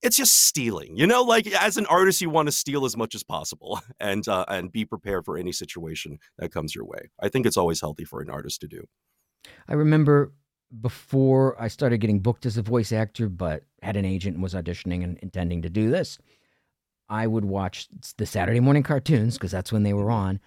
it's 0.03 0.16
just 0.16 0.35
stealing, 0.46 0.96
you 0.96 1.07
know. 1.07 1.22
Like 1.22 1.46
as 1.48 1.76
an 1.76 1.87
artist, 1.87 2.20
you 2.20 2.31
want 2.31 2.48
to 2.48 2.53
steal 2.53 2.85
as 2.85 2.96
much 2.96 3.14
as 3.14 3.22
possible, 3.22 3.81
and 4.00 4.26
uh, 4.29 4.44
and 4.48 4.72
be 4.72 4.85
prepared 4.85 5.24
for 5.24 5.37
any 5.38 5.53
situation 5.53 6.18
that 6.38 6.53
comes 6.53 6.74
your 6.74 6.85
way. 6.87 7.11
I 7.20 7.29
think 7.29 7.46
it's 7.46 7.57
always 7.57 7.81
healthy 7.81 8.05
for 8.05 8.20
an 8.20 8.31
artist 8.31 8.61
to 8.62 8.68
do. 8.68 8.85
I 9.68 9.74
remember 9.74 10.33
before 10.81 11.61
I 11.61 11.68
started 11.68 11.98
getting 11.98 12.20
booked 12.20 12.46
as 12.46 12.57
a 12.57 12.62
voice 12.62 12.92
actor, 12.92 13.29
but 13.29 13.64
had 13.83 13.96
an 13.96 14.05
agent 14.05 14.35
and 14.35 14.42
was 14.42 14.55
auditioning 14.55 15.03
and 15.03 15.18
intending 15.18 15.62
to 15.62 15.70
do 15.70 15.90
this, 15.90 16.18
I 17.09 17.26
would 17.26 17.44
watch 17.44 17.88
the 18.18 18.26
Saturday 18.26 18.61
morning 18.61 18.83
cartoons 18.85 19.35
because 19.37 19.50
that's 19.50 19.72
when 19.72 19.83
they 19.83 19.92
were 19.92 20.11
on, 20.11 20.38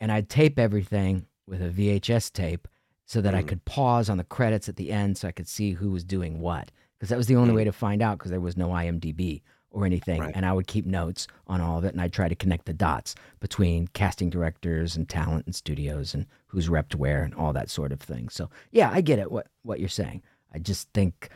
and 0.00 0.12
I'd 0.12 0.28
tape 0.28 0.58
everything 0.58 1.26
with 1.46 1.60
a 1.60 1.70
VHS 1.70 2.30
tape 2.32 2.68
so 3.04 3.20
that 3.20 3.34
I 3.34 3.42
Mm. 3.42 3.48
could 3.48 3.64
pause 3.64 4.08
on 4.08 4.16
the 4.16 4.24
credits 4.24 4.68
at 4.68 4.76
the 4.76 4.92
end 4.92 5.18
so 5.18 5.26
I 5.26 5.32
could 5.32 5.48
see 5.48 5.72
who 5.72 5.90
was 5.90 6.04
doing 6.04 6.38
what 6.38 6.70
because 6.96 7.08
that 7.08 7.18
was 7.18 7.26
the 7.26 7.34
only 7.36 7.52
Mm. 7.52 7.56
way 7.56 7.64
to 7.64 7.72
find 7.72 8.00
out 8.00 8.18
because 8.18 8.30
there 8.30 8.40
was 8.40 8.56
no 8.56 8.68
IMDb 8.72 9.42
or 9.72 9.84
anything, 9.86 10.20
Right. 10.20 10.32
and 10.36 10.44
I 10.46 10.52
would 10.52 10.66
keep 10.66 10.84
notes 10.86 11.26
on 11.46 11.60
all 11.60 11.78
of 11.78 11.84
it 11.84 11.92
and 11.92 12.00
I'd 12.00 12.12
try 12.12 12.28
to 12.28 12.34
connect 12.34 12.66
the 12.66 12.74
dots 12.74 13.14
between 13.40 13.88
casting 13.88 14.28
directors 14.30 14.94
and 14.96 15.08
talent 15.08 15.46
and 15.46 15.54
studios 15.54 16.12
and 16.14 16.26
who's 16.48 16.68
repped 16.68 16.94
where 16.94 17.22
and 17.24 17.34
all 17.34 17.52
that 17.54 17.70
sort 17.70 17.90
of 17.90 18.00
thing. 18.00 18.28
So 18.28 18.50
yeah, 18.70 18.90
I 18.92 19.00
get 19.00 19.18
it 19.18 19.32
what 19.32 19.46
what 19.62 19.80
you're 19.80 19.88
saying. 19.88 20.22
I 20.54 20.58
just 20.58 20.90
think 20.92 21.30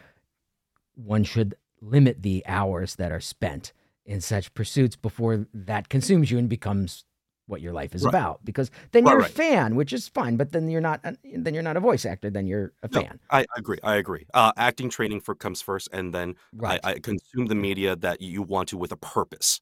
one 0.94 1.25
should 1.25 1.55
limit 1.81 2.22
the 2.22 2.44
hours 2.46 2.96
that 2.96 3.11
are 3.11 3.20
spent 3.20 3.72
in 4.05 4.20
such 4.20 4.53
pursuits 4.55 4.96
before 4.96 5.46
that 5.55 5.88
consumes 5.88 6.31
you 6.31 6.37
and 6.38 6.49
becomes 6.49 7.05
what 7.46 7.61
your 7.61 7.72
life 7.72 7.94
is 7.94 8.02
Right. 8.02 8.11
about 8.11 8.44
because 8.44 8.70
then 8.92 9.04
Right, 9.04 9.12
you're 9.12 9.20
right. 9.20 9.30
a 9.30 9.35
fan 9.35 9.76
which 9.76 9.92
is 9.92 10.09
fine 10.09 10.37
but 10.37 10.52
then 10.52 10.68
you're 10.68 10.80
not 10.80 11.00
a- 11.04 11.16
then 11.38 11.54
you're 11.54 11.62
not 11.62 11.76
a 11.76 11.80
voice 11.80 12.04
actor 12.04 12.28
then 12.30 12.46
you're 12.46 12.72
a 12.82 12.88
No, 12.92 13.00
fan 13.00 13.20
I 13.30 13.44
agree. 13.56 13.78
I 13.82 13.96
agree. 13.96 14.26
Uh, 14.35 14.52
acting 14.56 14.90
training 14.90 15.20
for 15.20 15.35
comes 15.35 15.62
first, 15.62 15.88
and 15.92 16.12
then 16.14 16.35
I, 16.62 16.80
I 16.85 16.94
consume 16.98 17.46
the 17.46 17.54
media 17.54 17.96
that 17.96 18.20
you 18.20 18.42
want 18.42 18.68
to 18.70 18.76
with 18.76 18.92
a 18.92 18.96
purpose. 18.96 19.61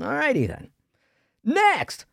all 0.00 0.08
righty 0.08 0.46
then 0.46 0.70
next 1.44 2.06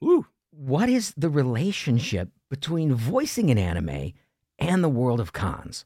Woo. 0.00 0.26
what 0.50 0.88
is 0.88 1.12
the 1.16 1.28
relationship 1.30 2.30
between 2.50 2.94
voicing 2.94 3.50
an 3.50 3.58
anime 3.58 4.12
and 4.58 4.82
the 4.84 4.88
world 4.88 5.20
of 5.20 5.32
cons 5.32 5.84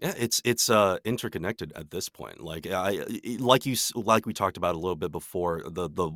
Yeah, 0.00 0.14
it's 0.16 0.40
it's 0.44 0.70
uh 0.70 0.98
interconnected 1.04 1.72
at 1.72 1.90
this 1.90 2.08
point. 2.08 2.40
Like 2.40 2.66
I 2.68 3.04
like 3.38 3.66
you 3.66 3.72
s- 3.72 3.92
like 3.96 4.26
we 4.26 4.32
talked 4.32 4.56
about 4.56 4.76
a 4.76 4.78
little 4.78 4.94
bit 4.96 5.10
before 5.10 5.62
the 5.68 5.88
the 5.88 6.12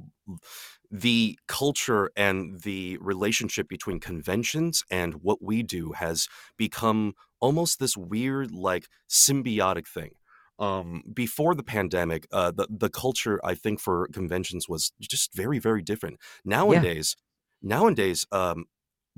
the 0.90 1.38
culture 1.48 2.10
and 2.16 2.60
the 2.60 2.96
relationship 2.98 3.68
between 3.68 3.98
conventions 3.98 4.84
and 4.90 5.14
what 5.14 5.42
we 5.42 5.62
do 5.64 5.92
has 5.92 6.28
become 6.56 7.14
almost 7.40 7.80
this 7.80 7.96
weird 7.96 8.52
like 8.52 8.86
symbiotic 9.10 9.88
thing. 9.88 10.12
Um 10.60 11.02
before 11.12 11.54
the 11.54 11.64
pandemic, 11.64 12.26
uh 12.30 12.52
the 12.52 12.68
the 12.70 12.90
culture 12.90 13.40
I 13.44 13.54
think 13.56 13.80
for 13.80 14.06
conventions 14.12 14.68
was 14.68 14.92
just 15.00 15.34
very 15.34 15.58
very 15.58 15.82
different. 15.82 16.20
Nowadays, 16.44 17.16
nowadays 17.62 18.26
um 18.32 18.66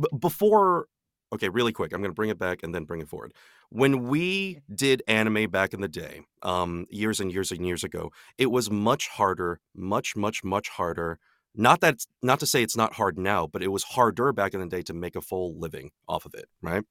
b- 0.00 0.08
before 0.18 0.86
okay, 1.32 1.48
really 1.48 1.72
quick, 1.72 1.92
I'm 1.92 2.00
going 2.00 2.10
to 2.12 2.14
bring 2.14 2.30
it 2.30 2.38
back 2.38 2.62
and 2.62 2.72
then 2.74 2.84
bring 2.84 3.00
it 3.00 3.08
forward 3.08 3.34
when 3.74 4.06
we 4.06 4.60
did 4.72 5.02
anime 5.08 5.50
back 5.50 5.74
in 5.74 5.80
the 5.80 5.88
day, 5.88 6.20
um, 6.42 6.86
years 6.90 7.18
and 7.18 7.32
years 7.32 7.50
and 7.50 7.66
years 7.66 7.82
ago, 7.82 8.12
it 8.38 8.52
was 8.52 8.70
much 8.70 9.08
harder, 9.08 9.58
much, 9.74 10.14
much, 10.14 10.44
much 10.44 10.68
harder. 10.68 11.18
Not 11.56 11.80
that, 11.80 11.96
not 12.22 12.38
to 12.38 12.46
say 12.46 12.62
it's 12.62 12.76
not 12.76 12.94
hard 12.94 13.18
now, 13.18 13.48
but 13.48 13.64
it 13.64 13.72
was 13.72 13.82
harder 13.82 14.32
back 14.32 14.54
in 14.54 14.60
the 14.60 14.68
day 14.68 14.82
to 14.82 14.94
make 14.94 15.16
a 15.16 15.20
full 15.20 15.58
living 15.58 15.90
off 16.08 16.24
of 16.24 16.34
it, 16.34 16.44
right? 16.62 16.84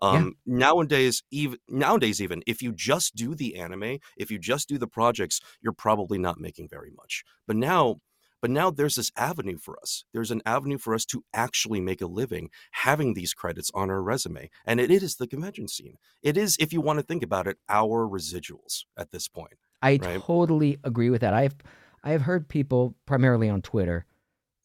Um, 0.00 0.36
Nowadays, 0.46 1.24
even 1.32 1.58
nowadays, 1.68 2.20
even 2.20 2.44
if 2.46 2.62
you 2.62 2.70
just 2.72 3.16
do 3.16 3.34
the 3.34 3.56
anime, 3.56 3.98
if 4.16 4.30
you 4.30 4.38
just 4.38 4.68
do 4.68 4.78
the 4.78 4.86
projects, 4.86 5.40
you're 5.60 5.72
probably 5.72 6.18
not 6.18 6.38
making 6.38 6.68
very 6.68 6.92
much. 6.96 7.24
But 7.48 7.56
now, 7.56 7.96
but 8.40 8.50
now 8.50 8.70
there's 8.70 8.94
this 8.96 9.10
avenue 9.16 9.58
for 9.58 9.78
us. 9.80 10.04
There's 10.12 10.30
an 10.30 10.42
avenue 10.46 10.78
for 10.78 10.94
us 10.94 11.04
to 11.06 11.24
actually 11.34 11.80
make 11.80 12.00
a 12.00 12.06
living 12.06 12.50
having 12.72 13.14
these 13.14 13.34
credits 13.34 13.70
on 13.74 13.90
our 13.90 14.02
resume, 14.02 14.50
and 14.64 14.80
it 14.80 14.90
is 14.90 15.16
the 15.16 15.26
convention 15.26 15.68
scene. 15.68 15.96
It 16.22 16.36
is, 16.36 16.56
if 16.60 16.72
you 16.72 16.80
want 16.80 16.98
to 16.98 17.04
think 17.04 17.22
about 17.22 17.46
it, 17.46 17.56
our 17.68 18.06
residuals 18.08 18.84
at 18.96 19.10
this 19.10 19.28
point. 19.28 19.54
i 19.82 19.98
Right. 20.02 20.20
totally 20.26 20.78
agree 20.82 21.08
with 21.10 21.20
that 21.20 21.34
i've 21.34 21.54
i've 22.02 22.22
heard 22.22 22.48
people 22.48 22.94
primarily 23.06 23.48
on 23.48 23.62
twitter 23.62 24.04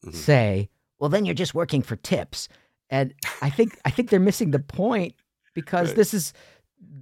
Mhm. 0.04 0.12
say 0.14 0.68
well 0.98 1.08
then 1.08 1.24
you're 1.24 1.34
just 1.44 1.54
working 1.54 1.82
for 1.82 1.94
tips 1.96 2.48
and 2.90 3.14
i 3.40 3.48
think 3.48 3.78
i 3.84 3.90
think 3.90 4.10
they're 4.10 4.18
missing 4.30 4.50
the 4.50 4.58
point 4.58 5.14
because 5.54 5.88
Right. 5.90 5.96
this 5.96 6.14
is 6.14 6.32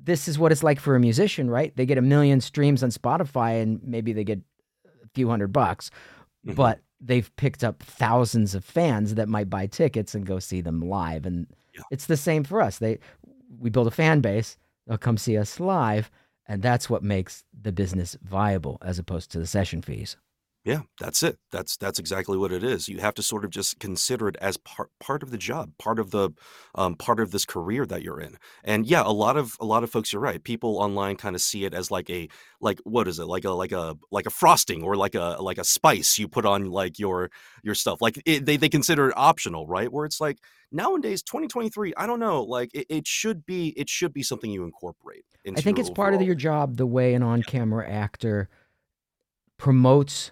this 0.05 0.29
is 0.29 0.39
what 0.39 0.53
it's 0.53 0.63
like 0.63 0.79
for 0.79 0.95
a 0.95 1.01
musician 1.01 1.49
right 1.49 1.75
they 1.77 1.87
get 1.87 1.97
a 1.97 2.03
million 2.03 2.41
streams 2.43 2.83
on 2.83 2.91
spotify 2.91 3.63
and 3.63 3.81
maybe 3.83 4.13
they 4.13 4.25
get 4.25 4.41
a 4.85 5.09
few 5.15 5.29
hundred 5.31 5.53
bucks 5.53 5.91
Mhm. 6.47 6.55
but 6.57 6.81
they've 7.01 7.35
picked 7.37 7.65
up 7.65 7.83
thousands 7.83 8.55
of 8.55 8.65
fans 8.65 9.15
that 9.17 9.29
might 9.29 9.51
buy 9.51 9.67
tickets 9.67 10.15
and 10.15 10.27
go 10.27 10.39
see 10.39 10.61
them 10.61 10.81
live 10.81 11.27
and 11.27 11.47
Yeah. 11.75 11.83
it's 11.91 12.07
the 12.07 12.17
same 12.17 12.45
for 12.45 12.61
us 12.61 12.79
they 12.79 12.99
we 13.59 13.71
build 13.71 13.87
a 13.87 13.91
fan 13.93 14.21
base 14.21 14.57
they'll 14.87 14.99
come 14.99 15.17
see 15.19 15.37
us 15.39 15.59
live 15.61 16.11
and 16.47 16.61
that's 16.63 16.91
what 16.91 17.03
makes 17.03 17.45
the 17.61 17.73
business 17.73 18.17
viable 18.23 18.79
as 18.83 18.99
opposed 18.99 19.31
to 19.33 19.39
the 19.39 19.47
session 19.47 19.83
fees 19.83 20.17
Yeah, 20.65 20.83
that's 21.01 21.25
it. 21.25 21.39
That's 21.51 21.77
that's 21.77 21.99
exactly 21.99 22.39
what 22.39 22.53
it 22.53 22.63
is. 22.63 22.89
You 22.89 23.01
have 23.01 23.15
to 23.15 23.23
sort 23.23 23.45
of 23.45 23.51
just 23.51 23.81
consider 23.81 24.29
it 24.29 24.37
as 24.41 24.57
part 24.59 24.91
part 25.01 25.25
of 25.25 25.33
the 25.33 25.39
job, 25.39 25.73
part 25.77 25.99
of 25.99 26.13
the 26.13 26.31
um, 26.77 26.95
part 26.95 27.19
of 27.19 27.33
this 27.33 27.45
career 27.45 27.85
that 27.87 28.03
you're 28.03 28.21
in. 28.21 28.37
And 28.63 28.87
yeah, 28.87 29.03
a 29.05 29.11
lot 29.11 29.37
of 29.37 29.57
a 29.59 29.65
lot 29.65 29.83
of 29.83 29.91
folks, 29.91 30.13
you're 30.13 30.23
right. 30.23 30.43
People 30.43 30.79
online 30.79 31.17
kind 31.17 31.35
of 31.35 31.43
see 31.43 31.65
it 31.65 31.75
as 31.75 31.91
like 31.91 32.09
a 32.11 32.29
like 32.61 32.79
what 32.85 33.09
is 33.09 33.19
it 33.19 33.25
like 33.25 33.45
a 33.45 33.51
like 33.51 33.73
a 33.73 33.97
like 34.13 34.27
a 34.27 34.31
frosting 34.31 34.85
or 34.85 34.95
like 34.95 35.17
a 35.17 35.37
like 35.41 35.59
a 35.59 35.65
spice 35.65 36.17
you 36.17 36.29
put 36.29 36.47
on 36.47 36.67
like 36.67 36.97
your 36.97 37.33
your 37.65 37.75
stuff. 37.75 38.01
Like 38.01 38.23
it, 38.25 38.47
they 38.47 38.57
they 38.57 38.69
consider 38.69 39.09
it 39.09 39.15
optional, 39.17 39.67
right? 39.67 39.93
Where 39.93 40.05
it's 40.05 40.21
like 40.21 40.39
nowadays, 40.71 41.25
2023. 41.25 41.95
I 41.97 42.07
don't 42.07 42.21
know. 42.21 42.45
Like 42.45 42.71
it, 42.73 42.87
it 42.89 43.09
should 43.09 43.45
be 43.47 43.71
it 43.71 43.89
should 43.89 44.13
be 44.13 44.23
something 44.23 44.49
you 44.49 44.63
incorporate. 44.63 45.25
Into 45.45 45.59
I 45.59 45.63
think 45.63 45.81
it's 45.81 45.91
part 45.91 46.15
of 46.15 46.23
your 46.23 46.37
job 46.37 46.77
the 46.77 46.87
way 46.87 47.15
an 47.15 47.25
on-camera 47.25 47.91
actor 47.91 48.49
promotes 49.59 50.31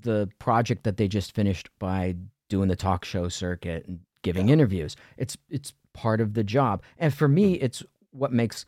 the 0.00 0.28
project 0.38 0.84
that 0.84 0.96
they 0.96 1.08
just 1.08 1.34
finished 1.34 1.68
by 1.78 2.16
doing 2.48 2.68
the 2.68 2.76
talk 2.76 3.04
show 3.04 3.28
circuit 3.28 3.86
and 3.86 4.00
giving 4.22 4.48
interviews. 4.48 4.96
It's 5.16 5.36
it's 5.48 5.72
part 5.92 6.20
of 6.20 6.34
the 6.34 6.44
job. 6.44 6.82
And 6.98 7.12
for 7.12 7.28
me, 7.28 7.58
hmm. 7.58 7.64
it's 7.64 7.82
what 8.10 8.32
makes 8.32 8.64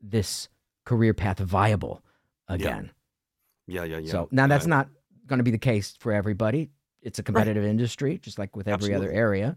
this 0.00 0.48
career 0.84 1.14
path 1.14 1.38
viable 1.38 2.02
again. 2.48 2.90
Yeah, 3.66 3.84
yeah, 3.84 3.98
yeah. 3.98 4.10
So 4.10 4.28
now 4.30 4.44
yeah. 4.44 4.46
that's 4.48 4.64
uh, 4.64 4.68
not 4.68 4.88
going 5.26 5.38
to 5.38 5.44
be 5.44 5.50
the 5.50 5.58
case 5.58 5.96
for 5.98 6.12
everybody. 6.12 6.70
It's 7.02 7.18
a 7.18 7.22
competitive 7.22 7.64
industry, 7.64 8.18
just 8.18 8.38
like 8.38 8.56
with 8.56 8.66
every 8.66 8.94
other 8.94 9.10
area. 9.10 9.56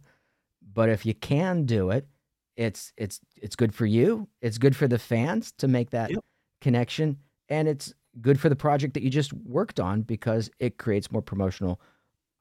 But 0.74 0.90
if 0.90 1.06
you 1.06 1.14
can 1.14 1.66
do 1.66 1.90
it, 1.90 2.08
it's 2.56 2.94
it's 2.98 3.20
it's 3.36 3.56
good 3.56 3.74
for 3.74 3.86
you. 3.86 4.28
It's 4.42 4.58
good 4.58 4.76
for 4.76 4.88
the 4.88 5.00
fans 5.00 5.52
to 5.54 5.68
make 5.68 5.90
that 5.92 6.12
Yep. 6.12 6.24
connection, 6.60 7.18
and 7.50 7.68
it's 7.68 7.94
good 8.20 8.40
for 8.40 8.50
the 8.50 8.56
project 8.56 8.94
that 8.96 9.04
you 9.04 9.10
just 9.10 9.32
worked 9.34 9.80
on 9.80 10.02
because 10.02 10.50
it 10.60 10.78
creates 10.78 11.12
more 11.12 11.22
promotional 11.22 11.80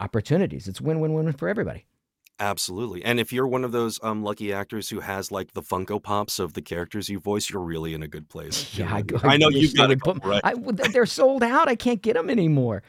opportunities. 0.00 0.66
It's 0.66 0.80
win-win-win 0.80 1.32
for 1.34 1.48
everybody. 1.48 1.86
Absolutely. 2.40 3.04
And 3.04 3.20
if 3.20 3.34
you're 3.34 3.46
one 3.46 3.64
of 3.64 3.72
those 3.72 4.00
um 4.02 4.22
lucky 4.22 4.50
actors 4.50 4.88
who 4.88 5.00
has 5.00 5.30
like 5.30 5.52
the 5.52 5.60
Funko 5.60 6.02
Pops 6.02 6.38
of 6.38 6.54
the 6.54 6.62
characters 6.62 7.10
you 7.10 7.20
voice, 7.20 7.50
you're 7.50 7.62
really 7.62 7.92
in 7.92 8.02
a 8.02 8.08
good 8.08 8.28
place. 8.28 8.74
Yeah, 8.78 8.94
I, 8.94 9.02
mean? 9.02 9.20
I 9.22 9.36
know 9.36 9.50
you've 9.50 9.74
got 9.74 9.96
put- 9.98 10.24
right? 10.24 10.40
I, 10.42 10.54
they're 10.90 11.04
sold 11.04 11.42
out. 11.42 11.68
I 11.68 11.76
can't 11.76 12.00
get 12.00 12.14
them 12.14 12.30
anymore. 12.30 12.82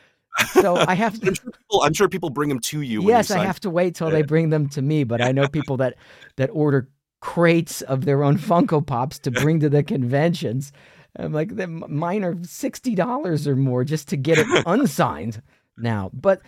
So 0.54 0.78
I 0.78 0.94
have 0.94 1.20
to. 1.20 1.28
I'm 1.28 1.34
sure 1.36 1.52
people, 1.52 1.84
I'm 1.84 1.94
sure 1.94 2.08
people 2.08 2.30
bring 2.30 2.48
them 2.48 2.60
to 2.60 2.82
you. 2.82 3.04
yes, 3.04 3.30
I 3.30 3.44
have 3.44 3.60
to 3.62 3.70
wait 3.70 3.96
till 3.96 4.10
they 4.10 4.22
bring 4.22 4.50
them 4.50 4.70
to 4.70 4.82
me. 4.82 5.04
But 5.04 5.22
I 5.22 5.34
know 5.34 5.50
people 5.50 5.76
that 5.78 5.96
that 6.38 6.50
order 6.54 6.90
crates 7.20 7.82
of 7.82 8.06
their 8.06 8.24
own 8.24 8.38
Funko 8.38 8.86
Pops 8.86 9.20
to 9.20 9.32
bring 9.32 9.60
to 9.60 9.70
the 9.70 9.84
conventions. 9.84 10.72
I'm 11.18 11.34
like, 11.34 11.56
the- 11.56 11.68
mine 11.68 12.24
are 12.24 12.38
sixty 12.44 12.96
dollars 12.96 13.48
or 13.48 13.56
more 13.56 13.84
just 13.84 14.08
to 14.10 14.18
get 14.18 14.38
it 14.40 14.48
unsigned 14.66 15.42
now. 15.78 16.10
But 16.14 16.42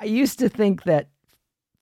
I 0.00 0.04
used 0.06 0.38
to 0.40 0.48
think 0.48 0.84
that 0.84 1.08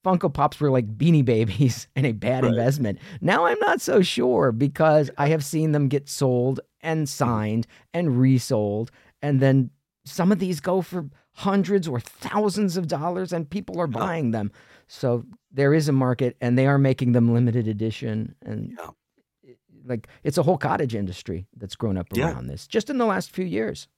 Funko 0.04 0.32
Pops 0.32 0.60
were 0.60 0.70
like 0.70 0.86
Beanie 0.96 1.24
Babies 1.24 1.88
and 1.96 2.06
a 2.06 2.12
bad 2.12 2.44
Right. 2.44 2.50
investment. 2.50 2.98
Now 3.20 3.46
I'm 3.46 3.58
not 3.60 3.80
so 3.80 4.02
sure 4.02 4.52
because 4.52 5.10
I 5.18 5.28
have 5.28 5.44
seen 5.44 5.72
them 5.72 5.88
get 5.88 6.08
sold 6.08 6.60
and 6.80 7.08
signed 7.08 7.66
and 7.92 8.18
resold, 8.20 8.90
and 9.22 9.40
then 9.40 9.70
some 10.04 10.30
of 10.30 10.38
these 10.38 10.60
go 10.60 10.82
for 10.82 11.08
hundreds 11.32 11.88
or 11.88 11.98
thousands 12.00 12.76
of 12.76 12.86
dollars, 12.86 13.32
and 13.32 13.50
people 13.50 13.80
are 13.80 13.86
buying 13.88 14.30
them. 14.30 14.50
So 14.86 15.24
there 15.50 15.74
is 15.74 15.88
a 15.88 15.92
market, 15.92 16.36
and 16.40 16.56
they 16.56 16.66
are 16.66 16.78
making 16.78 17.12
them 17.12 17.34
limited 17.34 17.66
edition, 17.66 18.34
and 18.42 18.74
Yeah. 18.78 18.90
Like 19.86 20.08
it's 20.24 20.38
a 20.38 20.42
whole 20.42 20.58
cottage 20.58 20.94
industry 20.94 21.46
that's 21.56 21.76
grown 21.76 21.96
up 21.96 22.12
Yeah. 22.12 22.32
around 22.32 22.46
this 22.48 22.66
just 22.66 22.90
in 22.90 22.98
the 22.98 23.06
last 23.06 23.30
few 23.30 23.44
years. 23.44 23.88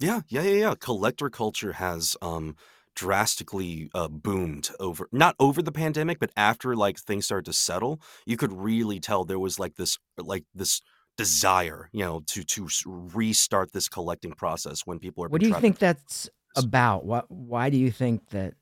Yeah, 0.00 0.22
yeah, 0.28 0.42
yeah, 0.42 0.56
yeah. 0.68 0.74
Collector 0.78 1.28
culture 1.30 1.72
has 1.74 2.16
um 2.22 2.56
drastically 2.96 3.88
uh 3.94 4.08
boomed 4.08 4.70
over 4.80 5.08
not 5.12 5.36
over 5.38 5.62
the 5.62 5.72
pandemic, 5.72 6.18
but 6.18 6.30
after 6.36 6.74
like 6.74 6.98
things 6.98 7.26
started 7.26 7.44
to 7.46 7.52
settle, 7.52 8.00
you 8.26 8.36
could 8.36 8.52
really 8.52 8.98
tell 9.00 9.24
there 9.24 9.38
was 9.38 9.58
like 9.58 9.76
this 9.76 9.98
like 10.16 10.44
this 10.54 10.80
desire, 11.16 11.90
you 11.92 12.04
know, 12.04 12.20
to 12.28 12.44
to 12.44 12.68
restart 12.86 13.72
this 13.72 13.88
collecting 13.88 14.32
process 14.32 14.86
when 14.86 14.98
people 14.98 15.24
are 15.24 15.28
What 15.28 15.40
do 15.40 15.48
you 15.48 15.54
think 15.54 15.78
that's 15.78 16.30
about? 16.56 17.04
What? 17.04 17.30
Why 17.30 17.70
do 17.70 17.76
you 17.76 17.90
think 17.90 18.30
that 18.30 18.54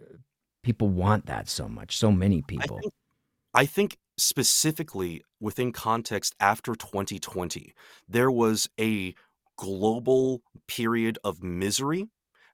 uh, 0.00 0.16
people 0.62 0.88
want 0.88 1.26
that 1.26 1.48
so 1.48 1.68
much? 1.68 1.96
So 1.96 2.12
many 2.12 2.42
I 2.58 2.66
people. 2.66 2.78
think, 2.80 2.92
I 3.54 3.66
think 3.66 3.98
specifically 4.22 5.22
within 5.40 5.72
context 5.72 6.34
after 6.40 6.74
2020, 6.74 7.74
there 8.08 8.30
was 8.30 8.68
a 8.80 9.14
global 9.56 10.42
period 10.66 11.18
of 11.24 11.42
misery 11.42 12.08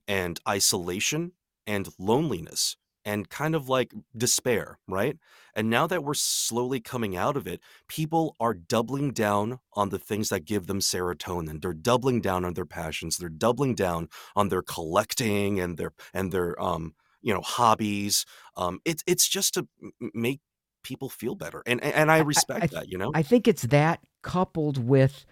and 0.06 0.40
isolation 0.48 1.32
and 1.66 1.88
loneliness 1.98 2.76
and 3.04 3.28
kind 3.30 3.54
of 3.54 3.68
like 3.68 3.92
despair, 4.16 4.78
right? 4.86 5.16
And 5.54 5.70
now 5.70 5.86
that 5.86 6.04
we're 6.04 6.14
slowly 6.14 6.80
coming 6.80 7.16
out 7.16 7.36
of 7.36 7.46
it, 7.46 7.60
people 7.88 8.34
are 8.40 8.54
doubling 8.54 9.12
down 9.12 9.60
on 9.74 9.88
the 9.88 9.98
things 9.98 10.28
that 10.28 10.44
give 10.44 10.66
them 10.66 10.80
serotonin. 10.80 11.62
They're 11.62 11.72
doubling 11.72 12.20
down 12.20 12.44
on 12.44 12.54
their 12.54 12.66
passions. 12.66 13.16
They're 13.16 13.28
doubling 13.28 13.74
down 13.74 14.08
on 14.36 14.48
their 14.48 14.62
collecting 14.62 15.60
and 15.60 15.78
their 15.78 15.92
and 16.12 16.32
their 16.32 16.60
um 16.62 16.94
you 17.22 17.32
know 17.32 17.40
hobbies. 17.40 18.24
Um, 18.56 18.80
it's 18.84 19.02
it's 19.06 19.28
just 19.28 19.54
to 19.54 19.68
make 20.14 20.40
people 20.82 21.08
feel 21.08 21.34
better, 21.34 21.62
and 21.66 21.82
and, 21.82 22.10
I 22.10 22.16
I- 22.16 22.20
respect 22.20 22.62
I- 22.64 22.66
that. 22.68 22.88
You 22.88 22.98
know, 22.98 23.10
I 23.14 23.22
think 23.22 23.46
it's 23.48 23.62
that 23.62 24.00
coupled 24.22 24.78
with 24.78 25.24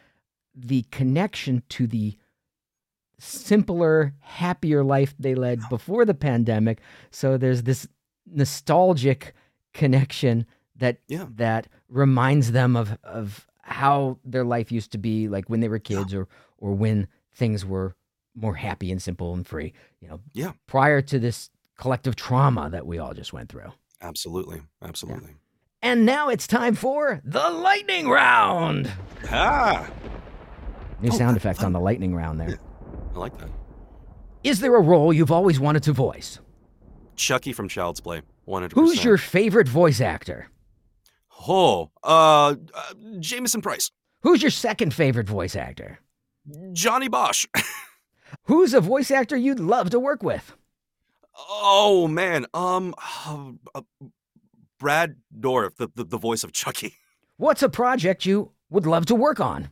the 0.55 0.83
connection 0.91 1.63
to 1.71 1.87
the 1.87 2.17
simpler, 3.19 4.15
happier 4.21 4.83
life 4.85 5.15
they 5.19 5.35
led 5.35 5.61
before 5.71 6.05
the 6.05 6.15
pandemic. 6.15 6.81
So 7.11 7.37
there's 7.39 7.63
this 7.63 7.87
nostalgic 8.27 9.35
connection 9.73 10.47
that 10.77 10.99
Yeah. 11.09 11.27
that 11.37 11.69
reminds 11.89 12.53
them 12.53 12.77
of 12.77 12.99
of 13.03 13.47
how 13.63 14.19
their 14.25 14.45
life 14.45 14.71
used 14.71 14.93
to 14.93 14.99
be 14.99 15.29
like 15.29 15.49
when 15.49 15.61
they 15.61 15.69
were 15.69 15.79
kids 15.79 16.13
or 16.15 16.29
or 16.59 16.75
when 16.75 17.09
things 17.35 17.65
were 17.65 17.95
more 18.35 18.55
happy 18.55 18.91
and 18.93 19.01
simple 19.03 19.33
and 19.35 19.47
free, 19.47 19.73
you 20.01 20.09
know. 20.09 20.21
Yeah. 20.35 20.53
Prior 20.67 21.01
to 21.03 21.19
this 21.19 21.51
collective 21.79 22.17
trauma 22.17 22.69
that 22.71 22.87
we 22.87 22.99
all 22.99 23.15
just 23.15 23.33
went 23.33 23.49
through. 23.51 23.73
Absolutely, 24.07 24.63
absolutely. 24.83 25.35
And 25.83 26.07
now 26.07 26.29
it's 26.29 26.47
time 26.47 26.75
for 26.75 27.21
the 27.25 27.51
lightning 27.51 28.09
round. 28.09 28.91
Ah, 29.31 29.89
New 31.01 31.11
Oh, 31.13 31.17
sound 31.17 31.37
effect 31.37 31.63
on 31.65 31.73
the 31.73 31.81
lightning 31.81 32.15
round 32.15 32.41
there. 32.41 32.59
I 33.15 33.19
like 33.19 33.37
that. 33.39 33.49
Is 34.45 34.61
there 34.61 34.75
a 34.77 34.81
role 34.81 35.13
you've 35.13 35.33
always 35.33 35.59
wanted 35.59 35.83
to 35.85 35.93
voice? 35.93 36.39
Chucky 37.17 37.53
from 37.53 37.69
Child's 37.69 38.01
Play, 38.01 38.23
one 38.45 38.63
hundred. 38.63 38.75
Who's 38.75 39.05
your 39.05 39.19
favorite 39.19 39.69
voice 39.69 40.01
actor? 40.01 40.49
oh? 41.49 41.91
Uh, 42.03 42.55
uh, 42.75 42.95
Jamieson 43.19 43.61
Price, 43.61 43.91
Who's 44.23 44.43
your 44.43 44.51
second 44.51 44.95
favorite 44.95 45.29
voice 45.29 45.57
actor? 45.57 45.99
Johnny 46.73 47.09
Bosch. 47.09 47.47
Who's 48.45 48.73
a 48.75 48.81
voice 48.81 49.11
actor 49.11 49.37
you'd 49.37 49.61
love 49.61 49.91
to 49.91 49.99
work 50.01 50.23
with? 50.23 50.55
Oh 51.37 52.09
man, 52.09 52.47
um, 52.55 52.95
uh, 53.75 53.81
Brad 54.79 55.17
Dourif, 55.39 55.77
the, 55.77 55.89
the 55.95 56.05
the 56.05 56.19
voice 56.19 56.45
of 56.45 56.53
Chucky. 56.53 56.95
What's 57.37 57.63
a 57.63 57.69
project 57.69 58.25
you 58.25 58.53
would 58.71 58.87
love 58.87 59.07
to 59.07 59.15
work 59.15 59.41
on? 59.41 59.71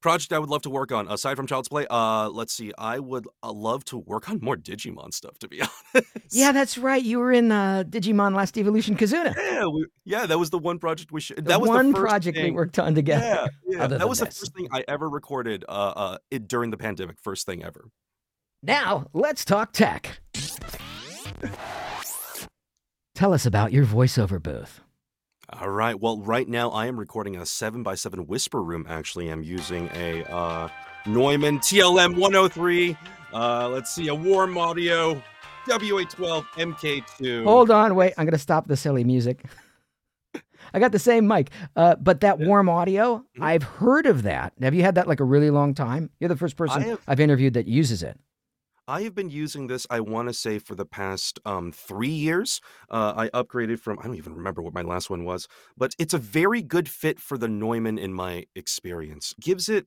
Project 0.00 0.32
I 0.32 0.38
would 0.38 0.48
love 0.48 0.62
to 0.62 0.70
work 0.70 0.92
on 0.92 1.08
aside 1.08 1.36
from 1.36 1.46
Child's 1.46 1.68
Play. 1.68 1.86
Uh, 1.90 2.30
let's 2.30 2.54
see. 2.54 2.72
I 2.78 2.98
would 2.98 3.26
uh, 3.42 3.52
love 3.52 3.84
to 3.86 3.98
work 3.98 4.30
on 4.30 4.38
more 4.40 4.56
Digimon 4.56 5.12
stuff. 5.12 5.38
To 5.40 5.48
be 5.48 5.60
honest. 5.94 6.10
Yeah, 6.30 6.52
that's 6.52 6.78
right. 6.78 7.02
You 7.02 7.18
were 7.18 7.32
in 7.32 7.52
uh, 7.52 7.84
Digimon 7.86 8.34
Last 8.34 8.56
Evolution 8.56 8.96
Kizuna. 8.96 9.34
Yeah, 9.36 9.66
we, 9.66 9.86
yeah, 10.06 10.24
that 10.24 10.38
was 10.38 10.48
the 10.48 10.58
one 10.58 10.78
project 10.78 11.12
we 11.12 11.20
should. 11.20 11.36
The 11.36 11.42
that 11.42 11.60
was 11.60 11.68
one 11.68 11.92
project 11.92 12.38
we 12.38 12.50
worked 12.50 12.78
on 12.78 12.94
together. 12.94 13.50
Yeah, 13.66 13.78
yeah. 13.78 13.86
that 13.88 14.08
was 14.08 14.20
the 14.20 14.26
first 14.26 14.54
thing 14.54 14.68
I 14.72 14.84
ever 14.88 15.08
recorded. 15.08 15.66
Uh, 15.68 15.92
uh, 15.94 16.18
it, 16.30 16.48
during 16.48 16.70
the 16.70 16.78
pandemic, 16.78 17.16
first 17.20 17.44
thing 17.44 17.62
ever. 17.62 17.90
Now, 18.62 19.06
let's 19.12 19.44
talk 19.44 19.72
tech. 19.72 20.19
Tell 23.14 23.32
us 23.34 23.44
about 23.46 23.72
your 23.72 23.84
voiceover 23.84 24.42
booth. 24.42 24.80
All 25.50 25.68
right. 25.68 25.98
Well, 26.00 26.20
right 26.20 26.48
now 26.48 26.70
I 26.70 26.86
am 26.86 26.98
recording 26.98 27.36
a 27.36 27.44
seven 27.44 27.86
x 27.86 28.00
seven 28.02 28.26
whisper 28.26 28.62
room. 28.62 28.86
Actually, 28.88 29.28
I'm 29.28 29.42
using 29.42 29.88
a 29.94 30.22
uh, 30.24 30.68
Neumann 31.06 31.58
TLM 31.58 32.16
103. 32.16 32.96
Uh, 33.32 33.68
let's 33.68 33.92
see, 33.94 34.08
a 34.08 34.14
Warm 34.14 34.56
Audio 34.56 35.20
WA12 35.68 36.44
MK2. 36.56 37.44
Hold 37.44 37.70
on, 37.70 37.94
wait. 37.94 38.14
I'm 38.16 38.24
going 38.24 38.32
to 38.32 38.38
stop 38.38 38.66
the 38.68 38.76
silly 38.76 39.04
music. 39.04 39.44
I 40.74 40.78
got 40.78 40.92
the 40.92 40.98
same 41.00 41.26
mic, 41.26 41.50
uh, 41.74 41.96
but 41.96 42.20
that 42.20 42.38
warm 42.38 42.68
audio, 42.68 43.24
Mhm. 43.38 43.42
I've 43.42 43.62
heard 43.64 44.06
of 44.06 44.22
that. 44.22 44.52
Have 44.62 44.72
you 44.74 44.82
had 44.82 44.94
that 44.94 45.08
like 45.08 45.18
a 45.20 45.24
really 45.24 45.50
long 45.50 45.74
time? 45.74 46.10
You're 46.20 46.28
the 46.28 46.36
first 46.36 46.56
person 46.56 46.82
have- 46.82 47.00
I've 47.08 47.18
interviewed 47.20 47.54
that 47.54 47.66
uses 47.66 48.02
it. 48.04 48.18
I 48.90 49.02
have 49.02 49.14
been 49.14 49.30
using 49.30 49.68
this. 49.68 49.86
I 49.88 50.00
want 50.00 50.28
to 50.28 50.34
say 50.34 50.58
for 50.58 50.74
the 50.74 50.84
past 50.84 51.38
um, 51.44 51.70
three 51.70 52.08
years. 52.08 52.60
Uh, 52.90 53.14
I 53.16 53.28
upgraded 53.28 53.78
from. 53.78 54.00
I 54.00 54.02
don't 54.02 54.16
even 54.16 54.34
remember 54.34 54.62
what 54.62 54.74
my 54.74 54.82
last 54.82 55.08
one 55.08 55.24
was, 55.24 55.46
but 55.76 55.94
it's 55.96 56.12
a 56.12 56.18
very 56.18 56.60
good 56.60 56.88
fit 56.88 57.20
for 57.20 57.38
the 57.38 57.46
Neumann 57.46 57.98
in 57.98 58.12
my 58.12 58.46
experience. 58.56 59.32
Gives 59.40 59.68
it. 59.68 59.86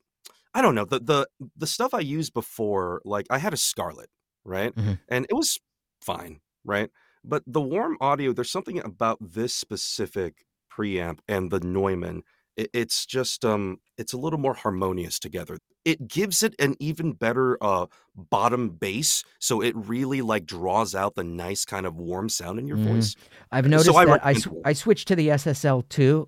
I 0.54 0.62
don't 0.62 0.74
know 0.74 0.86
the 0.86 0.99
the 1.01 1.28
the 1.58 1.68
stuff 1.68 1.93
I 1.93 1.99
used 1.99 2.34
before. 2.34 3.01
Like 3.04 3.28
I 3.30 3.39
had 3.39 3.54
a 3.54 3.58
Scarlett, 3.58 4.10
right, 4.45 4.74
Mhm. 4.74 4.99
and 5.10 5.26
it 5.30 5.34
was 5.34 5.60
fine, 6.01 6.39
right. 6.64 6.89
But 7.26 7.43
the 7.45 7.62
warm 7.62 7.97
audio, 7.99 8.32
there's 8.32 8.51
something 8.51 8.80
about 8.80 9.18
this 9.20 9.54
specific 9.54 10.45
preamp 10.72 11.20
and 11.28 11.51
the 11.51 11.60
Neumann. 11.60 12.24
It, 12.56 12.70
it's 12.74 13.06
just 13.06 13.43
um, 13.43 13.80
it's 13.97 14.14
a 14.14 14.18
little 14.18 14.39
more 14.39 14.54
harmonious 14.54 15.20
together. 15.20 15.58
It 15.86 16.07
gives 16.07 16.43
it 16.43 16.55
an 16.59 16.75
even 16.79 17.11
better 17.13 17.57
uh 17.61 17.88
bottom 18.15 18.69
bass, 18.69 19.23
so 19.39 19.61
it 19.61 19.75
really 19.75 20.21
like 20.21 20.45
draws 20.45 20.95
out 20.95 21.15
the 21.15 21.23
nice 21.23 21.65
kind 21.65 21.86
of 21.86 21.95
warm 21.95 22.29
sound 22.29 22.59
in 22.59 22.67
your 22.67 22.77
Mhm. 22.77 22.93
voice. 22.93 23.15
I've 23.51 23.67
noticed 23.67 23.89
I 23.89 24.05
that 24.05 24.25
I, 24.25 24.31
recommend 24.31 24.43
sw- 24.43 24.65
I 24.67 24.73
switched 24.73 25.07
to 25.09 25.15
the 25.15 25.29
SSL2 25.29 26.27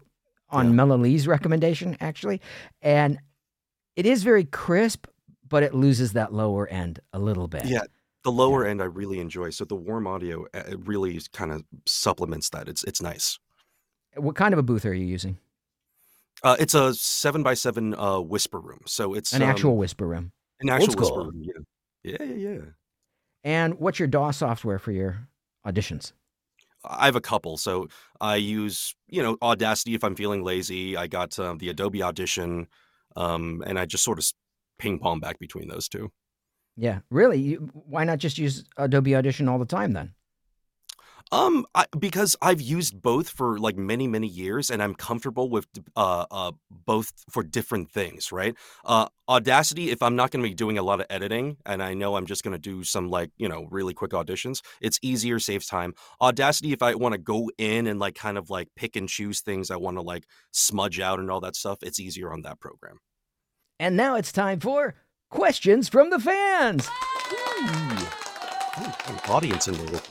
on 0.49 0.77
Yeah. 0.77 1.25
Recommendation, 1.27 1.95
actually. 1.99 2.41
And 2.81 3.19
it 3.95 4.05
is 4.05 4.23
very 4.23 4.43
crisp, 4.45 5.07
but 5.47 5.63
it 5.63 5.73
loses 5.73 6.13
that 6.13 6.33
lower 6.33 6.67
end 6.67 6.99
a 7.13 7.19
little 7.19 7.47
bit. 7.47 7.65
Yeah, 7.65 7.83
the 8.23 8.31
lower 8.31 8.65
end 8.65 8.81
I 8.81 8.85
really 8.85 9.19
enjoy. 9.19 9.51
So 9.51 9.63
the 9.63 9.75
warm 9.75 10.05
audio 10.07 10.45
uh, 10.53 10.63
it 10.67 10.85
really 10.85 11.19
kind 11.31 11.51
of 11.51 11.63
supplements 11.85 12.49
that. 12.49 12.67
It's 12.67 12.83
it's 12.83 13.01
nice. 13.01 13.39
What 14.15 14.35
kind 14.35 14.53
of 14.53 14.59
a 14.59 14.63
booth 14.63 14.85
are 14.85 14.93
you 14.93 15.05
using? 15.05 15.37
Uh, 16.43 16.55
it's 16.59 16.73
a 16.73 16.93
seven 16.93 17.43
by 17.43 17.53
seven 17.53 17.95
uh, 17.95 18.19
whisper 18.19 18.59
room. 18.59 18.81
So 18.85 19.13
it's 19.13 19.33
An 19.33 19.41
um, 19.41 19.49
actual 19.49 19.77
whisper 19.77 20.07
room. 20.07 20.31
an 20.61 20.69
actual 20.69 20.87
whisper 20.87 21.05
school. 21.05 21.25
room. 21.25 21.43
Yeah, 22.03 22.17
yeah, 22.19 22.23
yeah. 22.23 22.49
yeah. 22.49 22.59
And 23.43 23.75
what's 23.75 23.99
your 23.99 24.07
DAW 24.07 24.31
software 24.31 24.79
for 24.79 24.91
your 24.91 25.27
auditions? 25.65 26.13
I 26.83 27.05
have 27.05 27.15
a 27.15 27.21
couple. 27.21 27.57
So 27.57 27.87
I 28.21 28.35
use, 28.35 28.95
you 29.07 29.23
know, 29.23 29.37
Audacity 29.41 29.95
if 29.95 30.03
I'm 30.03 30.15
feeling 30.15 30.43
lazy. 30.43 30.95
I 30.97 31.07
got 31.07 31.37
um, 31.39 31.57
the 31.57 31.69
Adobe 31.69 32.03
Audition, 32.03 32.67
um, 33.15 33.63
and 33.65 33.79
I 33.79 33.85
just 33.85 34.03
sort 34.03 34.19
of 34.19 34.25
ping 34.77 34.99
pong 34.99 35.19
back 35.19 35.39
between 35.39 35.67
those 35.67 35.87
two. 35.87 36.11
Yeah, 36.75 36.99
really. 37.09 37.39
You, 37.39 37.69
why 37.73 38.03
not 38.03 38.19
just 38.19 38.37
use 38.37 38.65
Adobe 38.77 39.15
Audition 39.15 39.47
all 39.47 39.57
the 39.57 39.65
time 39.65 39.93
then? 39.93 40.13
Um, 41.31 41.65
I, 41.73 41.85
because 41.97 42.35
I've 42.41 42.61
used 42.61 43.01
both 43.01 43.29
for 43.29 43.57
like 43.57 43.77
many 43.77 44.07
many 44.07 44.27
years, 44.27 44.69
and 44.69 44.81
I'm 44.81 44.93
comfortable 44.93 45.49
with 45.49 45.67
uh, 45.95 46.25
uh 46.29 46.51
both 46.69 47.11
for 47.31 47.43
different 47.43 47.91
things, 47.91 48.31
right? 48.31 48.55
Uh, 48.85 49.07
Audacity, 49.27 49.89
if 49.89 50.03
I'm 50.03 50.15
not 50.15 50.29
going 50.29 50.43
to 50.43 50.49
be 50.49 50.53
doing 50.53 50.77
a 50.77 50.83
lot 50.83 50.99
of 50.99 51.07
editing, 51.09 51.57
and 51.65 51.81
I 51.81 51.95
know 51.95 52.15
I'm 52.15 52.27
just 52.27 52.43
going 52.43 52.51
to 52.51 52.59
do 52.59 52.83
some 52.83 53.09
like 53.09 53.31
you 53.37 53.49
know 53.49 53.67
really 53.71 53.93
quick 53.93 54.11
auditions, 54.11 54.61
it's 54.81 54.99
easier, 55.01 55.39
saves 55.39 55.65
time. 55.65 55.95
Audacity, 56.21 56.73
if 56.73 56.83
I 56.83 56.93
want 56.93 57.13
to 57.13 57.19
go 57.19 57.49
in 57.57 57.87
and 57.87 57.99
like 57.99 58.13
kind 58.15 58.37
of 58.37 58.51
like 58.51 58.69
pick 58.75 58.95
and 58.95 59.09
choose 59.09 59.41
things 59.41 59.71
I 59.71 59.77
want 59.77 59.97
to 59.97 60.01
like 60.01 60.27
smudge 60.51 60.99
out 60.99 61.19
and 61.19 61.31
all 61.31 61.41
that 61.41 61.55
stuff, 61.55 61.79
it's 61.81 61.99
easier 61.99 62.31
on 62.31 62.43
that 62.43 62.59
program. 62.59 62.99
And 63.79 63.97
now 63.97 64.15
it's 64.15 64.31
time 64.31 64.59
for 64.59 64.93
questions 65.31 65.89
from 65.89 66.11
the 66.11 66.19
fans. 66.19 66.87
Ooh, 67.31 68.07
audience 69.27 69.67
in 69.67 69.73
the 69.73 70.01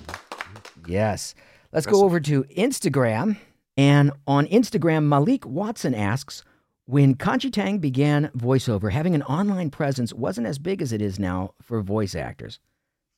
Yes. 0.86 1.34
Let's 1.72 1.86
go 1.86 2.04
over 2.04 2.20
to 2.20 2.44
Instagram. 2.44 3.36
And 3.76 4.12
on 4.26 4.46
Instagram, 4.46 5.04
Malik 5.04 5.44
Watson 5.44 5.94
asks 5.94 6.44
When 6.86 7.16
Kaiji 7.16 7.52
Tang 7.52 7.78
began 7.78 8.30
voiceover, 8.36 8.92
having 8.92 9.14
an 9.14 9.22
online 9.24 9.70
presence 9.70 10.12
wasn't 10.12 10.46
as 10.46 10.58
big 10.58 10.80
as 10.80 10.92
it 10.92 11.02
is 11.02 11.18
now 11.18 11.54
for 11.60 11.80
voice 11.82 12.14
actors. 12.14 12.60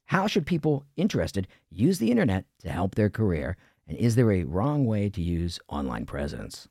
How 0.07 0.27
should 0.27 0.47
people 0.47 0.85
interested 0.97 1.49
use 1.71 1.99
the 1.99 2.11
internet 2.11 2.45
to 2.61 2.71
help 2.71 2.95
their 2.95 3.11
career? 3.11 3.57
And 3.89 3.99
is 3.99 4.15
there 4.15 4.33
a 4.33 4.45
wrong 4.45 4.87
way 4.87 5.11
to 5.11 5.21
use 5.21 5.59
online 5.69 6.07
presence? 6.07 6.69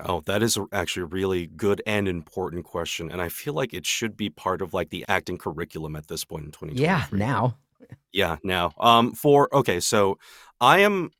Oh, 0.00 0.22
that 0.26 0.42
is 0.42 0.58
actually 0.72 1.02
a 1.04 1.06
really 1.06 1.46
good 1.46 1.80
and 1.86 2.08
important 2.08 2.64
question, 2.64 3.12
and 3.12 3.22
I 3.22 3.28
feel 3.28 3.54
like 3.54 3.72
it 3.72 3.86
should 3.86 4.16
be 4.16 4.28
part 4.28 4.60
of 4.60 4.74
like 4.74 4.90
the 4.90 5.04
acting 5.08 5.38
curriculum 5.38 5.94
at 5.94 6.08
this 6.08 6.24
point 6.24 6.46
in 6.46 6.50
2023. 6.50 6.84
Yeah, 6.84 7.06
now. 7.12 7.56
Yeah, 8.12 8.36
now. 8.44 8.72
Um, 8.78 9.12
for 9.12 9.54
okay, 9.54 9.80
so 9.80 10.18
I 10.60 10.80
am 10.80 11.10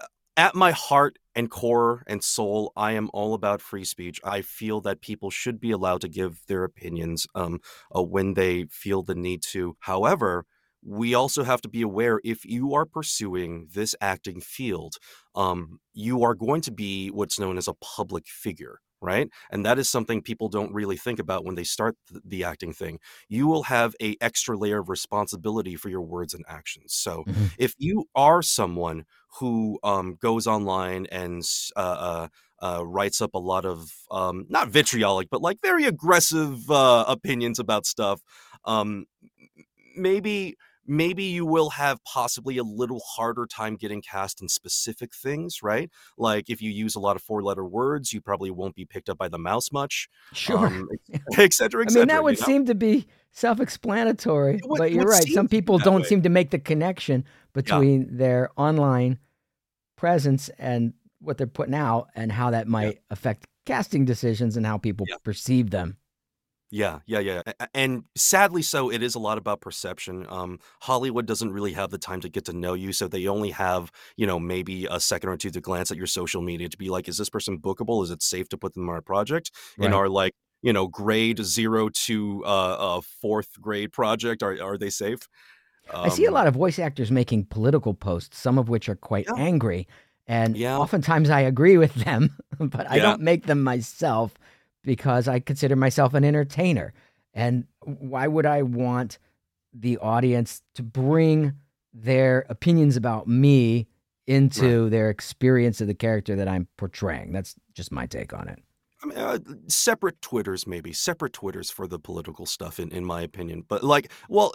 uh, 0.00 0.06
at 0.36 0.54
my 0.54 0.72
heart 0.72 1.18
and 1.34 1.50
core 1.50 2.04
and 2.06 2.22
soul, 2.22 2.72
I 2.76 2.92
am 2.92 3.10
all 3.12 3.34
about 3.34 3.62
free 3.62 3.84
speech. 3.84 4.20
I 4.24 4.42
feel 4.42 4.80
that 4.82 5.00
people 5.00 5.30
should 5.30 5.60
be 5.60 5.70
allowed 5.70 6.00
to 6.02 6.08
give 6.08 6.40
their 6.46 6.64
opinions 6.64 7.26
um, 7.34 7.60
uh, 7.96 8.02
when 8.02 8.34
they 8.34 8.64
feel 8.70 9.02
the 9.02 9.14
need 9.14 9.42
to. 9.50 9.76
However, 9.80 10.44
we 10.84 11.14
also 11.14 11.44
have 11.44 11.60
to 11.62 11.68
be 11.68 11.82
aware 11.82 12.20
if 12.24 12.44
you 12.44 12.74
are 12.74 12.84
pursuing 12.84 13.68
this 13.72 13.94
acting 14.00 14.40
field, 14.40 14.96
um, 15.34 15.78
you 15.94 16.22
are 16.24 16.34
going 16.34 16.60
to 16.62 16.72
be 16.72 17.08
what's 17.08 17.38
known 17.38 17.56
as 17.56 17.68
a 17.68 17.74
public 17.74 18.26
figure 18.26 18.80
right? 19.02 19.28
And 19.50 19.66
that 19.66 19.78
is 19.78 19.90
something 19.90 20.22
people 20.22 20.48
don't 20.48 20.72
really 20.72 20.96
think 20.96 21.18
about 21.18 21.44
when 21.44 21.54
they 21.54 21.64
start 21.64 21.96
the 22.24 22.44
acting 22.44 22.72
thing. 22.72 22.98
You 23.28 23.46
will 23.46 23.64
have 23.64 23.94
a 24.00 24.16
extra 24.20 24.56
layer 24.56 24.78
of 24.78 24.88
responsibility 24.88 25.76
for 25.76 25.88
your 25.88 26.02
words 26.02 26.32
and 26.32 26.44
actions. 26.48 26.94
So 26.94 27.24
mm-hmm. 27.26 27.46
if 27.58 27.74
you 27.78 28.04
are 28.14 28.42
someone 28.42 29.04
who 29.38 29.78
um, 29.82 30.16
goes 30.20 30.46
online 30.46 31.06
and 31.10 31.42
uh, 31.76 31.80
uh, 31.80 32.28
uh, 32.62 32.86
writes 32.86 33.20
up 33.20 33.34
a 33.34 33.38
lot 33.38 33.64
of 33.64 33.90
um, 34.10 34.46
not 34.48 34.68
vitriolic 34.68 35.28
but 35.30 35.42
like 35.42 35.58
very 35.62 35.84
aggressive 35.84 36.70
uh, 36.70 37.04
opinions 37.08 37.58
about 37.58 37.86
stuff 37.86 38.20
um, 38.66 39.06
maybe 39.96 40.56
maybe 40.86 41.24
you 41.24 41.46
will 41.46 41.70
have 41.70 42.02
possibly 42.04 42.58
a 42.58 42.64
little 42.64 43.00
harder 43.00 43.46
time 43.46 43.76
getting 43.76 44.02
cast 44.02 44.42
in 44.42 44.48
specific 44.48 45.14
things, 45.14 45.62
right? 45.62 45.90
Like 46.18 46.50
if 46.50 46.60
you 46.60 46.70
use 46.70 46.94
a 46.94 47.00
lot 47.00 47.16
of 47.16 47.22
four 47.22 47.42
letter 47.42 47.64
words, 47.64 48.12
you 48.12 48.20
probably 48.20 48.50
won't 48.50 48.74
be 48.74 48.84
picked 48.84 49.08
up 49.08 49.18
by 49.18 49.28
the 49.28 49.38
mouse 49.38 49.72
much. 49.72 50.08
Sure. 50.32 50.66
Um, 50.66 50.88
et 51.38 51.52
cetera, 51.52 51.84
et 51.84 51.90
cetera. 51.90 52.02
I 52.02 52.04
mean, 52.04 52.08
that 52.08 52.24
would 52.24 52.38
seem 52.38 52.66
to 52.66 52.74
be 52.74 53.06
self 53.32 53.60
explanatory, 53.60 54.60
but 54.76 54.92
you're 54.92 55.04
right. 55.04 55.28
Some 55.28 55.48
people 55.48 55.78
don't 55.78 56.02
way. 56.02 56.08
seem 56.08 56.22
to 56.22 56.28
make 56.28 56.50
the 56.50 56.58
connection 56.58 57.24
between 57.52 58.02
yeah. 58.02 58.08
their 58.10 58.50
online 58.56 59.18
presence 59.96 60.48
and 60.58 60.94
what 61.20 61.38
they're 61.38 61.46
putting 61.46 61.74
out 61.74 62.08
and 62.14 62.32
how 62.32 62.50
that 62.50 62.66
might 62.66 62.94
yeah. 62.94 63.00
affect 63.10 63.46
casting 63.64 64.04
decisions 64.04 64.56
and 64.56 64.66
how 64.66 64.76
people 64.76 65.06
yeah. 65.08 65.16
perceive 65.22 65.70
them. 65.70 65.96
Yeah, 66.72 67.00
yeah, 67.04 67.18
yeah. 67.18 67.42
And 67.74 68.04
sadly 68.16 68.62
so, 68.62 68.90
it 68.90 69.02
is 69.02 69.14
a 69.14 69.18
lot 69.18 69.36
about 69.36 69.60
perception. 69.60 70.24
Um, 70.30 70.58
Hollywood 70.80 71.26
doesn't 71.26 71.52
really 71.52 71.74
have 71.74 71.90
the 71.90 71.98
time 71.98 72.22
to 72.22 72.30
get 72.30 72.46
to 72.46 72.54
know 72.54 72.72
you, 72.72 72.94
so 72.94 73.08
they 73.08 73.26
only 73.26 73.50
have, 73.50 73.92
you 74.16 74.26
know, 74.26 74.40
maybe 74.40 74.86
a 74.90 74.98
second 74.98 75.28
or 75.28 75.36
two 75.36 75.50
to 75.50 75.60
glance 75.60 75.90
at 75.90 75.98
your 75.98 76.06
social 76.06 76.40
media 76.40 76.70
to 76.70 76.78
be 76.78 76.88
like, 76.88 77.08
is 77.08 77.18
this 77.18 77.28
person 77.28 77.58
bookable? 77.58 78.02
Is 78.02 78.10
it 78.10 78.22
safe 78.22 78.48
to 78.48 78.56
put 78.56 78.72
them 78.72 78.88
on 78.88 78.94
our 78.94 79.02
project? 79.02 79.50
Right. 79.76 79.88
In 79.88 79.92
our 79.92 80.08
like, 80.08 80.32
you 80.62 80.72
know, 80.72 80.88
grade 80.88 81.44
zero 81.44 81.90
to 82.06 82.42
uh, 82.46 82.96
uh 82.96 83.00
fourth 83.20 83.60
grade 83.60 83.92
project, 83.92 84.42
are 84.42 84.56
are 84.62 84.78
they 84.78 84.90
safe? 84.90 85.28
Um, 85.92 86.06
I 86.06 86.08
see 86.08 86.24
a 86.24 86.28
um 86.28 86.34
lot 86.34 86.46
of 86.46 86.54
voice 86.54 86.78
actors 86.78 87.10
making 87.10 87.44
political 87.46 87.92
posts, 87.92 88.38
some 88.38 88.58
of 88.58 88.70
which 88.70 88.88
are 88.88 88.96
quite 88.96 89.26
yeah. 89.28 89.42
angry. 89.42 89.86
And 90.26 90.56
yeah. 90.56 90.78
oftentimes 90.78 91.28
I 91.28 91.40
agree 91.40 91.76
with 91.76 91.94
them, 92.06 92.34
but 92.58 92.90
I 92.90 92.96
yeah. 92.96 93.02
don't 93.02 93.20
make 93.20 93.44
them 93.44 93.62
myself 93.62 94.38
because 94.82 95.28
I 95.28 95.40
consider 95.40 95.76
myself 95.76 96.14
an 96.14 96.24
entertainer. 96.24 96.92
And 97.34 97.66
why 97.82 98.26
would 98.26 98.46
I 98.46 98.62
want 98.62 99.18
the 99.72 99.98
audience 99.98 100.62
to 100.74 100.82
bring 100.82 101.54
their 101.94 102.46
opinions 102.48 102.96
about 102.96 103.26
me 103.26 103.86
into 104.26 104.84
right. 104.84 104.90
their 104.90 105.10
experience 105.10 105.80
of 105.80 105.86
the 105.86 105.94
character 105.94 106.36
that 106.36 106.48
I'm 106.48 106.68
portraying? 106.76 107.32
That's 107.32 107.54
just 107.74 107.92
my 107.92 108.06
take 108.06 108.32
on 108.32 108.48
it. 108.48 108.62
I 109.02 109.06
mean, 109.06 109.18
uh, 109.18 109.38
separate 109.66 110.20
Twitters, 110.22 110.66
maybe 110.66 110.92
separate 110.92 111.32
Twitters 111.32 111.70
for 111.70 111.86
the 111.88 111.98
political 111.98 112.46
stuff, 112.46 112.78
in, 112.78 112.90
in 112.92 113.04
my 113.04 113.22
opinion. 113.22 113.64
But 113.68 113.82
like, 113.82 114.12
well, 114.28 114.54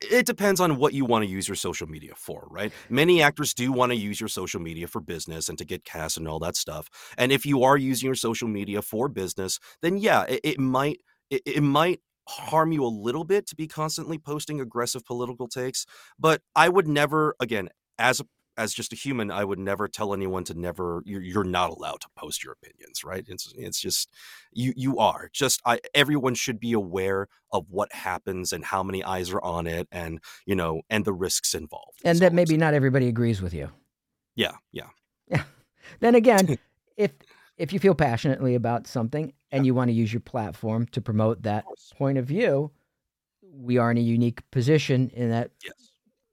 it 0.00 0.24
depends 0.24 0.60
on 0.60 0.76
what 0.76 0.94
you 0.94 1.04
want 1.04 1.24
to 1.24 1.30
use 1.30 1.48
your 1.48 1.56
social 1.56 1.88
media 1.88 2.12
for, 2.16 2.46
right? 2.50 2.72
Many 2.88 3.20
actors 3.22 3.54
do 3.54 3.72
want 3.72 3.90
to 3.90 3.96
use 3.96 4.20
your 4.20 4.28
social 4.28 4.60
media 4.60 4.86
for 4.86 5.00
business 5.00 5.48
and 5.48 5.58
to 5.58 5.64
get 5.64 5.84
cast 5.84 6.16
and 6.16 6.28
all 6.28 6.38
that 6.40 6.56
stuff. 6.56 6.88
And 7.16 7.32
if 7.32 7.44
you 7.44 7.64
are 7.64 7.76
using 7.76 8.06
your 8.06 8.14
social 8.14 8.48
media 8.48 8.82
for 8.82 9.08
business, 9.08 9.58
then 9.82 9.96
yeah, 9.96 10.24
it, 10.28 10.40
it 10.44 10.60
might 10.60 11.00
it, 11.30 11.42
it 11.44 11.62
might 11.62 12.00
harm 12.28 12.72
you 12.72 12.84
a 12.84 12.86
little 12.86 13.24
bit 13.24 13.46
to 13.48 13.56
be 13.56 13.66
constantly 13.66 14.18
posting 14.18 14.60
aggressive 14.60 15.04
political 15.04 15.48
takes. 15.48 15.86
But 16.18 16.42
I 16.54 16.68
would 16.68 16.86
never, 16.86 17.34
again, 17.40 17.70
as 17.98 18.20
a 18.20 18.26
as 18.58 18.74
just 18.74 18.92
a 18.92 18.96
human, 18.96 19.30
I 19.30 19.44
would 19.44 19.58
never 19.58 19.88
tell 19.88 20.12
anyone 20.12 20.44
to 20.44 20.54
never. 20.54 21.02
You're, 21.06 21.22
you're 21.22 21.44
not 21.44 21.70
allowed 21.70 22.00
to 22.02 22.08
post 22.16 22.44
your 22.44 22.52
opinions, 22.52 23.04
right? 23.04 23.24
It's 23.26 23.52
it's 23.56 23.80
just 23.80 24.10
you 24.52 24.74
you 24.76 24.98
are 24.98 25.30
just. 25.32 25.62
I 25.64 25.80
everyone 25.94 26.34
should 26.34 26.60
be 26.60 26.72
aware 26.72 27.28
of 27.52 27.66
what 27.70 27.92
happens 27.92 28.52
and 28.52 28.64
how 28.64 28.82
many 28.82 29.02
eyes 29.02 29.30
are 29.30 29.40
on 29.40 29.66
it, 29.66 29.88
and 29.92 30.20
you 30.44 30.56
know, 30.56 30.82
and 30.90 31.04
the 31.04 31.12
risks 31.12 31.54
involved. 31.54 32.00
And 32.04 32.18
that 32.18 32.34
maybe 32.34 32.56
not 32.56 32.74
everybody 32.74 33.08
agrees 33.08 33.40
with 33.40 33.54
you. 33.54 33.70
Yeah, 34.34 34.56
yeah, 34.72 34.88
yeah. 35.28 35.44
Then 36.00 36.16
again, 36.16 36.58
if 36.96 37.12
if 37.56 37.72
you 37.72 37.78
feel 37.78 37.94
passionately 37.94 38.56
about 38.56 38.86
something 38.86 39.32
and 39.50 39.64
yeah. 39.64 39.68
you 39.68 39.74
want 39.74 39.88
to 39.88 39.94
use 39.94 40.12
your 40.12 40.20
platform 40.20 40.86
to 40.88 41.00
promote 41.00 41.42
that 41.42 41.64
of 41.70 41.96
point 41.96 42.18
of 42.18 42.26
view, 42.26 42.72
we 43.42 43.78
are 43.78 43.90
in 43.90 43.96
a 43.96 44.02
unique 44.02 44.48
position 44.50 45.10
in 45.14 45.30
that 45.30 45.52
yes 45.64 45.87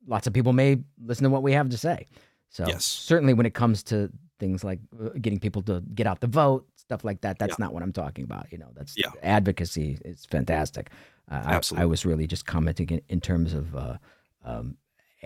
lots 0.08 0.28
of 0.28 0.34
people 0.34 0.54
may 0.54 0.78
listen 1.04 1.24
to 1.24 1.30
what 1.30 1.44
we 1.44 1.54
have 1.54 1.70
to 1.70 1.78
say. 1.78 2.08
So 2.50 2.66
yes. 2.68 2.86
certainly 2.86 3.34
when 3.34 3.46
it 3.46 3.54
comes 3.54 3.84
to 3.84 4.10
things 4.40 4.64
like 4.64 4.80
uh, 5.02 5.10
getting 5.22 5.40
people 5.40 5.62
to 5.64 5.82
get 5.94 6.08
out 6.08 6.22
the 6.22 6.28
vote, 6.28 6.68
stuff 6.76 7.04
like 7.04 7.22
that, 7.22 7.40
that's 7.40 7.52
yeah. 7.58 7.66
not 7.66 7.74
what 7.74 7.84
I'm 7.84 7.94
talking 7.94 8.24
about. 8.24 8.48
You 8.52 8.60
know, 8.60 8.70
that's 8.76 8.96
yeah. 8.98 9.10
advocacy 9.24 9.98
is 10.06 10.26
fantastic. 10.26 10.90
Uh, 11.30 11.42
Absolutely. 11.46 11.82
I, 11.82 11.84
I, 11.84 11.88
was 11.88 12.06
really 12.06 12.28
just 12.28 12.46
commenting 12.46 12.90
in, 12.90 13.02
in 13.10 13.22
terms 13.22 13.54
of 13.54 13.76
uh, 13.76 13.98
um, 14.44 14.78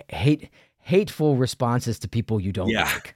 hate 0.08 0.50
hateful 0.80 1.36
responses 1.36 2.00
to 2.00 2.08
people 2.08 2.40
you 2.40 2.52
don't 2.52 2.70
yeah. 2.70 2.84
like. 2.86 3.16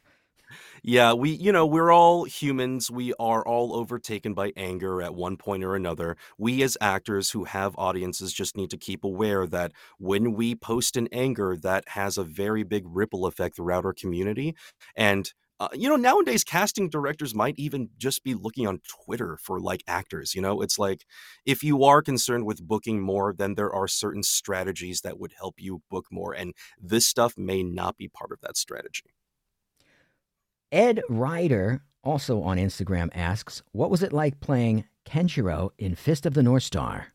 Yeah, 0.86 1.14
we, 1.14 1.32
you 1.32 1.54
know, 1.54 1.66
we're 1.66 1.94
all 1.94 2.26
humans. 2.26 2.92
We 2.92 3.14
are 3.18 3.46
all 3.48 3.74
overtaken 3.74 4.34
by 4.34 4.52
anger 4.58 5.02
at 5.02 5.16
one 5.16 5.38
point 5.38 5.64
or 5.64 5.76
another. 5.76 6.18
We, 6.38 6.62
as 6.62 6.78
actors 6.82 7.32
who 7.32 7.46
have 7.46 7.74
audiences, 7.78 8.34
just 8.34 8.58
need 8.58 8.70
to 8.72 8.78
keep 8.78 9.06
aware 9.06 9.48
that 9.48 9.72
when 9.98 10.34
we 10.34 10.56
post 10.56 10.98
in 10.98 11.08
anger, 11.14 11.56
that 11.64 11.86
has 11.90 12.18
a 12.18 12.24
very 12.26 12.64
big 12.64 12.84
ripple 12.86 13.26
effect 13.26 13.56
throughout 13.56 13.86
our 13.86 13.94
community. 13.94 14.56
And 14.96 15.32
uh, 15.60 15.70
you 15.74 15.88
know, 15.88 15.96
nowadays 15.96 16.44
casting 16.44 16.90
directors 16.90 17.34
might 17.34 17.54
even 17.58 17.88
just 17.98 18.24
be 18.24 18.34
looking 18.34 18.68
on 18.68 18.82
Twitter 19.06 19.38
for 19.42 19.62
like 19.62 19.84
actors. 19.88 20.36
You 20.36 20.42
know, 20.42 20.62
it's 20.62 20.78
like 20.78 21.06
if 21.46 21.64
you 21.64 21.84
are 21.86 22.02
concerned 22.02 22.46
with 22.46 22.62
booking 22.68 23.00
more, 23.00 23.34
then 23.38 23.56
there 23.56 23.72
are 23.74 23.88
certain 23.88 24.24
strategies 24.24 25.02
that 25.02 25.18
would 25.20 25.32
help 25.38 25.56
you 25.60 25.82
book 25.90 26.08
more. 26.12 26.34
And 26.34 26.54
this 26.82 27.08
stuff 27.08 27.36
may 27.38 27.64
not 27.64 27.96
be 27.98 28.10
part 28.10 28.32
of 28.34 28.40
that 28.42 28.58
strategy. 28.58 29.14
Ed 30.74 31.04
Ryder, 31.08 31.84
also 32.04 32.42
on 32.42 32.58
Instagram, 32.58 33.12
asks, 33.14 33.62
What 33.74 33.92
was 33.92 34.02
it 34.02 34.12
like 34.12 34.40
playing 34.40 34.86
Kenshiro 35.06 35.70
in 35.78 35.94
Fist 35.94 36.26
of 36.26 36.34
the 36.34 36.42
North 36.42 36.64
Star? 36.64 37.13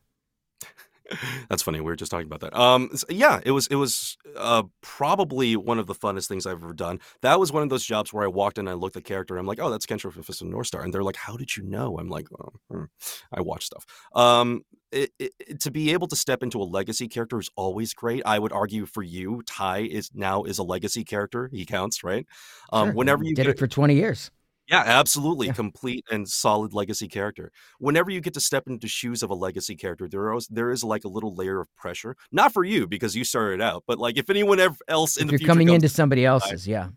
That's 1.49 1.63
funny. 1.63 1.79
We 1.79 1.85
were 1.85 1.95
just 1.95 2.11
talking 2.11 2.27
about 2.27 2.41
that. 2.41 2.53
Um, 2.59 2.89
s- 2.93 3.05
yeah, 3.09 3.39
it 3.45 3.51
was 3.51 3.67
it 3.67 3.75
was 3.75 4.17
uh, 4.37 4.63
probably 4.81 5.55
one 5.55 5.79
of 5.79 5.87
the 5.87 5.95
funnest 5.95 6.27
things 6.27 6.45
I've 6.45 6.61
ever 6.63 6.73
done. 6.73 6.99
That 7.21 7.39
was 7.39 7.51
one 7.51 7.63
of 7.63 7.69
those 7.69 7.85
jobs 7.85 8.13
where 8.13 8.23
I 8.23 8.27
walked 8.27 8.57
in, 8.57 8.67
and 8.67 8.69
I 8.69 8.73
looked 8.73 8.95
at 8.95 9.03
the 9.03 9.07
character, 9.07 9.33
and 9.35 9.39
I'm 9.39 9.47
like, 9.47 9.59
oh, 9.59 9.69
that's 9.69 9.85
Kenshiro 9.85 10.11
from 10.13 10.23
Fist 10.23 10.41
of 10.41 10.47
North 10.47 10.67
Star, 10.67 10.81
and 10.81 10.93
they're 10.93 11.03
like, 11.03 11.15
how 11.15 11.35
did 11.37 11.55
you 11.57 11.63
know? 11.63 11.97
I'm 11.97 12.09
like, 12.09 12.27
oh, 12.39 12.49
hmm, 12.69 12.83
I 13.33 13.41
watch 13.41 13.65
stuff. 13.65 13.85
Um, 14.13 14.63
it, 14.91 15.11
it- 15.19 15.59
to 15.61 15.71
be 15.71 15.91
able 15.93 16.07
to 16.07 16.15
step 16.15 16.43
into 16.43 16.61
a 16.61 16.63
legacy 16.63 17.07
character 17.07 17.39
is 17.39 17.49
always 17.55 17.93
great. 17.93 18.21
I 18.25 18.37
would 18.39 18.51
argue 18.53 18.85
for 18.85 19.01
you, 19.03 19.41
Tai 19.45 19.79
is 19.79 20.11
now 20.13 20.43
is 20.43 20.57
a 20.59 20.63
legacy 20.63 21.03
character. 21.03 21.49
He 21.51 21.65
counts, 21.65 22.03
right? 22.03 22.25
Um, 22.71 22.87
Sure, 22.89 22.93
whenever 22.95 23.23
you 23.23 23.35
did 23.35 23.43
get 23.43 23.49
it 23.55 23.59
for 23.59 23.67
20 23.67 23.95
years. 23.95 24.31
Yeah, 24.69 24.83
absolutely. 24.85 25.47
Yeah. 25.47 25.53
Complete 25.53 26.05
and 26.11 26.27
solid 26.29 26.73
legacy 26.73 27.07
character. 27.07 27.51
Whenever 27.79 28.11
you 28.11 28.21
get 28.21 28.33
to 28.35 28.39
step 28.41 28.67
into 28.67 28.87
shoes 28.87 29.23
of 29.23 29.29
a 29.29 29.33
legacy 29.35 29.75
character, 29.75 30.07
there 30.07 30.33
is 30.35 30.47
there 30.47 30.71
is 30.71 30.83
like 30.83 31.03
a 31.05 31.07
little 31.09 31.33
layer 31.35 31.59
of 31.61 31.67
pressure. 31.75 32.15
Not 32.31 32.53
for 32.53 32.63
you 32.63 32.87
because 32.87 33.15
you 33.15 33.23
started 33.23 33.61
out, 33.61 33.83
but 33.87 33.97
like 33.99 34.17
if 34.17 34.29
anyone 34.29 34.59
else 34.87 35.17
in 35.17 35.23
If 35.23 35.27
the 35.27 35.31
you're 35.33 35.37
future 35.39 35.47
coming 35.51 35.67
comes- 35.67 35.75
into 35.83 35.89
somebody 35.89 36.25
else's, 36.25 36.67
yeah. 36.67 36.89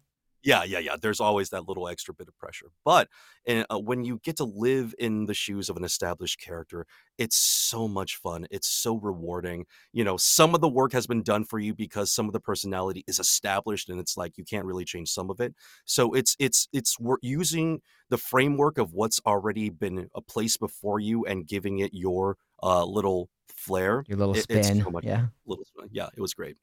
Yeah, 0.43 0.65
yeah, 0.65 0.79
yeah. 0.79 0.97
There's 1.01 1.21
always 1.21 1.51
that 1.51 1.69
little 1.69 1.89
extra 1.89 2.13
bit 2.15 2.29
of 2.29 2.37
pressure. 2.39 2.67
But 2.85 3.09
uh, 3.49 3.65
uh, 3.71 3.79
when 3.79 4.05
you 4.05 4.21
get 4.23 4.37
to 4.37 4.45
live 4.45 4.95
in 4.99 5.27
the 5.27 5.35
shoes 5.35 5.69
of 5.69 5.77
an 5.77 5.85
established 5.85 6.41
character, 6.41 6.87
it's 7.19 7.37
so 7.37 7.87
much 7.89 8.17
fun. 8.17 8.47
It's 8.51 8.69
so 8.69 8.97
rewarding. 8.97 9.67
You 9.93 10.05
know, 10.05 10.17
some 10.17 10.55
of 10.55 10.61
the 10.61 10.69
work 10.69 10.93
has 10.93 11.07
been 11.07 11.23
done 11.23 11.45
for 11.45 11.59
you 11.59 11.75
because 11.75 12.13
some 12.13 12.27
of 12.27 12.33
the 12.33 12.41
personality 12.41 13.05
is 13.07 13.19
established, 13.19 13.89
and 13.89 14.01
it's 14.01 14.17
like 14.17 14.37
you 14.37 14.45
can't 14.45 14.67
really 14.67 14.85
change 14.85 15.11
some 15.11 15.31
of 15.31 15.41
it. 15.41 15.55
So 15.85 16.13
it's 16.13 16.37
it's 16.39 16.69
it's 16.73 16.99
we're 16.99 17.17
using 17.23 17.81
the 18.09 18.19
framework 18.19 18.79
of 18.79 18.93
what's 18.93 19.21
already 19.27 19.71
been 19.71 20.09
a 20.15 20.21
place 20.21 20.57
before 20.57 21.01
you 21.01 21.25
and 21.25 21.47
giving 21.47 21.79
it 21.79 21.95
your 21.95 22.37
uh, 22.63 22.85
little 22.85 23.31
flair. 23.49 24.05
Your 24.09 24.19
little 24.19 24.35
It- 24.37 24.43
spin. 24.43 24.83
so 24.83 24.91
much- 24.91 25.05
yeah. 25.05 25.27
Little, 25.47 25.65
yeah, 25.91 26.09
it 26.17 26.21
was 26.21 26.35
great. 26.35 26.57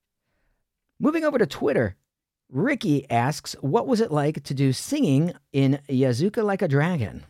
Moving 0.99 1.23
over 1.23 1.38
to 1.38 1.45
Twitter, 1.45 1.95
Ricky 2.52 3.10
asks, 3.12 3.56
"What 3.62 3.86
was 3.86 4.02
it 4.02 4.12
like 4.12 4.43
to 4.45 4.54
do 4.56 4.74
singing 4.74 5.34
in 5.54 5.80
Yazuka 5.88 6.43
Like 6.43 6.64
a 6.64 6.68
Dragon?" 6.68 7.26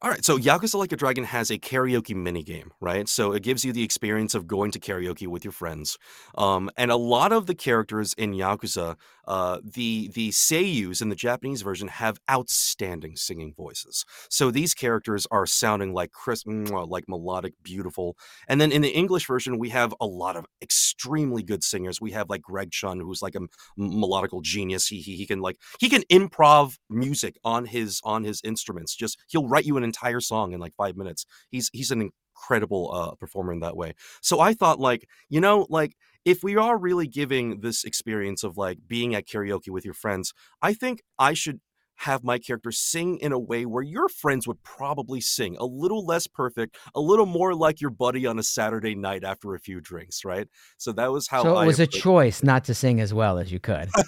All 0.00 0.10
right, 0.10 0.24
so 0.24 0.38
Yakuza 0.38 0.76
Like 0.76 0.92
a 0.92 0.96
Dragon 0.96 1.24
has 1.24 1.50
a 1.50 1.58
karaoke 1.58 2.14
minigame, 2.14 2.68
right? 2.80 3.08
So 3.08 3.32
it 3.32 3.42
gives 3.42 3.64
you 3.64 3.72
the 3.72 3.82
experience 3.82 4.32
of 4.32 4.46
going 4.46 4.70
to 4.70 4.78
karaoke 4.78 5.26
with 5.26 5.44
your 5.44 5.50
friends. 5.50 5.98
Um, 6.36 6.70
and 6.76 6.92
a 6.92 6.96
lot 6.96 7.32
of 7.32 7.46
the 7.46 7.54
characters 7.54 8.14
in 8.14 8.32
Yakuza, 8.32 8.94
uh, 9.26 9.58
the 9.64 10.08
the 10.14 10.30
seiyus 10.30 11.02
in 11.02 11.08
the 11.08 11.16
Japanese 11.16 11.62
version 11.62 11.88
have 11.88 12.20
outstanding 12.30 13.16
singing 13.16 13.52
voices. 13.56 14.04
So 14.30 14.52
these 14.52 14.72
characters 14.72 15.26
are 15.32 15.46
sounding 15.46 15.92
like 15.92 16.12
crisp, 16.12 16.46
like 16.46 17.08
melodic, 17.08 17.54
beautiful. 17.64 18.16
And 18.46 18.60
then 18.60 18.70
in 18.70 18.82
the 18.82 18.90
English 18.90 19.26
version, 19.26 19.58
we 19.58 19.70
have 19.70 19.92
a 20.00 20.06
lot 20.06 20.36
of 20.36 20.46
extremely 20.62 21.42
good 21.42 21.64
singers. 21.64 22.00
We 22.00 22.12
have 22.12 22.30
like 22.30 22.42
Greg 22.42 22.70
Chun, 22.70 23.00
who's 23.00 23.20
like 23.20 23.34
a 23.34 23.40
m- 23.40 23.48
melodical 23.78 24.42
genius. 24.42 24.86
He, 24.86 25.00
he 25.00 25.16
he 25.16 25.26
can 25.26 25.40
like 25.40 25.56
he 25.80 25.88
can 25.88 26.02
improv 26.04 26.78
music 26.88 27.36
on 27.44 27.66
his 27.66 28.00
on 28.04 28.22
his 28.22 28.40
instruments. 28.44 28.94
Just 28.94 29.18
he'll 29.26 29.48
write 29.48 29.64
you 29.64 29.76
an 29.76 29.87
entire 29.88 30.20
song 30.20 30.52
in 30.52 30.60
like 30.60 30.74
five 30.76 30.96
minutes. 30.96 31.26
He's 31.50 31.70
he's 31.72 31.90
an 31.90 32.10
incredible 32.38 32.92
uh, 32.92 33.14
performer 33.16 33.52
in 33.52 33.60
that 33.60 33.76
way. 33.76 33.94
So 34.22 34.40
I 34.40 34.54
thought 34.54 34.78
like 34.80 35.08
you 35.28 35.40
know 35.40 35.66
like 35.68 35.94
if 36.24 36.42
we 36.42 36.56
are 36.56 36.78
really 36.78 37.06
giving 37.06 37.60
this 37.60 37.84
experience 37.84 38.44
of 38.44 38.56
like 38.56 38.78
being 38.86 39.14
at 39.14 39.26
karaoke 39.26 39.70
with 39.70 39.84
your 39.84 39.94
friends, 39.94 40.32
I 40.62 40.74
think 40.74 41.02
I 41.18 41.34
should 41.34 41.60
have 41.98 42.24
my 42.24 42.38
character 42.38 42.72
sing 42.72 43.18
in 43.18 43.32
a 43.32 43.38
way 43.38 43.64
where 43.64 43.82
your 43.82 44.08
friends 44.08 44.46
would 44.46 44.62
probably 44.62 45.20
sing 45.20 45.56
a 45.58 45.64
little 45.64 46.04
less 46.04 46.26
perfect, 46.26 46.76
a 46.94 47.00
little 47.00 47.26
more 47.26 47.54
like 47.54 47.80
your 47.80 47.90
buddy 47.90 48.26
on 48.26 48.38
a 48.38 48.42
Saturday 48.42 48.94
night 48.94 49.24
after 49.24 49.54
a 49.54 49.58
few 49.58 49.80
drinks, 49.80 50.24
right? 50.24 50.48
So 50.76 50.92
that 50.92 51.12
was 51.12 51.28
how 51.28 51.42
so 51.42 51.56
it 51.56 51.60
I 51.60 51.66
was 51.66 51.80
a 51.80 51.86
choice 51.86 52.42
not 52.42 52.64
to 52.64 52.74
sing 52.74 53.00
as 53.00 53.14
well 53.14 53.38
as 53.38 53.52
you 53.52 53.60
could. 53.60 53.88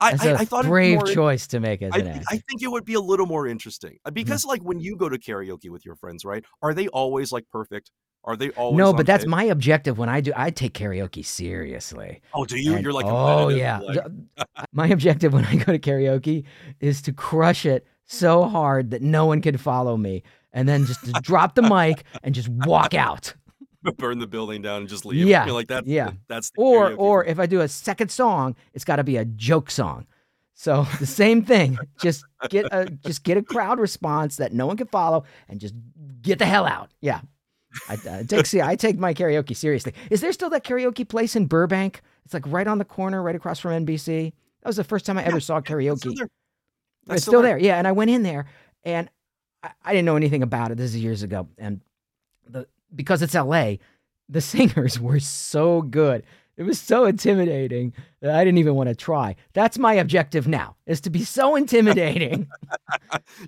I, 0.00 0.16
I 0.20 0.28
a 0.28 0.34
I 0.34 0.44
thought 0.44 0.64
brave 0.66 0.98
more 0.98 1.06
choice 1.06 1.46
to 1.48 1.60
make 1.60 1.82
as 1.82 1.92
I 1.92 1.98
an 1.98 2.04
think, 2.04 2.16
actor. 2.16 2.26
I 2.30 2.36
think 2.48 2.62
it 2.62 2.68
would 2.68 2.84
be 2.84 2.94
a 2.94 3.00
little 3.00 3.26
more 3.26 3.46
interesting 3.46 3.90
Mm-hmm. 3.90 4.08
Uh, 4.08 4.10
because, 4.10 4.44
like, 4.44 4.62
when 4.62 4.80
you 4.80 4.96
go 4.96 5.08
to 5.08 5.18
karaoke 5.18 5.70
with 5.70 5.84
your 5.84 5.96
friends, 5.96 6.24
right? 6.24 6.44
Are 6.62 6.74
they 6.74 6.88
always 6.88 7.32
like 7.32 7.44
perfect? 7.50 7.90
Are 8.24 8.36
they 8.36 8.50
always? 8.50 8.76
no, 8.78 8.92
but 8.92 9.06
that's 9.06 9.24
pitch? 9.24 9.30
my 9.30 9.44
objective 9.44 9.96
when 9.98 10.08
I 10.08 10.20
do. 10.20 10.32
I 10.36 10.50
take 10.50 10.74
karaoke 10.74 11.24
seriously. 11.24 12.20
Oh, 12.34 12.44
do 12.44 12.58
you? 12.58 12.74
And- 12.74 12.82
You're 12.82 12.92
like, 12.92 13.06
oh 13.06 13.48
yeah. 13.48 13.78
like- 13.80 13.98
my 14.72 14.88
objective 14.88 15.32
when 15.32 15.44
I 15.46 15.56
go 15.56 15.72
to 15.72 15.78
karaoke 15.78 16.44
is 16.80 17.00
to 17.02 17.12
crush 17.12 17.64
it 17.64 17.86
so 18.06 18.44
hard 18.44 18.90
that 18.90 19.02
no 19.02 19.24
one 19.26 19.40
can 19.40 19.56
follow 19.56 19.96
me, 19.96 20.22
and 20.52 20.68
then 20.68 20.84
just 20.84 21.04
to 21.06 21.12
drop 21.22 21.54
the 21.54 21.62
mic 21.62 22.04
and 22.22 22.34
just 22.34 22.48
walk 22.48 22.92
out. 22.94 23.34
burn 23.96 24.18
the 24.18 24.26
building 24.26 24.60
down 24.60 24.80
and 24.82 24.88
just 24.88 25.06
leave. 25.06 25.26
Yeah, 25.26 25.46
You're 25.46 25.54
like 25.54 25.68
that. 25.68 25.86
yeah. 25.86 26.10
That's 26.28 26.52
Or 26.58 26.92
or 26.92 27.24
if 27.24 27.38
I 27.38 27.46
do 27.46 27.60
a 27.62 27.68
second 27.68 28.10
song, 28.10 28.54
it's 28.74 28.84
got 28.84 28.96
to 28.96 29.04
be 29.04 29.16
a 29.16 29.24
joke 29.24 29.70
song. 29.70 30.06
So 30.54 30.86
the 30.98 31.06
same 31.06 31.42
thing. 31.42 31.78
Just 31.98 32.22
get 32.50 32.66
a 32.70 32.90
just 33.06 33.24
get 33.24 33.38
a 33.38 33.42
crowd 33.42 33.80
response 33.80 34.36
that 34.36 34.52
no 34.52 34.66
one 34.66 34.76
can 34.76 34.88
follow, 34.88 35.24
and 35.48 35.58
just 35.58 35.74
get 36.20 36.38
the 36.38 36.44
hell 36.44 36.66
out. 36.66 36.90
Yeah. 37.00 37.20
I, 37.88 38.24
take 38.26 38.46
see, 38.46 38.60
I 38.60 38.76
take 38.76 38.98
my 38.98 39.14
karaoke 39.14 39.56
seriously. 39.56 39.94
Is 40.10 40.20
there 40.20 40.32
still 40.32 40.50
that 40.50 40.64
karaoke 40.64 41.08
place 41.08 41.36
in 41.36 41.46
Burbank? 41.46 42.02
It's 42.24 42.34
like 42.34 42.44
right 42.46 42.66
on 42.66 42.78
the 42.78 42.84
corner, 42.84 43.22
right 43.22 43.34
across 43.34 43.58
from 43.60 43.86
NBC. 43.86 44.32
That 44.62 44.68
was 44.68 44.76
the 44.76 44.84
first 44.84 45.06
time 45.06 45.18
I 45.18 45.24
ever 45.24 45.40
saw 45.40 45.60
That's 45.60 45.70
karaoke. 45.70 45.98
still 45.98 46.14
there. 46.14 46.30
It's 47.08 47.22
still 47.22 47.42
there. 47.42 47.58
Yeah, 47.58 47.76
and 47.76 47.88
I 47.88 47.92
went 47.92 48.10
in 48.10 48.22
there, 48.22 48.46
and 48.84 49.08
I, 49.62 49.70
I 49.84 49.92
didn't 49.92 50.04
know 50.04 50.16
anything 50.16 50.42
about 50.42 50.70
it. 50.70 50.76
This 50.76 50.94
is 50.94 51.02
years 51.02 51.22
ago, 51.22 51.48
and 51.58 51.80
the 52.48 52.66
because 52.94 53.22
it's 53.22 53.34
L.A., 53.34 53.78
the 54.28 54.40
singers 54.40 55.00
were 55.00 55.20
so 55.20 55.82
good. 55.82 56.24
It 56.56 56.64
was 56.64 56.78
so 56.78 57.06
intimidating 57.06 57.94
that 58.20 58.32
I 58.34 58.44
didn't 58.44 58.58
even 58.58 58.74
want 58.74 58.90
to 58.90 58.94
try. 58.94 59.34
That's 59.54 59.78
my 59.78 59.94
objective 59.94 60.46
now: 60.46 60.76
is 60.86 61.00
to 61.02 61.10
be 61.10 61.24
so 61.24 61.56
intimidating 61.56 62.48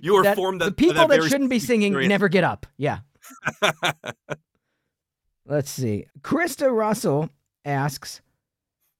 You 0.01 0.15
were 0.15 0.23
that 0.23 0.35
formed 0.35 0.61
the 0.61 0.71
people 0.71 1.07
that, 1.07 1.17
very 1.19 1.29
shouldn't 1.29 1.49
be 1.51 1.59
singing 1.59 1.91
experience. 1.91 2.09
never 2.09 2.27
get 2.29 2.43
up. 2.43 2.65
Yeah. 2.77 2.99
Let's 5.45 5.69
see. 5.69 6.05
Krista 6.21 6.71
Russell 6.73 7.29
asks, 7.65 8.21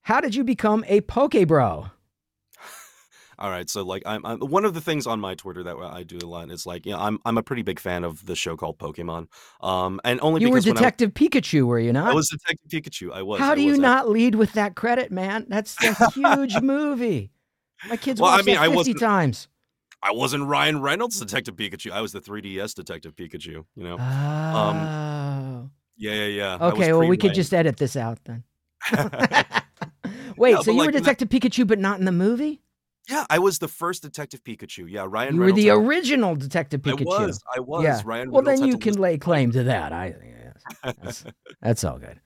"How 0.01 0.19
did 0.21 0.35
you 0.35 0.43
become 0.43 0.83
a 0.87 1.01
poke 1.01 1.47
bro?" 1.47 1.87
All 3.39 3.49
right, 3.49 3.69
so 3.69 3.83
like 3.83 4.03
I'm, 4.05 4.25
I'm 4.25 4.39
one 4.39 4.65
of 4.65 4.73
the 4.73 4.81
things 4.81 5.07
on 5.07 5.19
my 5.19 5.35
Twitter 5.35 5.63
that 5.63 5.75
I 5.77 6.03
do 6.03 6.17
a 6.21 6.27
lot 6.27 6.51
is 6.51 6.65
like, 6.65 6.85
yeah, 6.85 6.97
I'm 6.97 7.19
I'm 7.25 7.37
a 7.37 7.43
pretty 7.43 7.61
big 7.61 7.79
fan 7.79 8.03
of 8.03 8.25
the 8.25 8.35
show 8.35 8.57
called 8.57 8.77
Pokemon, 8.77 9.27
um, 9.61 10.01
and 10.03 10.19
only 10.21 10.41
You 10.41 10.49
were 10.49 10.59
when 10.59 10.69
I- 10.69 10.73
Detective 10.73 11.13
Pikachu, 11.13 11.63
were 11.65 11.79
you 11.79 11.93
not? 11.93 12.11
I, 12.11 12.13
was 12.13 12.27
Detective 12.29 12.69
Pikachu. 12.69 13.13
I 13.13 13.21
was. 13.23 13.39
How 13.39 13.53
I 13.53 13.55
do 13.55 13.61
you 13.61 13.71
was, 13.71 13.79
not 13.79 14.09
lead 14.09 14.35
with 14.35 14.53
that 14.53 14.75
credit, 14.75 15.11
man? 15.11 15.45
That's 15.47 15.75
a 15.83 16.11
huge 16.11 16.55
movie. 16.61 17.31
My 17.89 17.97
kids 17.97 18.19
Well, 18.21 18.29
I 18.31 18.35
watched 18.35 18.45
mean, 18.47 18.57
I 18.57 18.63
50 18.65 18.75
wasn't- 18.75 18.99
times. 18.99 19.47
I 20.03 20.11
wasn't 20.11 20.45
Ryan 20.45 20.81
Reynolds 20.81 21.17
Detective 21.19 21.55
Pikachu. 21.55 21.91
I 21.91 22.01
was 22.01 22.11
the 22.11 22.19
3DS 22.19 22.75
Detective 22.75 23.15
Pikachu. 23.15 23.65
You 23.75 23.83
know. 23.83 23.97
Um, 23.97 24.77
oh. 24.77 25.69
Yeah, 25.95 26.13
yeah, 26.13 26.25
yeah. 26.25 26.67
Okay, 26.67 26.91
well, 26.91 27.07
we 27.07 27.17
could 27.17 27.33
just 27.33 27.53
edit 27.53 27.77
this 27.77 27.95
out 27.95 28.19
then. 28.25 28.43
Wait, 30.37 30.57
so 30.59 30.71
you 30.71 30.77
were 30.77 30.85
like, 30.85 30.93
Detective 30.93 31.29
Pikachu, 31.29 31.65
but 31.65 31.79
not 31.79 31.99
in 31.99 32.05
the 32.05 32.11
movie? 32.11 32.61
yeah, 33.09 33.25
I 33.29 33.39
was 33.39 33.59
the 33.59 33.67
first 33.67 34.01
Detective 34.01 34.43
Pikachu. 34.43 34.89
Yeah, 34.89 35.05
Ryan 35.07 35.35
you 35.35 35.39
were 35.39 35.45
Reynolds. 35.47 35.63
the 35.63 35.67
had- 35.69 35.77
original 35.77 36.35
Detective 36.35 36.81
I 36.85 36.91
Pikachu. 36.91 37.05
was. 37.05 37.43
I 37.55 37.59
was. 37.59 37.83
Yeah. 37.83 38.01
Ryan 38.05 38.31
well, 38.31 38.41
Reynolds 38.41 38.61
then 38.61 38.69
you 38.69 38.77
can 38.77 38.97
lay 38.97 39.17
claim 39.17 39.51
to 39.51 39.63
that. 39.63 39.91
I 39.91 40.15
yes. 40.83 40.95
that's, 41.01 41.25
that's 41.61 41.83
all 41.83 41.97
good. 41.97 42.19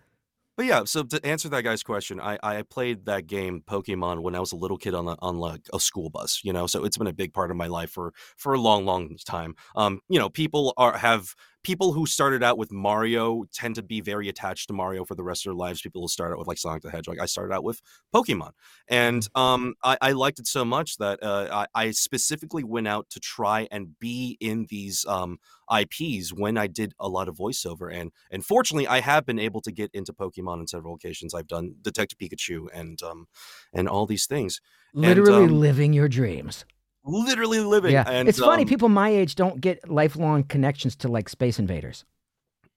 But 0.58 0.66
yeah, 0.66 0.86
so 0.86 1.04
to 1.04 1.24
answer 1.24 1.50
that 1.50 1.64
guy's 1.64 1.84
question, 1.84 2.20
I, 2.20 2.40
I 2.42 2.64
played 2.64 3.06
that 3.06 3.28
game 3.28 3.62
Pokemon 3.68 4.24
when 4.24 4.34
I 4.34 4.40
was 4.40 4.52
a 4.52 4.56
little 4.56 4.78
kid 4.78 4.96
on 4.96 5.08
a, 5.08 5.16
on 5.20 5.38
like 5.38 5.62
a 5.72 5.80
school 5.80 6.10
bus, 6.10 6.42
you 6.44 6.52
know. 6.52 6.66
So 6.66 6.84
it's 6.84 6.98
been 6.98 7.06
a 7.06 7.14
big 7.14 7.32
part 7.32 7.52
of 7.52 7.58
my 7.58 7.68
life 7.68 7.92
for 7.92 8.12
for 8.38 8.54
a 8.54 8.60
long, 8.60 8.84
long 8.84 9.16
time. 9.24 9.56
Um, 9.76 10.02
you 10.10 10.18
know, 10.18 10.30
people 10.30 10.74
are 10.76 10.98
have 10.98 11.36
people 11.64 11.94
who 11.94 12.06
started 12.06 12.44
out 12.44 12.58
with 12.58 12.72
Mario 12.72 13.44
tend 13.54 13.76
to 13.76 13.84
be 13.84 14.02
very 14.02 14.30
attached 14.30 14.68
to 14.68 14.74
Mario 14.74 15.06
for 15.06 15.16
the 15.16 15.24
rest 15.24 15.46
of 15.46 15.52
their 15.52 15.58
lives. 15.58 15.82
People 15.82 16.02
who 16.02 16.08
start 16.08 16.32
out 16.32 16.38
with 16.38 16.48
like 16.48 16.58
Sonic 16.58 16.82
the 16.82 16.92
Hedgehog. 16.92 17.20
I 17.20 17.26
started 17.26 17.54
out 17.54 17.64
with 17.64 17.82
Pokemon, 18.14 18.52
and 18.88 19.28
um, 19.36 19.76
I, 19.84 19.98
I 20.02 20.12
liked 20.14 20.40
it 20.40 20.48
so 20.48 20.64
much 20.64 20.98
that 20.98 21.22
uh, 21.22 21.66
I, 21.76 21.84
I 21.88 21.92
specifically 21.92 22.64
went 22.64 22.88
out 22.88 23.10
to 23.12 23.20
try 23.20 23.68
and 23.72 24.00
be 24.00 24.38
in 24.40 24.68
these 24.70 25.06
um 25.08 25.40
IPs 25.70 26.32
when 26.32 26.58
I 26.58 26.68
did 26.68 26.94
a 27.00 27.10
lot 27.10 27.28
of 27.28 27.36
voiceover, 27.36 27.94
and 27.94 28.12
and 28.32 28.46
fortunately, 28.46 28.88
I 28.88 29.02
have 29.02 29.26
been 29.26 29.40
able 29.40 29.62
to 29.62 29.72
get 29.72 29.92
into 29.94 30.14
Pokemon 30.14 30.60
on 30.60 30.68
several 30.68 30.96
occasions. 30.96 31.34
I've 31.34 31.48
done 31.48 31.76
Detective 31.82 32.18
Pikachu 32.18 32.68
and 32.74 33.02
um 33.04 33.28
and 33.74 33.88
all 33.90 34.06
these 34.06 34.26
things, 34.26 34.62
Literally 34.94 35.46
um, 35.46 35.60
living 35.60 35.94
your 35.94 36.08
dreams. 36.08 36.66
Literally 37.08 37.60
living. 37.60 37.94
Yeah. 37.94 38.04
and, 38.08 38.30
it's 38.30 38.40
funny, 38.40 38.64
um, 38.64 38.70
people 38.70 38.90
my 38.90 39.10
age 39.10 39.36
don't 39.36 39.60
get 39.60 39.90
lifelong 39.90 40.44
connections 40.44 40.96
to 40.98 41.08
like 41.08 41.30
Space 41.30 41.58
Invaders 41.58 42.06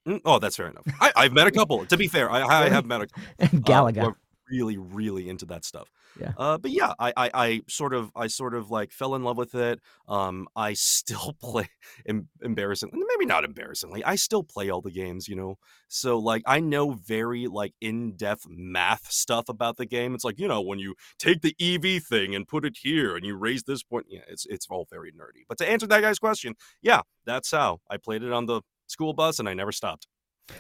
mm, 0.07 0.21
Oh, 0.25 0.39
that's 0.39 0.57
fair 0.57 0.69
enough. 0.69 0.85
I, 1.01 1.13
I've 1.17 1.33
met 1.33 1.47
a 1.47 1.51
couple. 1.51 1.85
To 1.87 1.97
be 1.97 2.09
fair, 2.09 2.31
I, 2.31 2.43
I 2.43 2.69
have 2.71 2.87
met 2.87 3.03
a 3.03 3.07
couple. 3.07 3.23
and 3.39 3.55
uh, 3.55 3.73
Galaga. 3.73 4.03
who 4.03 4.17
really, 4.51 4.79
really 4.79 5.29
into 5.29 5.47
that 5.47 5.65
stuff. 5.65 5.91
Yeah. 6.19 6.33
Uh, 6.37 6.59
but 6.59 6.71
yeah, 6.71 6.93
I, 6.99 7.13
I, 7.17 7.31
I 7.35 7.63
sort 7.69 7.95
of, 7.95 8.11
I 8.17 8.27
sort 8.27 8.55
of 8.55 8.71
like 8.71 8.93
fell 8.93 9.15
in 9.15 9.23
love 9.25 9.37
with 9.37 9.55
it. 9.55 9.81
Um, 10.09 10.49
I 10.57 10.73
still 10.75 11.35
play, 11.41 11.69
em- 12.07 12.29
embarrassingly, 12.43 12.99
maybe 13.09 13.27
not 13.27 13.45
embarrassingly, 13.45 14.05
I 14.05 14.17
still 14.17 14.43
play 14.43 14.71
all 14.71 14.81
the 14.81 14.91
games, 14.91 15.29
you 15.29 15.37
know. 15.37 15.57
So 15.89 16.19
like, 16.19 16.43
I 16.47 16.61
know 16.61 16.93
very 16.93 17.47
like 17.47 17.75
in-depth 17.81 18.47
math 18.49 19.11
stuff 19.11 19.49
about 19.49 19.77
the 19.77 19.87
game. 19.87 20.15
It's 20.15 20.25
like 20.25 20.39
you 20.39 20.49
know 20.49 20.61
when 20.61 20.79
you 20.79 20.95
take 21.19 21.43
the 21.43 21.55
EV 21.61 22.03
thing 22.03 22.35
and 22.35 22.47
put 22.47 22.65
it 22.65 22.79
here, 22.83 23.17
and 23.17 23.25
you 23.25 23.37
raise 23.37 23.65
this 23.65 23.83
point. 23.83 24.07
Yeah, 24.09 24.21
it's 24.29 24.47
it's 24.47 24.67
all 24.71 24.87
very 24.91 25.13
nerdy. 25.13 25.45
But 25.49 25.59
to 25.59 25.69
answer 25.69 25.87
that 25.87 26.01
guy's 26.01 26.19
question, 26.19 26.55
yeah, 26.83 27.01
that's 27.25 27.51
how 27.51 27.81
I 27.91 27.97
played 27.97 28.23
it 28.23 28.33
on 28.33 28.47
the 28.47 28.63
school 28.87 29.13
bus, 29.13 29.39
and 29.39 29.49
I 29.49 29.55
never 29.55 29.73
stopped. 29.73 30.07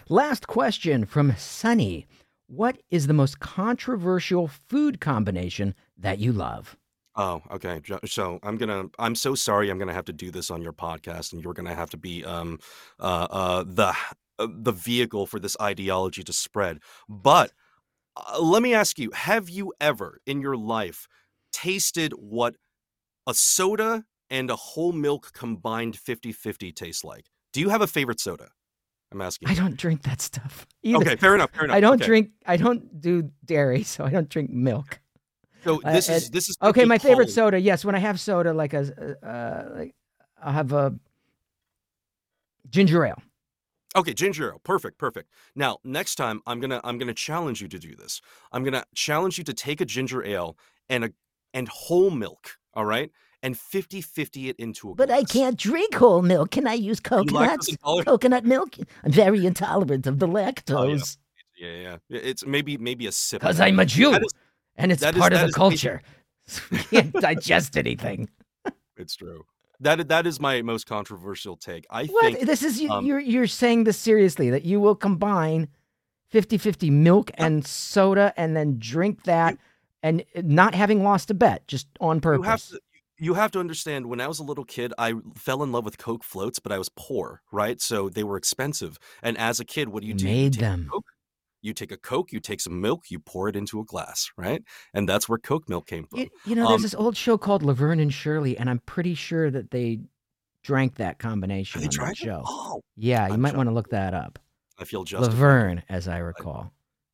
Last 0.09 0.47
question 0.47 1.05
from 1.05 1.35
Sunny. 1.37 2.07
What 2.51 2.83
is 2.91 3.07
the 3.07 3.13
most 3.13 3.39
controversial 3.39 4.49
food 4.49 5.01
combination 5.01 5.73
that 5.97 6.19
you 6.19 6.33
love? 6.33 6.77
Oh, 7.15 7.43
okay. 7.53 7.81
So 8.07 8.41
I'm 8.43 8.57
gonna. 8.57 8.87
I'm 8.99 9.15
so 9.15 9.37
sorry. 9.37 9.71
I'm 9.71 9.79
gonna 9.79 9.95
have 9.95 10.07
to 10.07 10.13
do 10.13 10.33
this 10.33 10.51
on 10.51 10.61
your 10.61 10.73
podcast, 10.73 11.33
and 11.33 11.43
you're 11.45 11.55
gonna 11.55 11.75
have 11.77 11.91
to 11.91 11.97
be 11.97 12.25
um, 12.25 12.59
uh, 12.99 13.29
uh, 13.31 13.65
the 13.65 13.95
uh, 14.41 14.49
the 14.51 14.73
vehicle 14.73 15.27
for 15.27 15.39
this 15.39 15.57
ideology 15.61 16.25
to 16.25 16.33
spread. 16.33 16.81
But 17.09 17.53
uh, 18.17 18.41
let 18.41 18.63
me 18.63 18.75
ask 18.75 18.99
you: 18.99 19.11
Have 19.13 19.51
you 19.51 19.73
ever 19.81 20.21
in 20.27 20.41
your 20.41 20.57
life 20.57 21.09
tasted 21.53 22.13
what 22.15 22.57
a 23.27 23.35
soda 23.35 24.05
and 24.31 24.51
a 24.51 24.57
whole 24.57 24.93
milk 24.93 25.33
combined 25.35 25.97
50-50 25.97 26.73
tastes 26.73 27.05
like? 27.05 27.27
Do 27.53 27.61
you 27.61 27.71
have 27.71 27.83
a 27.83 27.87
favorite 27.87 28.21
soda? 28.21 28.51
I'm 29.13 29.21
asking. 29.21 29.49
I 29.49 29.55
don't 29.55 29.77
drink 29.77 30.03
that 30.03 30.21
stuff 30.21 30.67
either. 30.83 30.99
Okay, 30.99 31.17
fair 31.17 31.35
enough. 31.35 31.51
Fair 31.53 31.65
enough. 31.67 31.77
I 31.77 31.81
don't 31.81 31.97
okay. 31.97 32.07
drink. 32.07 32.31
I 32.47 32.57
don't 32.57 33.01
do 33.01 33.31
dairy, 33.45 33.83
so 33.83 34.05
I 34.05 34.11
don't 34.11 34.29
drink 34.29 34.51
milk. 34.51 35.01
So 35.65 35.81
uh, 35.83 35.93
this 35.93 36.09
is 36.09 36.31
this 36.31 36.49
is 36.49 36.57
Okay, 36.63 36.85
my 36.85 36.99
favorite 36.99 37.31
soda. 37.31 37.59
Yes, 37.61 37.85
when 37.85 37.95
I 37.95 37.99
have 37.99 38.19
soda, 38.21 38.53
like 38.53 38.73
a, 38.73 39.17
uh, 39.27 39.79
like 39.79 39.95
I'll 40.43 40.53
have 40.53 40.73
a 40.73 40.95
ginger 42.71 43.05
ale. 43.05 43.23
Okay, 43.97 44.15
ginger 44.15 44.53
ale. 44.53 44.61
Perfect, 44.63 44.99
perfect. 44.99 45.29
Now, 45.55 45.79
next 45.85 46.15
time 46.15 46.41
I'm 46.47 46.61
gonna 46.61 46.81
I'm 46.85 46.99
gonna 46.99 47.15
challenge 47.15 47.61
you 47.61 47.69
to 47.69 47.79
do 47.79 47.95
this. 47.97 48.21
I'm 48.53 48.65
gonna 48.65 48.85
challenge 48.95 49.39
you 49.39 49.45
to 49.45 49.55
take 49.55 49.81
a 49.81 49.85
ginger 49.85 50.25
ale 50.25 50.57
and 50.89 51.05
a 51.05 51.13
and 51.53 51.69
whole 51.69 52.11
milk, 52.11 52.59
all 52.75 52.85
right? 52.85 53.11
And 53.43 53.55
50-50 53.55 54.51
it 54.51 54.57
into 54.57 54.91
a 54.91 54.95
But 54.95 55.11
I 55.11 55.25
can't 55.25 55.57
drink 55.59 55.95
whole 55.95 56.21
milk. 56.21 56.51
Can 56.51 56.67
I 56.67 56.75
use 56.75 56.99
You 56.99 57.09
coconuts? 57.25 57.75
Coconut 58.05 58.45
milk? 58.45 58.77
I'm 59.03 59.13
very 59.13 59.47
intolerant 59.47 60.07
of 60.07 60.19
the 60.19 60.27
Oh, 60.27 60.31
lactose. 60.31 61.17
Yeah, 61.59 61.69
yeah. 61.73 61.97
yeah. 62.11 62.21
It's 62.23 62.45
maybe 62.45 62.77
maybe 62.77 63.07
a 63.07 63.13
sip. 63.13 63.41
Because. 63.41 63.59
I'm 63.61 63.79
a 63.81 63.87
Jew, 63.87 64.13
is- 64.15 64.35
and 64.77 64.93
it's 64.93 65.01
that 65.01 65.15
is- 65.15 65.21
part 65.21 65.33
of 65.33 65.41
the 65.47 65.53
culture. 65.55 66.03
can't 66.91 67.13
digest 67.15 67.77
anything. 67.79 68.29
It's 68.97 69.17
true. 69.17 69.45
That 69.81 70.09
that 70.09 70.27
is 70.27 70.39
my 70.41 70.61
most 70.61 70.87
controversial 70.87 71.57
take. 71.57 71.87
I 71.91 72.05
What? 72.07 72.35
think 72.35 72.41
This 72.47 72.63
is 72.63 72.81
you, 72.81 72.91
um, 72.91 73.07
you're 73.07 73.21
you're 73.21 73.47
saying 73.47 73.85
this 73.85 73.97
seriously 73.97 74.51
that 74.51 74.65
you 74.67 74.81
will 74.81 74.95
combine 74.97 75.69
50-50 76.33 76.91
milk 76.91 77.31
and 77.35 77.67
soda 77.67 78.35
and 78.37 78.55
then 78.57 78.77
drink 78.79 79.25
that 79.25 79.57
and 80.03 80.25
not 80.37 80.75
having 80.75 81.03
lost 81.03 81.31
a 81.31 81.35
bet 81.35 81.67
just 81.69 81.87
on 82.01 82.17
you 82.17 82.21
purpose. 82.21 82.47
have 82.47 82.67
to 82.69 82.81
you 83.21 83.35
have 83.35 83.51
to 83.53 83.61
understand 83.61 84.07
when 84.07 84.21
I 84.21 84.27
was 84.27 84.39
a 84.39 84.43
little 84.43 84.65
kid, 84.65 84.93
I 84.99 85.15
fell 85.37 85.63
in 85.63 85.71
love 85.73 85.85
with 85.85 85.99
Coke 85.99 86.25
floats, 86.25 86.59
but 86.59 86.73
I 86.73 86.79
was 86.79 86.89
poor, 86.97 87.43
right? 87.53 87.81
So 87.81 88.09
they 88.09 88.25
were 88.25 88.37
expensive. 88.37 88.99
And 89.23 89.37
as 89.39 89.61
a 89.61 89.65
kid, 89.65 89.89
what 89.91 90.01
do 90.03 90.09
you 90.09 90.15
do? 90.15 90.25
You 90.27 90.31
Made 90.35 90.53
take 90.55 90.63
a 90.63 90.65
them. 90.65 90.89
Coke, 90.91 91.05
you 91.63 91.73
take 91.75 91.93
a 91.93 91.97
Coke, 91.99 92.33
you 92.33 92.41
take 92.41 92.61
some 92.61 92.81
milk, 92.81 93.11
you 93.11 93.19
pour 93.19 93.49
it 93.49 93.57
into 93.57 93.79
a 93.81 93.85
glass, 93.85 94.31
right? 94.37 94.63
And 94.95 95.09
that's 95.09 95.29
where 95.29 95.39
Coke 95.39 95.69
milk 95.69 95.87
came 95.87 96.07
from. 96.07 96.21
You, 96.21 96.29
you 96.47 96.55
know, 96.57 96.67
there's 96.69 96.77
Um, 96.81 96.83
this 96.83 96.95
old 96.95 97.17
show 97.17 97.37
called 97.37 97.63
Laverne 97.63 98.01
and 98.01 98.13
Shirley, 98.13 98.57
and 98.57 98.71
I'm 98.71 98.81
pretty 98.87 99.15
sure 99.15 99.51
that 99.51 99.71
they 99.71 100.01
drank 100.65 100.97
that 100.97 101.19
combination 101.19 101.81
they 101.83 101.87
on 101.89 102.07
that 102.07 102.17
show. 102.17 102.43
Oh, 102.47 102.81
Yeah, 102.97 103.27
you 103.29 103.35
I'm 103.35 103.41
might 103.43 103.51
sure- 103.51 103.59
want 103.59 103.69
to 103.69 103.75
look 103.75 103.91
that 103.91 104.15
up. 104.15 104.39
I 104.79 104.85
feel 104.85 105.05
justified. 105.05 105.35
Laverne, 105.35 105.83
as 105.91 106.09
I 106.09 106.19
recall. 106.19 106.73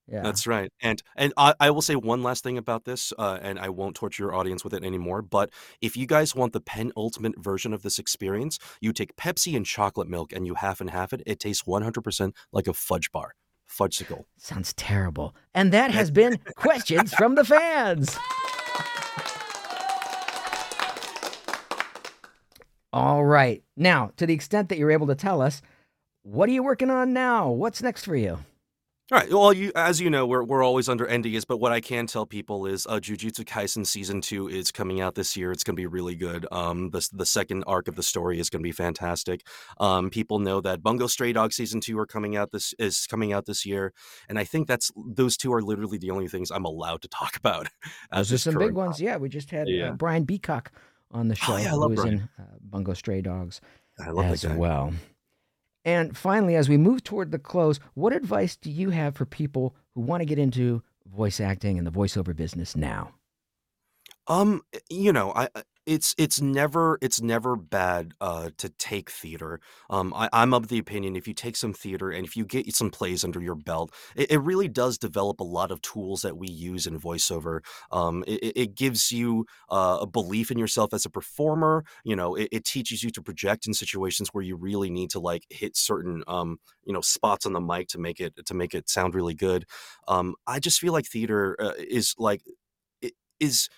Yeah. 0.08 0.22
That's 0.22 0.46
right. 0.46 0.70
And 0.80 1.02
and 1.16 1.32
I, 1.36 1.54
I 1.58 1.70
will 1.70 1.82
say 1.82 1.96
one 1.96 2.22
last 2.22 2.44
thing 2.44 2.58
about 2.58 2.84
this, 2.84 3.12
uh, 3.18 3.38
and 3.42 3.58
I 3.58 3.68
won't 3.68 3.96
torture 3.96 4.24
your 4.24 4.34
audience 4.34 4.62
with 4.62 4.72
it 4.72 4.84
anymore. 4.84 5.20
But 5.20 5.50
if 5.80 5.96
you 5.96 6.06
guys 6.06 6.34
want 6.34 6.52
the 6.52 6.60
penultimate 6.60 7.38
version 7.38 7.72
of 7.72 7.82
this 7.82 7.98
experience, 7.98 8.58
you 8.80 8.92
take 8.92 9.16
Pepsi 9.16 9.56
and 9.56 9.66
chocolate 9.66 10.08
milk 10.08 10.32
and 10.32 10.46
you 10.46 10.54
half 10.54 10.80
and 10.80 10.90
half 10.90 11.12
it. 11.12 11.22
It 11.26 11.40
tastes 11.40 11.64
100% 11.64 12.32
like 12.52 12.68
a 12.68 12.72
fudge 12.72 13.10
bar. 13.10 13.32
Fudgesicle. 13.68 14.24
Sounds 14.36 14.72
terrible. 14.74 15.34
And 15.52 15.72
that 15.72 15.90
has 15.90 16.12
been 16.12 16.38
questions 16.54 17.12
from 17.12 17.34
the 17.34 17.44
fans. 17.44 18.16
All 22.92 23.24
right. 23.24 23.62
Now, 23.76 24.12
to 24.16 24.26
the 24.26 24.32
extent 24.32 24.68
that 24.68 24.78
you're 24.78 24.92
able 24.92 25.08
to 25.08 25.14
tell 25.14 25.42
us, 25.42 25.60
what 26.22 26.48
are 26.48 26.52
you 26.52 26.62
working 26.62 26.90
on 26.90 27.12
now? 27.12 27.50
What's 27.50 27.82
next 27.82 28.04
for 28.04 28.16
you? 28.16 28.38
All 29.12 29.18
right. 29.18 29.30
Well, 29.32 29.52
you, 29.52 29.70
as 29.76 30.00
you 30.00 30.10
know, 30.10 30.26
we're, 30.26 30.42
we're 30.42 30.64
always 30.64 30.88
under 30.88 31.06
NDAs, 31.06 31.46
but 31.46 31.58
what 31.58 31.70
I 31.70 31.80
can 31.80 32.08
tell 32.08 32.26
people 32.26 32.66
is 32.66 32.88
uh, 32.88 32.94
Jujutsu 32.98 33.44
Kaisen 33.44 33.86
season 33.86 34.20
two 34.20 34.48
is 34.48 34.72
coming 34.72 35.00
out 35.00 35.14
this 35.14 35.36
year. 35.36 35.52
It's 35.52 35.62
going 35.62 35.76
to 35.76 35.80
be 35.80 35.86
really 35.86 36.16
good. 36.16 36.44
Um, 36.50 36.90
the 36.90 37.08
the 37.12 37.24
second 37.24 37.62
arc 37.68 37.86
of 37.86 37.94
the 37.94 38.02
story 38.02 38.40
is 38.40 38.50
going 38.50 38.62
to 38.62 38.66
be 38.66 38.72
fantastic. 38.72 39.46
Um, 39.78 40.10
people 40.10 40.40
know 40.40 40.60
that 40.60 40.82
Bungo 40.82 41.06
Stray 41.06 41.32
Dog 41.32 41.52
season 41.52 41.80
two 41.80 41.96
are 42.00 42.06
coming 42.06 42.34
out 42.36 42.50
this 42.50 42.74
is 42.80 43.06
coming 43.06 43.32
out 43.32 43.46
this 43.46 43.64
year, 43.64 43.92
and 44.28 44.40
I 44.40 44.44
think 44.44 44.66
that's 44.66 44.90
those 44.96 45.36
two 45.36 45.52
are 45.54 45.62
literally 45.62 45.98
the 45.98 46.10
only 46.10 46.26
things 46.26 46.50
I'm 46.50 46.64
allowed 46.64 47.02
to 47.02 47.08
talk 47.08 47.36
about. 47.38 47.68
Those 48.12 48.32
as 48.32 48.32
are 48.32 48.38
some 48.50 48.58
big 48.58 48.72
ones. 48.72 49.00
Yeah, 49.00 49.18
we 49.18 49.28
just 49.28 49.52
had 49.52 49.68
Yeah. 49.68 49.90
uh, 49.90 49.92
Brian 49.92 50.24
Beacock 50.24 50.72
on 51.12 51.28
the 51.28 51.36
show, 51.36 51.52
Oh, 51.54 51.56
yeah, 51.58 51.66
I 51.68 51.70
who 51.70 51.88
was 51.90 52.00
Brian. 52.00 52.14
in 52.14 52.28
uh, 52.44 52.56
Bungo 52.60 52.92
Stray 52.94 53.20
Dogs 53.22 53.60
I 54.04 54.10
love 54.10 54.26
as 54.26 54.44
well. 54.44 54.92
And 55.86 56.16
finally, 56.16 56.56
as 56.56 56.68
we 56.68 56.76
move 56.76 57.04
toward 57.04 57.30
the 57.30 57.38
close, 57.38 57.78
what 57.94 58.12
advice 58.12 58.56
do 58.56 58.70
you 58.70 58.90
have 58.90 59.14
for 59.14 59.24
people 59.24 59.74
who 59.94 60.00
want 60.00 60.20
to 60.20 60.24
get 60.26 60.36
into 60.38 60.82
voice 61.06 61.40
acting 61.40 61.78
and 61.78 61.86
the 61.86 61.92
voiceover 61.92 62.34
business 62.34 62.74
now? 62.76 63.14
Um, 64.26 64.62
you 64.90 65.12
know, 65.12 65.32
I 65.34 65.48
I- 65.54 65.62
it's 65.86 66.14
it's 66.18 66.40
never 66.40 66.98
it's 67.00 67.20
never 67.22 67.54
bad 67.56 68.12
uh 68.20 68.50
to 68.58 68.68
take 68.70 69.08
theater. 69.10 69.60
Um, 69.88 70.12
I, 70.14 70.28
I'm 70.32 70.52
of 70.52 70.68
the 70.68 70.78
opinion 70.78 71.16
if 71.16 71.28
you 71.28 71.34
take 71.34 71.56
some 71.56 71.72
theater 71.72 72.10
and 72.10 72.26
if 72.26 72.36
you 72.36 72.44
get 72.44 72.74
some 72.74 72.90
plays 72.90 73.24
under 73.24 73.40
your 73.40 73.54
belt, 73.54 73.92
it, 74.16 74.30
it 74.32 74.38
really 74.38 74.68
does 74.68 74.98
develop 74.98 75.40
a 75.40 75.44
lot 75.44 75.70
of 75.70 75.80
tools 75.82 76.22
that 76.22 76.36
we 76.36 76.48
use 76.48 76.86
in 76.86 76.98
voiceover. 77.00 77.60
Um, 77.92 78.24
it, 78.26 78.52
it- 78.56 78.66
gives 78.76 79.10
you 79.10 79.46
uh, 79.70 79.98
a 80.02 80.06
belief 80.06 80.50
in 80.50 80.58
yourself 80.58 80.92
as 80.92 81.06
a 81.06 81.10
performer. 81.10 81.84
You 82.04 82.14
know, 82.16 82.34
it, 82.34 82.48
it 82.52 82.64
teaches 82.64 83.02
you 83.02 83.10
to 83.12 83.22
project 83.22 83.66
in 83.66 83.72
situations 83.72 84.28
where 84.32 84.44
you 84.44 84.56
really 84.56 84.90
need 84.90 85.10
to 85.10 85.20
like 85.20 85.44
hit 85.50 85.76
certain 85.76 86.22
um 86.26 86.58
you 86.84 86.92
know 86.92 87.00
spots 87.00 87.46
on 87.46 87.52
the 87.52 87.60
mic 87.60 87.88
to 87.88 87.98
make 87.98 88.20
it 88.20 88.34
to 88.46 88.54
make 88.54 88.74
it 88.74 88.88
sound 88.90 89.14
really 89.14 89.34
good. 89.34 89.64
Um, 90.08 90.34
I 90.46 90.58
just 90.60 90.80
feel 90.80 90.92
like 90.92 91.06
theater 91.06 91.56
uh, 91.60 91.72
is 91.78 92.14
like 92.18 92.42
is 93.40 93.68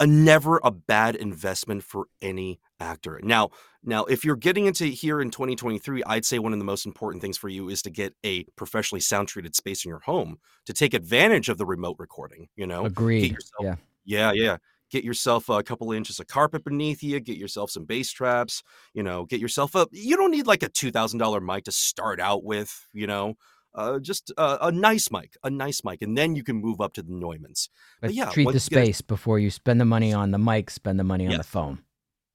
a 0.00 0.06
never 0.06 0.60
a 0.64 0.70
bad 0.70 1.14
investment 1.16 1.82
for 1.84 2.06
any 2.20 2.60
actor. 2.80 3.20
Now, 3.22 3.50
now 3.82 4.04
if 4.04 4.24
you're 4.24 4.36
getting 4.36 4.66
into 4.66 4.86
here 4.86 5.20
in 5.20 5.30
2023, 5.30 6.02
I'd 6.04 6.24
say 6.24 6.38
one 6.38 6.52
of 6.52 6.58
the 6.58 6.64
most 6.64 6.84
important 6.86 7.22
things 7.22 7.38
for 7.38 7.48
you 7.48 7.68
is 7.68 7.80
to 7.82 7.90
get 7.90 8.14
a 8.24 8.44
professionally 8.56 9.00
sound 9.00 9.28
treated 9.28 9.54
space 9.54 9.84
in 9.84 9.88
your 9.88 10.00
home 10.00 10.38
to 10.66 10.72
take 10.72 10.94
advantage 10.94 11.48
of 11.48 11.58
the 11.58 11.66
remote 11.66 11.96
recording, 11.98 12.48
you 12.56 12.66
know. 12.66 12.84
Agreed. 12.86 13.32
yourself- 13.32 13.62
Yeah. 13.62 13.76
Yeah, 14.06 14.32
yeah. 14.32 14.56
Get 14.90 15.02
yourself 15.04 15.48
a 15.48 15.62
couple 15.62 15.90
of 15.90 15.96
inches 15.96 16.20
of 16.20 16.26
carpet 16.26 16.62
beneath 16.64 17.02
you, 17.02 17.18
get 17.20 17.36
yourself 17.38 17.70
some 17.70 17.84
bass 17.84 18.12
traps, 18.12 18.62
you 18.92 19.02
know, 19.02 19.24
get 19.24 19.40
yourself 19.40 19.74
a 19.74 19.86
you 19.92 20.16
don't 20.16 20.30
need 20.30 20.46
like 20.46 20.62
a 20.62 20.68
$2000 20.68 21.40
mic 21.44 21.64
to 21.64 21.72
start 21.72 22.20
out 22.20 22.44
with, 22.44 22.86
you 22.92 23.06
know. 23.06 23.34
Uh, 23.74 23.98
just 23.98 24.30
uh, 24.36 24.58
a 24.60 24.70
nice 24.70 25.10
mic, 25.10 25.36
a 25.42 25.50
nice 25.50 25.82
mic, 25.84 26.00
and 26.02 26.16
then 26.16 26.36
you 26.36 26.44
can 26.44 26.56
move 26.56 26.80
up 26.80 26.92
to 26.94 27.02
the 27.02 27.12
Neumanns. 27.12 27.68
But 28.00 28.08
But 28.08 28.14
yeah, 28.14 28.30
treat 28.30 28.44
the 28.44 28.52
you 28.52 28.52
get- 28.54 28.62
space 28.62 29.00
before 29.00 29.38
you 29.38 29.50
spend 29.50 29.80
the 29.80 29.84
money 29.84 30.12
on 30.12 30.30
the 30.30 30.38
mic, 30.38 30.70
spend 30.70 30.98
the 31.00 31.04
money 31.04 31.26
on 31.26 31.36
the 31.36 31.42
phone. 31.42 31.80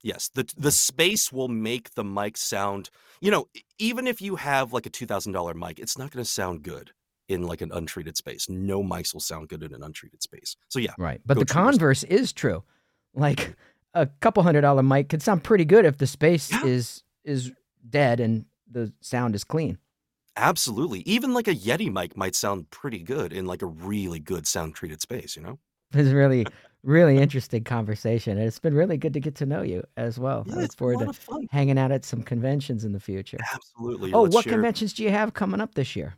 Yes, 0.04 0.30
the 0.34 0.46
the 0.58 0.72
space 0.72 1.32
will 1.32 1.48
make 1.50 1.94
the 1.96 2.04
mic 2.04 2.38
sound. 2.38 2.90
You 3.22 3.32
know, 3.32 3.48
even 3.80 4.08
if 4.08 4.22
you 4.22 4.36
have 4.38 4.72
like 4.74 4.86
a 4.86 4.90
two 4.90 5.06
thousand 5.06 5.34
dollar 5.34 5.54
mic, 5.54 5.80
it's 5.80 5.98
not 5.98 6.12
going 6.12 6.24
to 6.24 6.30
sound 6.30 6.62
good 6.64 6.92
in 7.28 7.44
like 7.44 7.62
an 7.62 7.72
untreated 7.72 8.18
space. 8.18 8.50
No 8.50 8.82
mics 8.84 9.14
will 9.14 9.20
sound 9.22 9.50
good 9.50 9.62
in 9.62 9.74
an 9.74 9.84
untreated 9.84 10.24
space. 10.24 10.56
So 10.68 10.80
yeah, 10.80 10.94
Right. 10.98 11.22
But 11.26 11.36
the 11.38 11.46
treat 11.46 11.50
yourself. 11.56 11.72
converse 11.72 12.04
is 12.06 12.34
true. 12.34 12.64
Like 13.14 13.56
a 13.94 14.08
couple 14.08 14.42
hundred 14.44 14.62
dollar 14.62 14.84
mic 14.84 15.10
could 15.10 15.22
sound 15.22 15.44
pretty 15.44 15.66
good 15.66 15.86
if 15.86 15.98
the 15.98 16.08
space 16.08 16.50
Yeah. 16.52 16.66
is 16.66 17.04
is 17.24 17.52
dead 17.90 18.20
and 18.20 18.46
the 18.72 18.92
sound 19.02 19.36
is 19.36 19.44
clean. 19.44 19.78
Absolutely. 20.38 20.99
Even 21.01 21.34
like 21.34 21.47
a 21.47 21.55
Yeti 21.55 21.91
mic 21.91 22.15
might 22.17 22.36
sound 22.36 22.69
pretty 22.69 22.99
good 22.99 23.34
in 23.34 23.45
like 23.45 23.61
a 23.61 23.67
really 23.67 24.19
good 24.19 24.47
sound 24.47 24.75
treated 24.75 25.01
space. 25.01 25.36
You 25.36 25.43
know. 25.43 25.59
It's 25.93 26.09
really, 26.11 26.45
really 26.84 27.17
interesting 27.17 27.63
conversation. 27.63 28.38
And 28.38 28.47
it's 28.47 28.59
been 28.59 28.73
really 28.75 28.97
good 28.97 29.13
to 29.13 29.19
get 29.19 29.36
to 29.36 29.45
know 29.45 29.61
you 29.63 29.84
as 29.97 30.19
well. 30.19 30.45
I 30.51 30.55
look 30.55 30.65
it's 30.65 30.75
a 30.75 30.77
forward 30.77 30.97
lot 30.97 31.03
to 31.05 31.09
of 31.09 31.15
fun. 31.17 31.47
hanging 31.51 31.77
out 31.80 31.91
at 31.91 32.05
some 32.05 32.21
conventions 32.23 32.86
in 32.86 32.91
the 32.93 32.99
future. 32.99 33.38
Absolutely. 33.53 34.13
Oh, 34.13 34.23
Let's 34.23 34.36
what 34.36 34.43
share- 34.43 34.53
conventions 34.53 34.93
do 34.93 35.03
you 35.03 35.09
have 35.11 35.34
coming 35.34 35.61
up 35.61 35.75
this 35.75 35.95
year? 35.95 36.15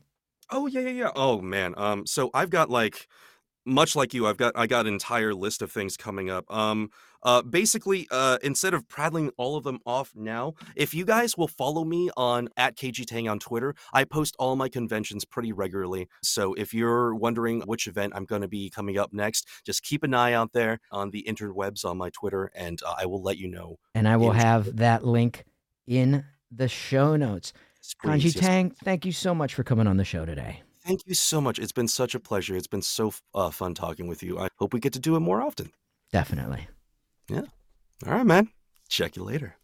Oh 0.50 0.68
yeah, 0.68 0.82
yeah, 0.82 0.90
yeah. 0.90 1.12
Oh 1.16 1.42
man. 1.42 1.74
Um, 1.78 2.06
so 2.06 2.30
I've 2.34 2.50
got 2.50 2.70
like 2.70 3.08
much 3.66 3.96
like 3.96 4.14
you, 4.14 4.28
I've 4.28 4.38
got 4.38 4.54
I 4.56 4.68
got 4.68 4.88
an 4.88 4.94
entire 4.94 5.34
list 5.34 5.62
of 5.62 5.72
things 5.72 5.98
coming 5.98 6.30
up. 6.30 6.46
Um, 6.54 6.90
uh, 7.24 7.42
basically, 7.44 8.08
uh, 8.10 8.40
instead 8.42 8.74
of 8.74 8.88
prattling 8.88 9.32
all 9.38 9.56
of 9.56 9.64
them 9.64 9.80
off 9.86 10.12
now, 10.16 10.54
if 10.76 10.94
you 10.94 11.06
guys 11.06 11.38
will 11.38 11.48
follow 11.48 11.84
me 11.84 12.10
on 12.18 12.50
at 12.58 12.76
Kaiji 12.76 13.06
Tang 13.06 13.30
on 13.30 13.38
Twitter, 13.38 13.76
I 13.94 14.06
post 14.06 14.36
all 14.40 14.56
my 14.56 14.70
conventions 14.70 15.24
pretty 15.24 15.52
regularly. 15.52 16.08
So 16.24 16.54
if 16.56 16.74
you're 16.74 17.14
wondering 17.14 17.62
which 17.62 17.88
event 17.88 18.14
I'm 18.16 18.26
going 18.26 18.42
to 18.42 18.48
be 18.48 18.70
coming 18.70 18.98
up 18.98 19.14
next, 19.14 19.48
just 19.64 19.84
keep 19.84 20.04
an 20.04 20.14
eye 20.14 20.34
out 20.34 20.54
there 20.54 20.80
on 20.92 21.12
the 21.12 21.24
interwebs 21.28 21.86
on 21.86 21.98
my 21.98 22.10
Twitter, 22.10 22.52
and 22.56 22.82
uh, 22.84 22.96
I 22.98 23.06
will 23.06 23.22
let 23.22 23.38
you 23.38 23.48
know. 23.48 23.78
And 23.94 24.08
I 24.08 24.18
will 24.18 24.32
have 24.32 24.78
that 24.78 25.06
link 25.06 25.46
in 25.86 26.26
the 26.52 26.68
show 26.68 27.16
notes. 27.16 27.54
Kaiji 28.04 28.26
yes. 28.26 28.34
Tang, 28.36 28.72
thank 28.84 29.06
you 29.06 29.12
so 29.12 29.34
much 29.36 29.54
for 29.54 29.64
coming 29.64 29.88
on 29.88 29.98
the 29.98 30.06
show 30.06 30.26
today. 30.26 30.62
Thank 30.86 31.02
you 31.06 31.14
so 31.14 31.40
much. 31.40 31.60
It's 31.60 31.72
been 31.72 31.88
such 31.88 32.16
a 32.16 32.20
pleasure. 32.20 32.56
It's 32.56 32.68
been 32.68 32.82
so 32.82 33.14
uh, 33.36 33.52
fun 33.52 33.76
talking 33.76 34.08
with 34.08 34.24
you. 34.24 34.40
I 34.40 34.50
hope 34.58 34.74
we 34.74 34.80
get 34.80 34.94
to 34.94 35.00
do 35.00 35.16
it 35.16 35.20
more 35.20 35.42
often. 35.42 35.72
Definitely. 36.12 36.68
Yeah. 37.30 37.44
All 38.06 38.14
right, 38.14 38.26
man. 38.26 38.50
Check 38.90 39.16
you 39.16 39.24
later. 39.24 39.56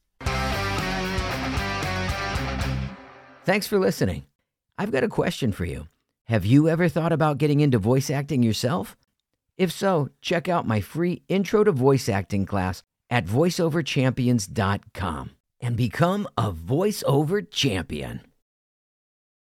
Thanks 3.46 3.66
for 3.66 3.80
listening. 3.80 4.26
I've 4.78 4.92
got 4.92 5.04
a 5.04 5.10
question 5.10 5.52
for 5.52 5.66
you. 5.66 5.88
Have 6.26 6.46
you 6.46 6.68
ever 6.68 6.90
thought 6.90 7.14
about 7.14 7.38
getting 7.38 7.62
into 7.62 7.80
voice 7.80 8.10
acting 8.10 8.44
yourself? 8.44 8.96
If 9.58 9.72
so, 9.72 10.10
check 10.22 10.48
out 10.48 10.68
my 10.68 10.82
free 10.82 11.24
Intro 11.28 11.64
to 11.64 11.72
Voice 11.72 12.10
Acting 12.10 12.46
class 12.46 12.84
at 13.10 13.26
voiceoverchampions.com 13.26 15.32
and 15.62 15.76
become 15.76 16.28
a 16.38 16.52
voiceover 16.52 17.50
champion. 17.50 18.22